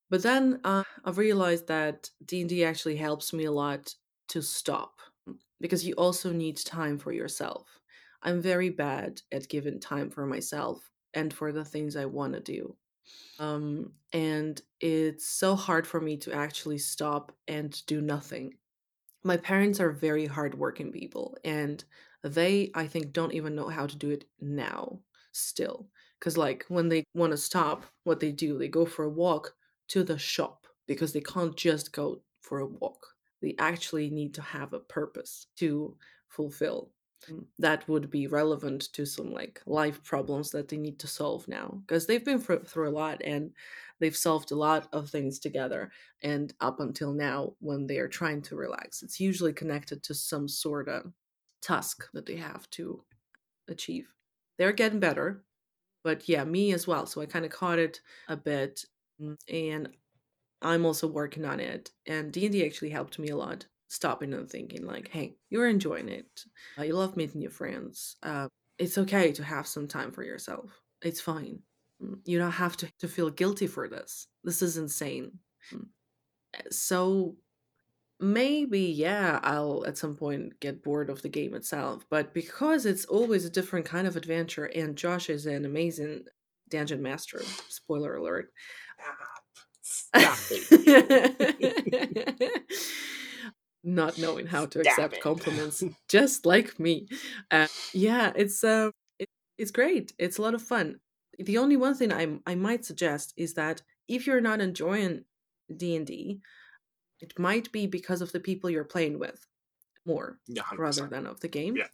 But 0.09 0.23
then 0.23 0.61
uh, 0.65 0.83
I've 1.05 1.17
realized 1.19 1.67
that 1.67 2.11
D 2.25 2.41
and 2.41 2.49
D 2.49 2.65
actually 2.65 2.97
helps 2.97 3.33
me 3.33 3.45
a 3.45 3.51
lot 3.51 3.95
to 4.29 4.41
stop 4.43 5.01
because 5.61 5.85
you 5.85 5.93
also 5.95 6.31
need 6.33 6.57
time 6.57 6.97
for 6.97 7.11
yourself. 7.11 7.79
I'm 8.23 8.41
very 8.41 8.69
bad 8.69 9.21
at 9.31 9.49
giving 9.49 9.79
time 9.79 10.09
for 10.09 10.25
myself 10.25 10.91
and 11.13 11.33
for 11.33 11.51
the 11.51 11.65
things 11.65 11.95
I 11.95 12.05
want 12.05 12.33
to 12.33 12.39
do. 12.39 12.75
Um, 13.39 13.93
and 14.13 14.61
it's 14.79 15.27
so 15.27 15.55
hard 15.55 15.87
for 15.87 16.01
me 16.01 16.17
to 16.17 16.33
actually 16.33 16.77
stop 16.79 17.33
and 17.47 17.85
do 17.87 18.01
nothing 18.01 18.53
my 19.23 19.37
parents 19.37 19.79
are 19.79 19.91
very 19.91 20.25
hardworking 20.25 20.91
people 20.91 21.37
and 21.43 21.83
they 22.23 22.71
i 22.75 22.87
think 22.87 23.13
don't 23.13 23.33
even 23.33 23.55
know 23.55 23.69
how 23.69 23.85
to 23.85 23.97
do 23.97 24.09
it 24.09 24.25
now 24.39 24.99
still 25.31 25.87
because 26.19 26.37
like 26.37 26.65
when 26.67 26.89
they 26.89 27.03
want 27.13 27.31
to 27.31 27.37
stop 27.37 27.85
what 28.03 28.19
they 28.19 28.31
do 28.31 28.57
they 28.57 28.67
go 28.67 28.85
for 28.85 29.05
a 29.05 29.09
walk 29.09 29.55
to 29.87 30.03
the 30.03 30.17
shop 30.17 30.67
because 30.87 31.13
they 31.13 31.21
can't 31.21 31.55
just 31.55 31.93
go 31.93 32.21
for 32.41 32.59
a 32.59 32.65
walk 32.65 33.10
they 33.41 33.55
actually 33.59 34.09
need 34.09 34.33
to 34.35 34.41
have 34.41 34.73
a 34.73 34.79
purpose 34.79 35.47
to 35.57 35.97
fulfill. 36.27 36.91
Mm, 37.29 37.45
that 37.59 37.87
would 37.87 38.09
be 38.09 38.25
relevant 38.27 38.91
to 38.93 39.05
some 39.05 39.31
like 39.31 39.61
life 39.67 40.03
problems 40.03 40.49
that 40.51 40.69
they 40.69 40.77
need 40.77 40.99
to 40.99 41.07
solve 41.07 41.47
now 41.47 41.83
because 41.85 42.07
they've 42.07 42.25
been 42.25 42.39
through, 42.39 42.89
a 42.89 42.89
lot 42.89 43.21
and 43.23 43.53
they've 43.99 44.17
solved 44.17 44.51
a 44.51 44.55
lot 44.55 44.87
of 44.91 45.09
things 45.09 45.37
together 45.37 45.91
and 46.23 46.53
up 46.61 46.79
until 46.79 47.13
now 47.13 47.55
when 47.59 47.85
they 47.85 47.99
are 47.99 48.07
trying 48.07 48.41
to 48.41 48.55
relax 48.55 49.03
it's 49.03 49.19
usually 49.19 49.53
connected 49.53 50.01
to 50.01 50.15
some 50.15 50.47
sort 50.47 50.89
of 50.89 51.13
task 51.61 52.09
that 52.13 52.25
they 52.25 52.37
have 52.37 52.67
to 52.71 53.03
achieve. 53.67 54.13
They're 54.57 54.73
getting 54.73 54.99
better 54.99 55.45
but 56.03 56.29
yeah 56.29 56.43
me 56.43 56.73
as 56.73 56.87
well 56.87 57.05
so 57.05 57.21
i 57.21 57.25
kind 57.25 57.45
of 57.45 57.51
caught 57.51 57.79
it 57.79 58.01
a 58.27 58.37
bit 58.37 58.85
mm, 59.21 59.37
and 59.49 59.95
i'm 60.61 60.85
also 60.85 61.07
working 61.07 61.45
on 61.45 61.59
it 61.59 61.91
and 62.07 62.31
d&d 62.31 62.65
actually 62.65 62.89
helped 62.89 63.19
me 63.19 63.29
a 63.29 63.35
lot 63.35 63.65
stopping 63.91 64.33
and 64.33 64.49
thinking 64.49 64.85
like 64.85 65.09
hey 65.09 65.35
you're 65.49 65.67
enjoying 65.67 66.07
it. 66.07 66.45
Uh, 66.79 66.83
you 66.83 66.93
love 66.93 67.17
meeting 67.17 67.41
your 67.41 67.51
friends. 67.51 68.15
Uh, 68.23 68.47
it's 68.79 68.97
okay 68.97 69.33
to 69.33 69.43
have 69.43 69.67
some 69.67 69.87
time 69.87 70.11
for 70.11 70.23
yourself. 70.23 70.81
It's 71.03 71.19
fine. 71.19 71.59
Mm, 72.01 72.19
you 72.23 72.39
don't 72.39 72.51
have 72.51 72.77
to, 72.77 72.89
to 72.99 73.07
feel 73.09 73.29
guilty 73.29 73.67
for 73.67 73.89
this. 73.89 74.27
This 74.45 74.61
is 74.61 74.77
insane. 74.77 75.39
Mm, 75.73 75.87
so 76.71 77.35
maybe 78.19 78.81
yeah 78.81 79.39
i'll 79.41 79.83
at 79.87 79.97
some 79.97 80.15
point 80.15 80.59
get 80.59 80.83
bored 80.83 81.09
of 81.09 81.23
the 81.23 81.29
game 81.29 81.55
itself 81.55 82.05
but 82.11 82.35
because 82.35 82.85
it's 82.85 83.05
always 83.05 83.45
a 83.45 83.49
different 83.49 83.83
kind 83.83 84.05
of 84.05 84.15
adventure 84.15 84.65
and 84.65 84.95
josh 84.95 85.27
is 85.27 85.47
an 85.47 85.65
amazing 85.65 86.23
dungeon 86.69 87.01
master 87.01 87.41
spoiler 87.67 88.17
alert 88.17 88.51
Stop 90.13 90.51
it. 90.51 90.67
not 93.83 94.17
knowing 94.17 94.47
how 94.47 94.65
to 94.67 94.83
Damn 94.83 94.91
accept 94.91 95.13
it. 95.13 95.19
compliments, 95.19 95.83
just 96.09 96.45
like 96.45 96.79
me. 96.79 97.07
Uh, 97.49 97.67
yeah, 97.93 98.31
it's 98.35 98.63
uh, 98.63 98.91
it, 99.19 99.27
it's 99.57 99.71
great. 99.71 100.13
It's 100.19 100.37
a 100.37 100.41
lot 100.41 100.53
of 100.53 100.61
fun. 100.61 100.99
The 101.39 101.57
only 101.57 101.77
one 101.77 101.95
thing 101.95 102.11
I 102.13 102.39
I 102.45 102.55
might 102.55 102.85
suggest 102.85 103.33
is 103.37 103.53
that 103.55 103.81
if 104.07 104.27
you're 104.27 104.41
not 104.41 104.61
enjoying 104.61 105.25
D 105.75 105.95
and 105.95 106.05
D, 106.05 106.41
it 107.21 107.37
might 107.39 107.71
be 107.71 107.87
because 107.87 108.21
of 108.21 108.31
the 108.31 108.39
people 108.39 108.69
you're 108.69 108.83
playing 108.85 109.19
with 109.19 109.45
more 110.05 110.39
Yeah, 110.47 110.63
100%. 110.63 111.05
rather 111.05 111.15
than 111.15 111.27
of 111.27 111.39
the 111.41 111.47
game. 111.47 111.75
Yeah. 111.75 111.87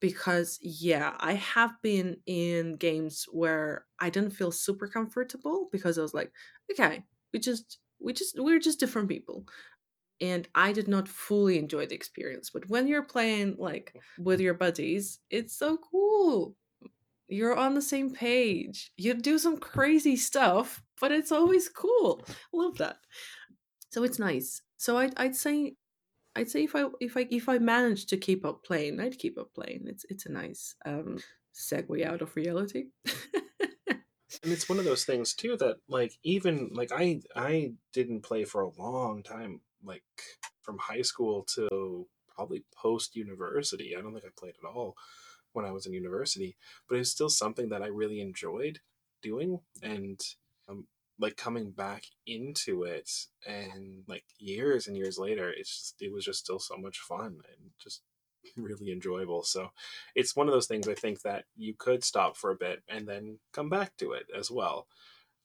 Because 0.00 0.58
yeah, 0.62 1.14
I 1.18 1.34
have 1.34 1.72
been 1.82 2.18
in 2.26 2.76
games 2.76 3.26
where 3.32 3.86
I 4.00 4.10
didn't 4.10 4.32
feel 4.32 4.52
super 4.52 4.86
comfortable 4.88 5.68
because 5.72 5.98
I 5.98 6.02
was 6.02 6.14
like, 6.14 6.32
okay, 6.72 7.04
we 7.34 7.40
just 7.40 7.78
we 8.00 8.14
just 8.14 8.36
we're 8.38 8.60
just 8.60 8.80
different 8.80 9.10
people. 9.10 9.44
And 10.20 10.48
I 10.54 10.72
did 10.72 10.86
not 10.88 11.08
fully 11.08 11.58
enjoy 11.58 11.86
the 11.86 11.96
experience. 11.96 12.48
But 12.48 12.70
when 12.70 12.86
you're 12.86 13.02
playing 13.02 13.56
like 13.58 13.92
with 14.18 14.40
your 14.40 14.54
buddies, 14.54 15.18
it's 15.28 15.54
so 15.54 15.76
cool. 15.76 16.54
You're 17.28 17.56
on 17.56 17.74
the 17.74 17.82
same 17.82 18.14
page. 18.14 18.92
You 18.96 19.14
do 19.14 19.38
some 19.38 19.58
crazy 19.58 20.16
stuff, 20.16 20.82
but 21.00 21.10
it's 21.10 21.32
always 21.32 21.68
cool. 21.68 22.24
Love 22.52 22.78
that. 22.78 22.98
So 23.90 24.04
it's 24.04 24.20
nice. 24.20 24.62
So 24.76 24.96
I'd 24.96 25.14
I'd 25.16 25.34
say 25.34 25.74
I'd 26.36 26.50
say 26.50 26.62
if 26.62 26.76
I 26.76 26.84
if 27.00 27.16
I 27.16 27.26
if 27.30 27.48
I 27.48 27.58
managed 27.58 28.08
to 28.10 28.16
keep 28.16 28.44
up 28.44 28.64
playing, 28.64 29.00
I'd 29.00 29.18
keep 29.18 29.36
up 29.38 29.52
playing. 29.54 29.84
It's 29.86 30.06
it's 30.08 30.26
a 30.26 30.32
nice 30.32 30.76
um 30.86 31.18
segue 31.52 32.06
out 32.06 32.22
of 32.22 32.36
reality. 32.36 32.84
and 34.42 34.52
it's 34.52 34.68
one 34.68 34.78
of 34.78 34.84
those 34.84 35.04
things 35.04 35.34
too 35.34 35.56
that 35.56 35.76
like 35.88 36.12
even 36.22 36.70
like 36.72 36.90
i 36.92 37.20
i 37.36 37.72
didn't 37.92 38.22
play 38.22 38.44
for 38.44 38.62
a 38.62 38.80
long 38.80 39.22
time 39.22 39.60
like 39.84 40.02
from 40.62 40.78
high 40.78 41.02
school 41.02 41.44
to 41.54 42.06
probably 42.34 42.64
post 42.74 43.16
university 43.16 43.94
i 43.96 44.00
don't 44.00 44.12
think 44.12 44.24
i 44.24 44.38
played 44.38 44.54
at 44.62 44.68
all 44.68 44.94
when 45.52 45.64
i 45.64 45.70
was 45.70 45.86
in 45.86 45.92
university 45.92 46.56
but 46.88 46.96
it 46.96 46.98
was 46.98 47.10
still 47.10 47.28
something 47.28 47.68
that 47.68 47.82
i 47.82 47.86
really 47.86 48.20
enjoyed 48.20 48.80
doing 49.22 49.60
and 49.82 50.20
um, 50.68 50.86
like 51.18 51.36
coming 51.36 51.70
back 51.70 52.04
into 52.26 52.82
it 52.82 53.08
and 53.46 54.02
like 54.08 54.24
years 54.38 54.86
and 54.86 54.96
years 54.96 55.18
later 55.18 55.50
it's 55.50 55.76
just 55.76 55.94
it 56.00 56.12
was 56.12 56.24
just 56.24 56.40
still 56.40 56.58
so 56.58 56.76
much 56.76 56.98
fun 56.98 57.26
and 57.48 57.70
just 57.82 58.02
really 58.56 58.92
enjoyable. 58.92 59.42
So 59.42 59.70
it's 60.14 60.36
one 60.36 60.48
of 60.48 60.54
those 60.54 60.66
things 60.66 60.88
I 60.88 60.94
think 60.94 61.22
that 61.22 61.44
you 61.56 61.74
could 61.76 62.04
stop 62.04 62.36
for 62.36 62.50
a 62.50 62.56
bit 62.56 62.82
and 62.88 63.06
then 63.06 63.38
come 63.52 63.68
back 63.68 63.96
to 63.98 64.12
it 64.12 64.26
as 64.36 64.50
well. 64.50 64.86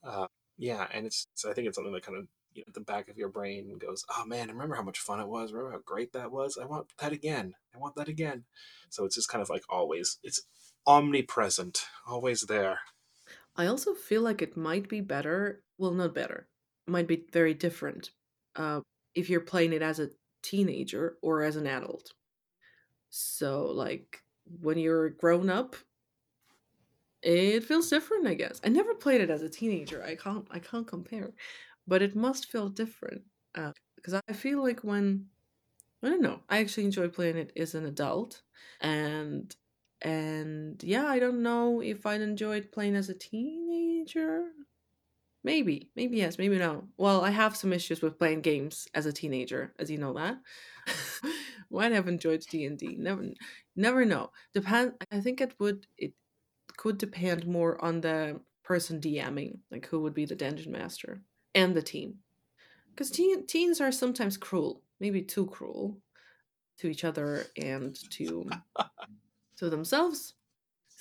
Uh, 0.03 0.27
yeah, 0.57 0.87
and 0.93 1.05
it's, 1.05 1.27
I 1.47 1.53
think 1.53 1.67
it's 1.67 1.75
something 1.75 1.93
that 1.93 2.05
kind 2.05 2.17
of 2.17 2.27
you 2.53 2.61
know, 2.61 2.65
at 2.69 2.73
the 2.73 2.81
back 2.81 3.09
of 3.09 3.17
your 3.17 3.29
brain 3.29 3.77
goes, 3.77 4.03
"Oh 4.17 4.25
man, 4.25 4.49
remember 4.49 4.75
how 4.75 4.81
much 4.81 4.99
fun 4.99 5.19
it 5.19 5.27
was? 5.27 5.51
Remember 5.51 5.71
how 5.71 5.81
great 5.85 6.13
that 6.13 6.31
was? 6.31 6.57
I 6.61 6.65
want 6.65 6.87
that 6.99 7.11
again. 7.11 7.53
I 7.75 7.77
want 7.77 7.95
that 7.95 8.07
again." 8.07 8.45
So 8.89 9.05
it's 9.05 9.15
just 9.15 9.29
kind 9.29 9.41
of 9.41 9.49
like 9.49 9.63
always, 9.69 10.17
it's 10.23 10.41
omnipresent, 10.87 11.85
always 12.07 12.41
there. 12.41 12.79
I 13.55 13.67
also 13.67 13.93
feel 13.93 14.21
like 14.21 14.41
it 14.41 14.57
might 14.57 14.89
be 14.89 15.01
better. 15.01 15.63
Well, 15.77 15.91
not 15.91 16.15
better. 16.15 16.47
Might 16.87 17.07
be 17.07 17.25
very 17.31 17.53
different 17.53 18.11
uh, 18.55 18.81
if 19.13 19.29
you're 19.29 19.41
playing 19.41 19.73
it 19.73 19.81
as 19.81 19.99
a 19.99 20.09
teenager 20.41 21.17
or 21.21 21.43
as 21.43 21.55
an 21.55 21.67
adult. 21.67 22.13
So, 23.09 23.67
like, 23.67 24.23
when 24.45 24.77
you're 24.77 25.09
grown 25.09 25.49
up, 25.49 25.75
it 27.21 27.63
feels 27.63 27.89
different, 27.89 28.27
I 28.27 28.33
guess. 28.33 28.61
I 28.63 28.69
never 28.69 28.95
played 28.95 29.21
it 29.21 29.29
as 29.29 29.41
a 29.41 29.49
teenager. 29.49 30.03
I 30.03 30.15
can't 30.15 30.47
I 30.51 30.59
can't 30.59 30.87
compare. 30.87 31.33
But 31.87 32.01
it 32.01 32.15
must 32.15 32.47
feel 32.51 32.69
different. 32.69 33.23
Uh, 33.55 33.73
because 33.95 34.13
I 34.13 34.33
feel 34.33 34.61
like 34.63 34.81
when 34.83 35.29
I 36.03 36.09
don't 36.09 36.21
know, 36.21 36.43
I 36.49 36.59
actually 36.59 36.85
enjoy 36.85 37.09
playing 37.09 37.37
it 37.37 37.53
as 37.57 37.75
an 37.75 37.85
adult. 37.85 38.43
And 38.81 39.55
and 40.01 40.83
yeah, 40.83 41.07
I 41.07 41.19
don't 41.19 41.43
know 41.43 41.81
if 41.81 42.05
I'd 42.05 42.21
enjoyed 42.21 42.71
playing 42.71 42.95
as 42.95 43.09
a 43.09 43.15
teenager. 43.15 44.51
Maybe, 45.43 45.91
maybe 45.95 46.17
yes, 46.17 46.37
maybe 46.37 46.57
no. 46.57 46.89
Well, 46.97 47.21
I 47.23 47.31
have 47.31 47.55
some 47.57 47.73
issues 47.73 48.01
with 48.01 48.19
playing 48.19 48.41
games 48.41 48.87
as 48.93 49.05
a 49.05 49.13
teenager, 49.13 49.73
as 49.79 49.89
you 49.91 49.97
know 49.97 50.13
that. 50.13 50.41
Might 51.71 51.91
have 51.91 52.07
enjoyed 52.07 52.41
D 52.49 52.65
and 52.65 52.77
D. 52.77 52.95
Never, 52.97 53.29
never 53.75 54.05
know. 54.05 54.31
Depend. 54.53 54.93
I 55.11 55.19
think 55.21 55.41
it 55.41 55.53
would. 55.59 55.85
It 55.97 56.13
could 56.77 56.97
depend 56.97 57.45
more 57.45 57.83
on 57.83 58.01
the 58.01 58.39
person 58.63 59.01
DMing, 59.01 59.59
like 59.71 59.85
who 59.87 59.99
would 60.01 60.13
be 60.13 60.25
the 60.25 60.35
dungeon 60.35 60.71
master 60.71 61.21
and 61.55 61.75
the 61.75 61.81
team, 61.81 62.15
because 62.89 63.09
teen, 63.11 63.45
teens 63.47 63.81
are 63.81 63.91
sometimes 63.91 64.37
cruel, 64.37 64.81
maybe 64.99 65.21
too 65.21 65.47
cruel, 65.47 65.97
to 66.77 66.87
each 66.87 67.03
other 67.03 67.45
and 67.57 67.97
to 68.11 68.49
to 69.57 69.69
themselves. 69.69 70.35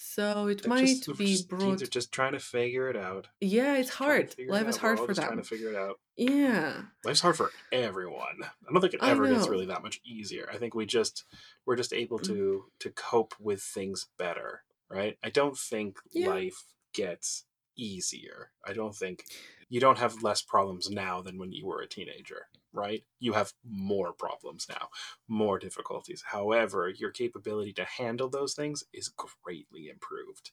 So 0.01 0.47
it 0.47 0.63
They're 0.63 0.69
might 0.69 0.87
just, 0.87 1.19
be 1.19 1.27
just- 1.33 1.49
brought. 1.49 1.61
teens 1.61 1.83
are 1.83 1.89
just 1.89 2.13
trying 2.13 2.33
to 2.33 2.39
figure 2.39 2.89
it 2.89 2.97
out. 2.97 3.27
Yeah, 3.41 3.77
it's 3.77 3.91
hard. 3.91 4.33
Life 4.49 4.63
out. 4.63 4.69
is 4.69 4.77
hard 4.77 4.99
for 5.01 5.09
just 5.09 5.21
Trying 5.21 5.31
them. 5.37 5.43
to 5.43 5.49
figure 5.49 5.71
it 5.71 5.77
out. 5.77 5.99
Yeah. 6.17 6.83
Life's 7.05 7.21
hard 7.21 7.37
for 7.37 7.51
everyone. 7.73 8.43
I 8.45 8.73
don't 8.73 8.81
think 8.81 8.95
it 8.95 9.03
ever 9.03 9.27
gets 9.27 9.49
really 9.49 9.67
that 9.67 9.83
much 9.83 10.01
easier. 10.05 10.49
I 10.53 10.57
think 10.57 10.75
we 10.75 10.87
just 10.87 11.25
we're 11.67 11.75
just 11.75 11.93
able 11.93 12.21
mm. 12.21 12.27
to 12.27 12.65
to 12.79 12.91
cope 12.91 13.35
with 13.41 13.61
things 13.61 14.07
better, 14.17 14.63
right? 14.89 15.19
I 15.25 15.31
don't 15.31 15.59
think 15.59 15.99
Yeah. 16.13 16.29
life 16.29 16.63
gets 16.93 17.45
easier. 17.77 18.53
I 18.65 18.75
don't 18.75 18.95
think 18.95 19.25
you 19.69 19.81
don't 19.81 19.99
have 19.99 20.23
less 20.23 20.43
problems 20.43 20.89
now 20.89 21.23
than 21.23 21.39
when 21.39 21.51
you 21.53 21.67
were 21.67 21.83
a 21.83 21.89
teenager, 21.89 22.47
right? 22.73 23.05
You 23.19 23.33
have 23.35 23.53
more 23.65 24.13
problems 24.13 24.67
now, 24.69 24.89
more 25.29 25.59
difficulties. 25.59 26.23
However, 26.27 26.89
your 26.89 27.11
capability 27.11 27.73
to 27.75 27.85
handle 27.85 28.29
those 28.29 28.55
things 28.55 28.85
is 28.93 29.09
greatly 29.43 29.89
improved. 29.89 30.51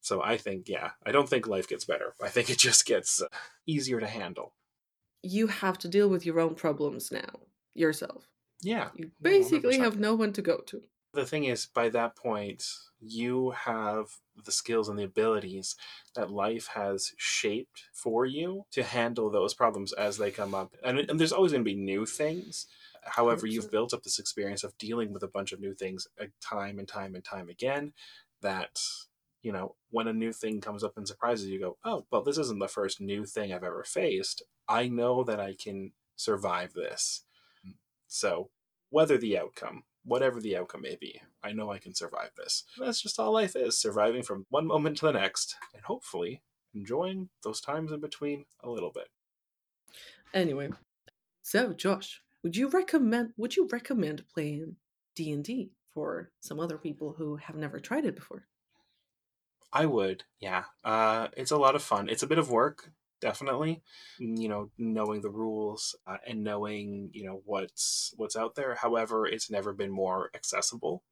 So 0.00 0.22
I 0.22 0.36
think, 0.38 0.68
yeah, 0.68 0.90
I 1.04 1.12
don't 1.12 1.28
think 1.28 1.46
life 1.46 1.68
gets 1.68 1.84
better. 1.84 2.14
I 2.22 2.28
think 2.28 2.48
it 2.50 2.58
just 2.58 2.86
gets 2.86 3.20
uh, 3.20 3.26
easier 3.66 4.00
to 4.00 4.06
handle. 4.06 4.54
You 5.22 5.48
have 5.48 5.78
to 5.80 5.88
deal 5.88 6.08
with 6.08 6.24
your 6.24 6.40
own 6.40 6.54
problems 6.54 7.12
now 7.12 7.40
yourself. 7.74 8.26
Yeah, 8.62 8.88
You 8.94 9.10
basically 9.20 9.76
100%. 9.78 9.80
have 9.80 9.98
no 9.98 10.14
one 10.14 10.32
to 10.34 10.42
go 10.42 10.58
to. 10.66 10.82
the 11.12 11.26
thing 11.26 11.44
is 11.44 11.66
by 11.66 11.88
that 11.90 12.14
point 12.16 12.64
you 13.00 13.50
have 13.50 14.06
the 14.44 14.52
skills 14.52 14.88
and 14.88 14.98
the 14.98 15.04
abilities 15.04 15.76
that 16.14 16.30
life 16.30 16.68
has 16.74 17.12
shaped 17.16 17.84
for 17.92 18.26
you 18.26 18.64
to 18.72 18.82
handle 18.82 19.30
those 19.30 19.54
problems 19.54 19.92
as 19.92 20.18
they 20.18 20.30
come 20.30 20.54
up. 20.54 20.74
And, 20.84 20.98
and 20.98 21.18
there's 21.18 21.32
always 21.32 21.52
going 21.52 21.64
to 21.64 21.70
be 21.70 21.76
new 21.76 22.06
things. 22.06 22.66
However 23.04 23.46
you 23.46 23.60
have 23.60 23.70
built 23.70 23.94
up 23.94 24.02
this 24.02 24.18
experience 24.18 24.62
of 24.62 24.76
dealing 24.78 25.12
with 25.12 25.22
a 25.22 25.28
bunch 25.28 25.52
of 25.52 25.60
new 25.60 25.74
things 25.74 26.06
uh, 26.20 26.26
time 26.40 26.78
and 26.78 26.86
time 26.86 27.14
and 27.14 27.24
time 27.24 27.48
again 27.48 27.92
that 28.42 28.78
you 29.42 29.52
know 29.52 29.74
when 29.90 30.06
a 30.06 30.12
new 30.12 30.32
thing 30.32 30.60
comes 30.60 30.84
up 30.84 30.98
and 30.98 31.08
surprises 31.08 31.46
you 31.46 31.54
you 31.54 31.60
go 31.60 31.78
oh 31.82 32.04
well 32.10 32.22
this 32.22 32.36
isn't 32.36 32.58
the 32.58 32.68
first 32.68 33.00
new 33.00 33.24
thing 33.24 33.54
i've 33.54 33.64
ever 33.64 33.84
faced. 33.84 34.42
I 34.68 34.88
know 34.88 35.24
that 35.24 35.40
i 35.40 35.54
can 35.54 35.92
survive 36.14 36.74
this. 36.74 37.24
So 38.06 38.50
whether 38.90 39.16
the 39.16 39.38
outcome, 39.38 39.84
whatever 40.04 40.40
the 40.40 40.56
outcome 40.56 40.82
may 40.82 40.96
be, 41.00 41.20
I 41.42 41.52
know 41.52 41.70
I 41.70 41.78
can 41.78 41.94
survive 41.94 42.30
this. 42.36 42.64
That's 42.78 43.00
just 43.00 43.18
all 43.18 43.32
life 43.32 43.56
is 43.56 43.78
surviving 43.78 44.22
from 44.22 44.46
one 44.50 44.66
moment 44.66 44.98
to 44.98 45.06
the 45.06 45.12
next, 45.12 45.56
and 45.74 45.84
hopefully 45.84 46.42
enjoying 46.74 47.28
those 47.42 47.60
times 47.60 47.92
in 47.92 48.00
between 48.00 48.44
a 48.62 48.70
little 48.70 48.92
bit. 48.92 49.08
Anyway, 50.32 50.70
so 51.42 51.72
Josh, 51.72 52.22
would 52.42 52.56
you 52.56 52.68
recommend 52.68 53.32
would 53.36 53.56
you 53.56 53.68
recommend 53.70 54.24
playing 54.32 54.76
D&D 55.16 55.72
for 55.92 56.30
some 56.40 56.60
other 56.60 56.78
people 56.78 57.14
who 57.18 57.36
have 57.36 57.56
never 57.56 57.80
tried 57.80 58.04
it 58.04 58.14
before? 58.14 58.46
I 59.72 59.86
would, 59.86 60.24
yeah. 60.40 60.64
Uh, 60.84 61.28
it's 61.36 61.50
a 61.50 61.58
lot 61.58 61.76
of 61.76 61.82
fun. 61.82 62.08
It's 62.08 62.22
a 62.22 62.26
bit 62.26 62.38
of 62.38 62.50
work, 62.50 62.92
definitely. 63.20 63.82
You 64.18 64.48
know, 64.48 64.70
knowing 64.78 65.20
the 65.20 65.30
rules 65.30 65.94
uh, 66.06 66.18
and 66.26 66.44
knowing 66.44 67.10
you 67.12 67.24
know 67.24 67.42
what's 67.44 68.12
what's 68.16 68.36
out 68.36 68.54
there. 68.54 68.74
However, 68.74 69.26
it's 69.26 69.50
never 69.50 69.72
been 69.72 69.90
more 69.90 70.30
accessible. 70.34 71.02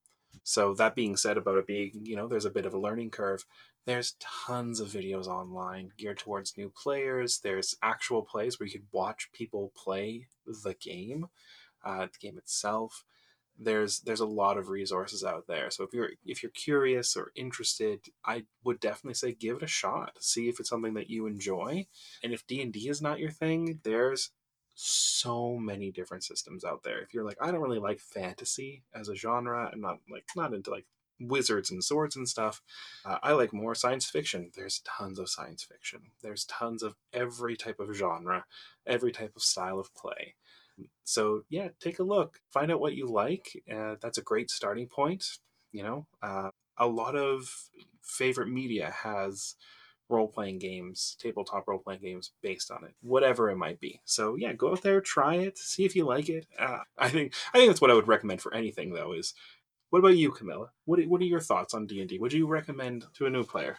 So 0.45 0.75
that 0.75 0.95
being 0.95 1.17
said, 1.17 1.37
about 1.37 1.59
it 1.59 1.67
being 1.67 1.93
you 2.03 2.17
know, 2.17 2.29
there's 2.29 2.45
a 2.45 2.51
bit 2.51 2.67
of 2.67 2.75
a 2.75 2.81
learning 2.81 3.11
curve. 3.11 3.45
There's 3.87 4.17
tons 4.21 4.81
of 4.81 4.89
videos 4.89 5.27
online 5.27 5.91
geared 5.97 6.19
towards 6.19 6.59
new 6.59 6.71
players. 6.71 7.41
There's 7.43 7.75
actual 7.83 8.23
plays 8.23 8.59
where 8.59 8.67
you 8.67 8.73
can 8.73 8.87
watch 8.93 9.31
people 9.33 9.73
play 9.75 10.27
the 10.47 10.75
game, 10.75 11.27
uh, 11.85 12.07
the 12.07 12.19
game 12.21 12.37
itself 12.37 13.05
there's 13.59 14.01
there's 14.01 14.21
a 14.21 14.27
lot 14.27 14.57
of 14.57 14.69
resources 14.69 15.25
out 15.25 15.47
there. 15.49 15.71
So 15.71 15.85
if 15.85 15.93
you're 15.93 16.11
if 16.25 16.43
you're 16.43 16.53
curious 16.53 17.17
or 17.17 17.33
interested, 17.35 18.01
I 18.25 18.45
would 18.65 18.81
definitely 18.81 19.15
say 19.15 19.33
give 19.33 19.57
it 19.57 19.63
a 19.63 19.69
shot. 19.69 20.13
See 20.21 20.49
if 20.49 20.61
it's 20.61 20.69
something 20.69 20.95
that 20.95 21.11
you 21.11 21.27
enjoy. 21.27 21.87
And 22.23 22.33
if 22.33 22.47
D 22.47 22.63
and 22.63 22.73
D 22.73 22.89
is 22.89 23.03
not 23.03 23.19
your 23.19 23.31
thing, 23.31 23.81
there's 23.83 24.31
so 24.75 25.57
many 25.57 25.91
different 25.91 26.23
systems 26.23 26.65
out 26.65 26.85
there. 26.85 27.01
If 27.01 27.13
you're 27.13 27.25
like, 27.25 27.39
I 27.41 27.51
don't 27.51 27.61
really 27.61 27.81
like 27.81 27.99
fantasy 27.99 28.85
as 28.95 29.09
a 29.09 29.17
genre, 29.17 29.69
I'm 29.73 29.81
not 29.81 29.99
like 30.11 30.25
not 30.37 30.55
into 30.55 30.71
like 30.71 30.87
wizards 31.21 31.71
and 31.71 31.83
swords 31.83 32.15
and 32.15 32.29
stuff. 32.29 32.63
Uh, 33.05 33.19
I 33.23 33.33
like 33.33 33.53
more 33.53 33.75
science 33.75 34.07
fiction. 34.09 34.53
There's 34.55 34.83
tons 34.99 35.19
of 35.19 35.29
science 35.29 35.65
fiction. 35.65 36.13
There's 36.23 36.45
tons 36.45 36.83
of 36.83 36.95
every 37.13 37.57
type 37.57 37.81
of 37.81 37.95
genre, 37.95 38.45
every 38.87 39.11
type 39.11 39.33
of 39.35 39.43
style 39.43 39.81
of 39.81 39.93
play. 39.95 40.35
So 41.05 41.43
yeah, 41.49 41.69
take 41.81 41.99
a 41.99 42.05
look, 42.05 42.41
find 42.51 42.71
out 42.71 42.81
what 42.81 42.95
you 42.95 43.07
like. 43.07 43.63
Uh, 43.73 43.97
that's 44.01 44.19
a 44.19 44.23
great 44.23 44.51
starting 44.51 44.87
point. 44.87 45.25
You 45.73 45.83
know, 45.83 46.07
uh, 46.23 46.51
a 46.77 46.87
lot 46.87 47.17
of 47.17 47.49
favorite 48.03 48.49
media 48.49 48.95
has 49.03 49.55
role 50.09 50.29
playing 50.29 50.59
games, 50.59 51.17
tabletop 51.21 51.69
role 51.69 51.79
playing 51.79 52.01
games 52.01 52.33
based 52.43 52.71
on 52.71 52.85
it, 52.85 52.95
whatever 53.01 53.51
it 53.51 53.57
might 53.57 53.81
be. 53.81 54.01
So 54.05 54.37
yeah, 54.37 54.53
go 54.53 54.73
out 54.73 54.83
there, 54.83 55.01
try 55.01 55.37
it, 55.37 55.59
see 55.59 55.85
if 55.85 55.95
you 55.95 56.05
like 56.05 56.29
it. 56.29 56.47
Uh, 56.59 56.79
I 56.99 57.09
think 57.09 57.35
I 57.53 57.59
think 57.59 57.71
that's 57.71 57.81
what 57.81 57.91
I 57.91 57.95
would 57.95 58.09
recommend 58.09 58.41
for 58.41 58.55
anything 58.55 58.93
though. 58.93 59.13
Is 59.13 59.35
what 59.91 60.01
about 60.01 60.17
you, 60.17 60.31
Camila? 60.31 60.69
What 60.85 61.05
what 61.07 61.21
are 61.21 61.25
your 61.25 61.41
thoughts 61.41 61.75
on 61.75 61.87
D 61.87 62.01
and 62.01 62.09
D? 62.09 62.19
Would 62.19 62.33
you 62.33 62.47
recommend 62.47 63.07
to 63.15 63.27
a 63.27 63.31
new 63.31 63.45
player? 63.45 63.79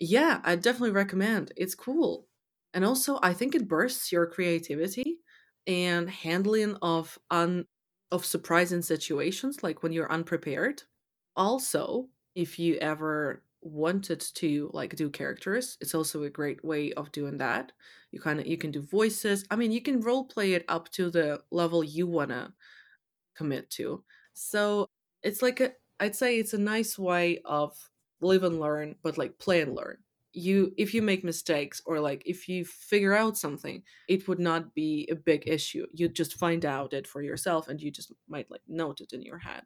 Yeah, 0.00 0.40
I 0.44 0.56
definitely 0.56 0.90
recommend. 0.90 1.52
It's 1.56 1.74
cool, 1.74 2.26
and 2.72 2.84
also 2.84 3.18
I 3.22 3.32
think 3.32 3.54
it 3.54 3.68
bursts 3.68 4.12
your 4.12 4.26
creativity 4.26 5.18
and 5.66 6.10
handling 6.10 6.76
of 6.82 7.18
un 7.30 7.66
of 8.12 8.24
surprising 8.24 8.82
situations, 8.82 9.62
like 9.62 9.82
when 9.82 9.92
you're 9.92 10.10
unprepared. 10.12 10.82
Also, 11.36 12.10
if 12.34 12.58
you 12.58 12.76
ever 12.76 13.44
wanted 13.62 14.20
to 14.20 14.70
like 14.74 14.94
do 14.94 15.08
characters 15.08 15.78
it's 15.80 15.94
also 15.94 16.22
a 16.24 16.28
great 16.30 16.62
way 16.64 16.92
of 16.94 17.10
doing 17.12 17.38
that. 17.38 17.72
You 18.12 18.20
kind 18.20 18.38
of 18.40 18.46
you 18.46 18.58
can 18.58 18.70
do 18.70 18.82
voices. 18.82 19.44
I 19.50 19.56
mean 19.56 19.72
you 19.72 19.80
can 19.82 20.00
role 20.02 20.26
play 20.26 20.52
it 20.54 20.64
up 20.68 20.90
to 20.92 21.10
the 21.10 21.42
level 21.50 21.82
you 21.84 22.06
want 22.06 22.30
to 22.30 22.52
commit 23.36 23.70
to. 23.70 24.04
So 24.34 24.88
it's 25.22 25.42
like 25.42 25.60
a 25.60 25.72
i'd 26.00 26.14
say 26.16 26.38
it's 26.38 26.54
a 26.54 26.58
nice 26.58 26.98
way 26.98 27.40
of 27.46 27.90
live 28.20 28.44
and 28.44 28.60
learn 28.60 28.96
but 29.02 29.18
like 29.18 29.38
play 29.38 29.62
and 29.62 29.74
learn 29.74 30.03
you 30.34 30.72
if 30.76 30.94
you 30.94 31.02
make 31.02 31.24
mistakes 31.24 31.80
or 31.86 32.00
like 32.00 32.22
if 32.26 32.48
you 32.48 32.64
figure 32.64 33.14
out 33.14 33.36
something 33.36 33.82
it 34.08 34.26
would 34.28 34.38
not 34.38 34.74
be 34.74 35.08
a 35.10 35.14
big 35.14 35.48
issue. 35.48 35.86
You 35.92 36.08
just 36.08 36.34
find 36.34 36.64
out 36.64 36.92
it 36.92 37.06
for 37.06 37.22
yourself 37.22 37.68
and 37.68 37.80
you 37.80 37.90
just 37.90 38.12
might 38.28 38.50
like 38.50 38.62
note 38.68 39.00
it 39.00 39.12
in 39.12 39.22
your 39.22 39.38
head. 39.38 39.64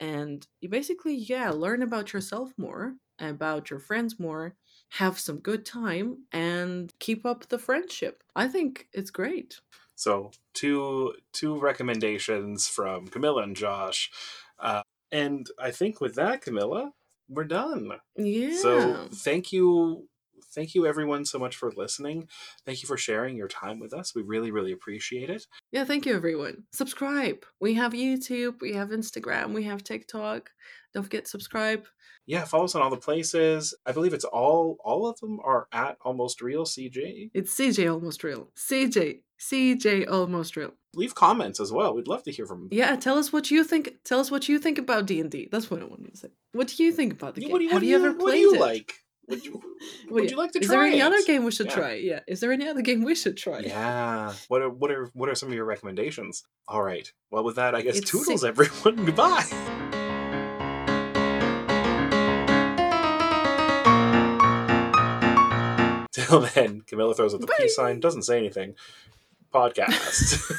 And 0.00 0.46
you 0.60 0.68
basically 0.68 1.14
yeah 1.14 1.50
learn 1.50 1.82
about 1.82 2.12
yourself 2.12 2.52
more 2.56 2.94
about 3.18 3.70
your 3.70 3.78
friends 3.78 4.18
more 4.18 4.56
have 4.90 5.18
some 5.18 5.38
good 5.38 5.64
time 5.64 6.24
and 6.32 6.92
keep 6.98 7.24
up 7.24 7.48
the 7.48 7.58
friendship. 7.58 8.22
I 8.34 8.48
think 8.48 8.88
it's 8.92 9.10
great. 9.10 9.60
So 9.94 10.32
two 10.54 11.14
two 11.32 11.58
recommendations 11.58 12.66
from 12.66 13.08
camila 13.08 13.42
and 13.42 13.56
josh 13.56 14.10
uh, 14.58 14.82
and 15.10 15.48
i 15.58 15.70
think 15.70 16.00
with 16.00 16.14
that 16.14 16.42
camila 16.42 16.92
we're 17.32 17.44
done. 17.44 17.90
Yeah. 18.16 18.56
so 18.56 19.08
thank 19.12 19.52
you 19.52 20.08
thank 20.54 20.74
you 20.74 20.86
everyone 20.86 21.24
so 21.24 21.38
much 21.38 21.56
for 21.56 21.72
listening. 21.76 22.28
Thank 22.66 22.82
you 22.82 22.86
for 22.86 22.96
sharing 22.96 23.36
your 23.36 23.48
time 23.48 23.80
with 23.80 23.92
us. 23.92 24.14
We 24.14 24.22
really, 24.22 24.50
really 24.50 24.72
appreciate 24.72 25.30
it. 25.30 25.46
Yeah, 25.70 25.84
thank 25.84 26.06
you 26.06 26.14
everyone. 26.14 26.64
Subscribe. 26.72 27.44
We 27.60 27.74
have 27.74 27.92
YouTube, 27.92 28.60
we 28.60 28.74
have 28.74 28.90
Instagram, 28.90 29.52
we 29.52 29.64
have 29.64 29.82
TikTok. 29.84 30.50
Don't 30.94 31.02
forget 31.04 31.24
to 31.24 31.30
subscribe. 31.30 31.86
Yeah, 32.26 32.44
follow 32.44 32.64
us 32.64 32.74
on 32.74 32.82
all 32.82 32.90
the 32.90 32.96
places. 32.98 33.74
I 33.86 33.92
believe 33.92 34.12
it's 34.14 34.24
all 34.24 34.76
all 34.84 35.06
of 35.06 35.18
them 35.20 35.40
are 35.44 35.66
at 35.72 35.96
almost 36.02 36.40
real 36.40 36.64
CJ. 36.64 37.30
It's 37.34 37.54
CJ 37.58 37.92
almost 37.92 38.22
real. 38.22 38.50
CJ. 38.56 39.20
CJ 39.40 40.08
almost 40.08 40.56
real. 40.56 40.72
Leave 40.94 41.16
comments 41.16 41.58
as 41.58 41.72
well. 41.72 41.94
We'd 41.94 42.06
love 42.06 42.22
to 42.24 42.30
hear 42.30 42.46
from. 42.46 42.68
You. 42.70 42.78
Yeah, 42.78 42.94
tell 42.94 43.18
us 43.18 43.32
what 43.32 43.50
you 43.50 43.64
think. 43.64 43.94
Tell 44.04 44.20
us 44.20 44.30
what 44.30 44.48
you 44.48 44.58
think 44.60 44.78
about 44.78 45.06
D 45.06 45.20
and 45.20 45.30
D. 45.30 45.48
That's 45.50 45.68
what 45.68 45.80
I 45.82 45.84
wanted 45.84 46.12
to 46.12 46.16
say. 46.16 46.28
What 46.52 46.68
do 46.68 46.84
you 46.84 46.92
think 46.92 47.14
about 47.14 47.34
the 47.34 47.40
Yeah, 47.40 47.46
game? 47.46 47.52
what 47.52 47.58
do 47.58 47.64
you, 47.64 47.70
Have 47.70 47.80
do 47.80 47.86
you, 47.88 47.96
ever 47.96 48.10
what 48.12 48.18
do 48.18 48.24
played 48.26 48.40
you 48.40 48.54
it? 48.54 48.60
like? 48.60 48.94
Would 49.28 49.44
you, 49.44 49.62
would 50.10 50.24
yeah. 50.24 50.30
you 50.30 50.36
like 50.36 50.52
to 50.52 50.58
try? 50.60 50.62
Is 50.64 50.68
try 50.68 50.76
there 50.76 50.84
any 50.86 50.98
it? 50.98 51.02
other 51.02 51.22
game 51.26 51.44
we 51.44 51.50
should 51.52 51.66
Yeah. 51.66 51.74
try? 51.74 51.92
Yeah. 51.94 52.20
Is 52.26 52.40
there 52.40 52.52
any 52.52 52.68
other 52.68 52.82
game 52.82 53.02
we 53.04 53.14
should 53.14 53.36
try? 53.36 53.60
Yeah. 53.60 54.32
What 54.48 54.62
are 54.62 54.68
what 54.70 54.90
are 54.90 55.10
what 55.14 55.28
are 55.28 55.34
some 55.34 55.48
of 55.48 55.54
your 55.54 55.64
recommendations? 55.64 56.44
All 56.68 56.82
right. 56.82 57.10
Well, 57.30 57.44
with 57.44 57.56
that, 57.56 57.74
I 57.74 57.82
guess 57.82 57.98
It's 57.98 58.10
toodles, 58.10 58.42
si- 58.42 58.48
everyone. 58.48 59.04
Goodbye. 59.06 59.44
Till 66.12 66.40
then, 66.40 66.82
Camila 66.82 67.16
throws 67.16 67.32
up 67.34 67.40
the 67.40 67.46
Bye. 67.46 67.54
peace 67.58 67.74
sign, 67.74 67.98
doesn't 68.00 68.22
say 68.22 68.36
anything. 68.36 68.74
Podcast, 69.52 70.52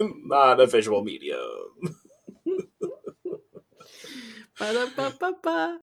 not 0.24 0.60
a 0.60 0.66
visual 0.66 1.02
medium. 1.02 1.98
Ba-da-ba-ba-ba. 4.58 5.80